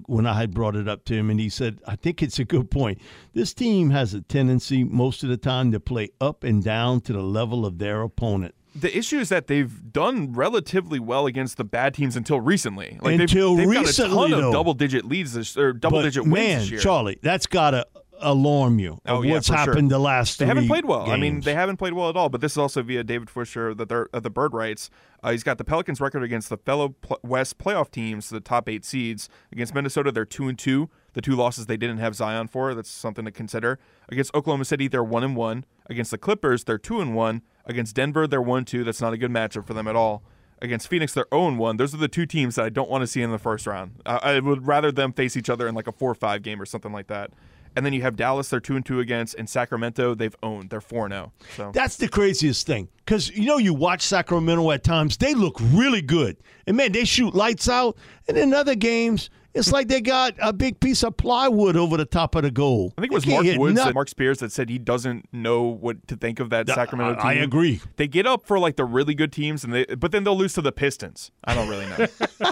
when 0.08 0.26
I 0.26 0.34
had 0.34 0.54
brought 0.54 0.76
it 0.76 0.88
up 0.88 1.06
to 1.06 1.14
him, 1.14 1.30
and 1.30 1.40
he 1.40 1.50
said, 1.50 1.80
I 1.88 1.96
think 1.96 2.24
it's 2.24 2.40
a 2.40 2.46
good 2.46 2.72
point. 2.72 3.00
This 3.34 3.54
team 3.54 3.92
has 3.92 4.14
a 4.14 4.22
tendency 4.22 4.84
most 4.84 5.24
of 5.24 5.30
the 5.30 5.38
time 5.38 5.72
to 5.72 5.80
play 5.80 6.10
up 6.20 6.44
and 6.44 6.64
down 6.64 7.02
to 7.02 7.14
the 7.14 7.22
level 7.22 7.66
of 7.66 7.78
their 7.78 8.02
opponent. 8.02 8.56
The 8.80 8.96
issue 8.98 9.18
is 9.20 9.30
that 9.30 9.48
they've 9.48 9.92
done 9.92 10.34
relatively 10.34 11.00
well 11.00 11.26
against 11.26 11.58
the 11.58 11.64
bad 11.64 11.94
teams 11.94 12.16
until 12.16 12.40
recently. 12.42 12.98
Like 13.02 13.20
Until 13.20 13.56
they've, 13.56 13.68
they've 13.70 13.82
recently, 13.82 14.10
got 14.16 14.28
a 14.28 14.30
ton 14.32 14.42
though. 14.42 14.48
of 14.50 14.54
double 14.54 14.74
digit 14.74 15.06
leads 15.06 15.34
this, 15.34 15.58
or 15.58 15.74
double 15.74 16.00
But, 16.00 16.04
digit 16.04 16.24
wins 16.24 16.34
man, 16.34 16.60
this 16.60 16.72
year. 16.72 16.80
Charlie, 16.80 17.20
that's 17.22 17.48
got 17.48 17.72
to 17.72 17.88
alarm 18.20 18.80
you 18.80 19.00
Oh 19.06 19.22
yeah, 19.22 19.34
what's 19.34 19.48
for 19.48 19.54
sure. 19.54 19.58
happened 19.74 19.92
the 19.92 20.00
last 20.00 20.40
They 20.40 20.48
haven't 20.48 20.68
played 20.68 20.86
well. 20.86 21.08
I 21.10 21.18
mean, 21.18 21.42
they 21.42 21.54
haven't 21.54 21.78
played 21.78 21.94
well 21.94 22.10
at 22.10 22.16
all. 22.18 22.30
But 22.30 22.42
this 22.42 22.54
is 22.54 22.58
also 22.58 22.82
via 22.82 23.04
David 23.04 23.30
Fisher, 23.30 23.74
the 23.76 23.86
thir- 23.86 24.10
uh, 24.14 24.20
the 24.20 24.32
Bird 24.32 24.54
Writes. 24.54 24.90
Uh, 25.24 25.32
he's 25.32 25.44
got 25.44 25.58
the 25.60 25.64
Pelicans 25.64 26.00
record 26.02 26.24
against 26.24 26.50
the 26.50 26.58
fellow 26.58 26.96
West 27.24 27.58
playoff 27.60 27.92
teams, 27.92 28.30
the 28.30 28.40
top 28.40 28.70
eight 28.70 28.86
seeds. 28.86 29.30
Against 29.52 29.74
Minnesota, 29.76 30.12
they're 30.12 30.26
two 30.26 30.48
and 30.48 30.58
two. 30.58 30.90
The 31.14 31.22
two 31.22 31.36
losses 31.36 31.66
they 31.66 31.78
didn't 31.78 31.98
have 31.98 32.16
Zion 32.16 32.48
for. 32.48 32.74
That's 32.76 32.90
something 32.90 33.26
to 33.26 33.32
consider. 33.32 33.80
Against 34.10 34.34
Oklahoma 34.36 34.66
City, 34.66 34.88
they're 34.88 35.04
one 35.04 35.24
and 35.24 35.36
one. 35.36 35.66
Against 35.90 36.12
the 36.12 36.18
Clippers, 36.18 36.64
they're 36.64 36.78
two 36.78 37.02
and 37.02 37.16
one. 37.16 37.42
Against 37.68 37.96
Denver, 37.96 38.26
they're 38.28 38.42
one 38.42 38.66
two. 38.66 38.84
That's 38.84 39.02
not 39.02 39.14
a 39.14 39.18
good 39.18 39.32
matchup 39.32 39.66
for 39.68 39.74
them 39.74 39.88
at 39.88 39.96
all. 39.96 40.24
Against 40.60 40.88
Phoenix, 40.88 41.14
they're 41.14 41.28
0 41.32 41.56
1. 41.56 41.78
Those 41.78 41.94
are 41.94 41.98
the 41.98 42.08
two 42.08 42.26
teams 42.26 42.56
that 42.56 42.66
I 42.66 42.70
don't 42.70 42.90
want 42.90 43.04
to 43.04 43.08
see 43.08 43.22
in 43.22 43.32
the 43.32 43.38
first 43.38 43.68
round. 43.68 44.02
Uh, 44.06 44.20
I 44.24 44.40
would 44.40 44.66
rather 44.66 44.92
them 44.92 45.14
face 45.14 45.38
each 45.38 45.52
other 45.52 45.68
in 45.68 45.76
like 45.76 45.86
a 45.86 45.92
4 45.92 46.16
5 46.16 46.42
game 46.42 46.60
or 46.60 46.66
something 46.66 46.92
like 46.92 47.08
that. 47.08 47.32
And 47.76 47.86
then 47.86 47.94
you 47.94 48.02
have 48.02 48.16
Dallas, 48.16 48.50
they're 48.50 48.60
2 48.60 48.76
and 48.76 48.84
2 48.84 49.00
against, 49.00 49.36
and 49.36 49.48
Sacramento, 49.48 50.16
they've 50.16 50.36
owned. 50.42 50.72
They're 50.72 50.82
4 50.82 51.10
0. 51.10 51.32
So 51.56 51.72
That's 51.72 51.98
the 51.98 52.08
craziest 52.08 52.66
thing. 52.66 52.88
Because, 53.06 53.30
you 53.30 53.46
know, 53.46 53.58
you 53.58 53.72
watch 53.72 54.02
Sacramento 54.02 54.72
at 54.72 54.84
times, 54.84 55.18
they 55.18 55.36
look 55.36 55.58
really 55.60 56.02
good. 56.02 56.38
And, 56.66 56.76
man, 56.76 56.92
they 56.92 57.06
shoot 57.06 57.36
lights 57.36 57.70
out. 57.70 57.96
And 58.28 58.36
in 58.36 58.52
other 58.52 58.74
games, 58.74 59.30
it's 59.58 59.72
like 59.72 59.88
they 59.88 60.02
got 60.02 60.34
a 60.42 60.54
big 60.54 60.80
piece 60.80 61.04
of 61.04 61.18
plywood 61.18 61.76
over 61.76 61.98
the 61.98 62.06
top 62.06 62.36
of 62.36 62.44
the 62.44 62.52
goal. 62.52 62.94
I 62.98 63.02
think 63.02 63.12
it 63.12 63.16
was 63.16 63.28
Mark 63.28 63.46
Woods, 63.58 63.76
that 63.76 63.94
Mark 63.94 64.10
Spears, 64.10 64.40
that 64.40 64.52
said 64.52 64.70
he 64.70 64.78
doesn't 64.78 65.28
know 65.34 65.64
what 65.64 66.08
to 66.08 66.16
think 66.16 66.40
of 66.40 66.50
that 66.52 66.70
I- 66.70 66.76
Sacramento 66.76 67.16
team. 67.16 67.26
I 67.26 67.34
agree. 67.34 67.82
They 67.98 68.08
get 68.08 68.28
up 68.28 68.46
for 68.46 68.60
like 68.60 68.76
the 68.76 68.86
really 68.86 69.16
good 69.16 69.32
teams, 69.32 69.64
and 69.64 69.74
they 69.74 69.86
but 69.86 70.12
then 70.12 70.24
they'll 70.24 70.38
lose 70.38 70.54
to 70.54 70.62
the 70.62 70.72
Pistons. 70.72 71.32
I 71.44 71.54
don't 71.56 71.68
really 71.70 71.86
know. 71.88 72.08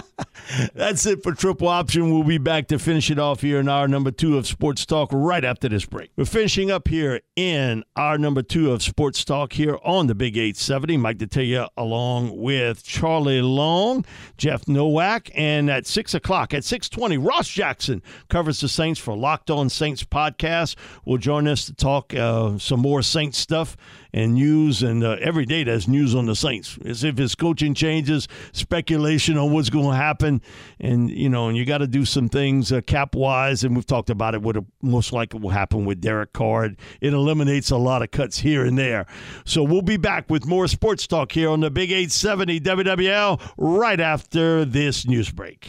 That's 0.74 1.04
it 1.06 1.22
for 1.22 1.32
Triple 1.32 1.68
Option. 1.68 2.12
We'll 2.12 2.22
be 2.22 2.38
back 2.38 2.68
to 2.68 2.78
finish 2.78 3.10
it 3.10 3.18
off 3.18 3.40
here 3.40 3.58
in 3.58 3.68
our 3.68 3.88
number 3.88 4.10
two 4.10 4.38
of 4.38 4.46
Sports 4.46 4.86
Talk 4.86 5.10
right 5.12 5.44
after 5.44 5.68
this 5.68 5.84
break. 5.84 6.10
We're 6.16 6.24
finishing 6.24 6.70
up 6.70 6.88
here 6.88 7.20
in 7.34 7.84
our 7.96 8.16
number 8.16 8.42
two 8.42 8.70
of 8.70 8.82
Sports 8.82 9.24
Talk 9.24 9.52
here 9.54 9.78
on 9.84 10.06
the 10.06 10.14
Big 10.14 10.36
870. 10.36 10.96
Mike 10.98 11.18
Detillier 11.18 11.68
along 11.76 12.36
with 12.36 12.84
Charlie 12.84 13.42
Long, 13.42 14.04
Jeff 14.36 14.68
Nowak, 14.68 15.30
and 15.34 15.68
at 15.70 15.86
6 15.86 16.14
o'clock, 16.14 16.54
at 16.54 16.64
620, 16.96 17.18
Ross 17.18 17.48
Jackson 17.48 18.02
covers 18.30 18.60
the 18.60 18.68
Saints 18.68 18.98
for 18.98 19.14
Locked 19.14 19.50
On 19.50 19.68
Saints 19.68 20.02
podcast. 20.02 20.76
Will 21.04 21.18
join 21.18 21.46
us 21.46 21.66
to 21.66 21.74
talk 21.74 22.14
uh, 22.14 22.56
some 22.56 22.80
more 22.80 23.02
Saints 23.02 23.36
stuff 23.36 23.76
and 24.14 24.32
news. 24.32 24.82
And 24.82 25.04
uh, 25.04 25.18
every 25.20 25.44
day 25.44 25.62
there's 25.62 25.86
news 25.86 26.14
on 26.14 26.24
the 26.24 26.34
Saints. 26.34 26.78
As 26.86 27.04
if 27.04 27.18
his 27.18 27.34
coaching 27.34 27.74
changes, 27.74 28.28
speculation 28.52 29.36
on 29.36 29.52
what's 29.52 29.68
going 29.68 29.90
to 29.90 29.94
happen. 29.96 30.40
And, 30.80 31.10
you 31.10 31.28
know, 31.28 31.48
and 31.48 31.56
you 31.58 31.66
got 31.66 31.78
to 31.78 31.86
do 31.86 32.06
some 32.06 32.30
things 32.30 32.72
uh, 32.72 32.80
cap 32.80 33.14
wise. 33.14 33.62
And 33.62 33.76
we've 33.76 33.84
talked 33.84 34.08
about 34.08 34.34
it, 34.34 34.40
what 34.40 34.56
most 34.80 35.12
likely 35.12 35.38
will 35.38 35.50
happen 35.50 35.84
with 35.84 36.00
Derek 36.00 36.32
Carr. 36.32 36.64
It 37.02 37.12
eliminates 37.12 37.70
a 37.70 37.76
lot 37.76 38.00
of 38.00 38.10
cuts 38.10 38.38
here 38.38 38.64
and 38.64 38.78
there. 38.78 39.04
So 39.44 39.62
we'll 39.62 39.82
be 39.82 39.98
back 39.98 40.30
with 40.30 40.46
more 40.46 40.66
sports 40.66 41.06
talk 41.06 41.30
here 41.30 41.50
on 41.50 41.60
the 41.60 41.70
Big 41.70 41.90
870 41.90 42.60
WWL 42.60 43.52
right 43.58 44.00
after 44.00 44.64
this 44.64 45.06
news 45.06 45.30
break. 45.30 45.68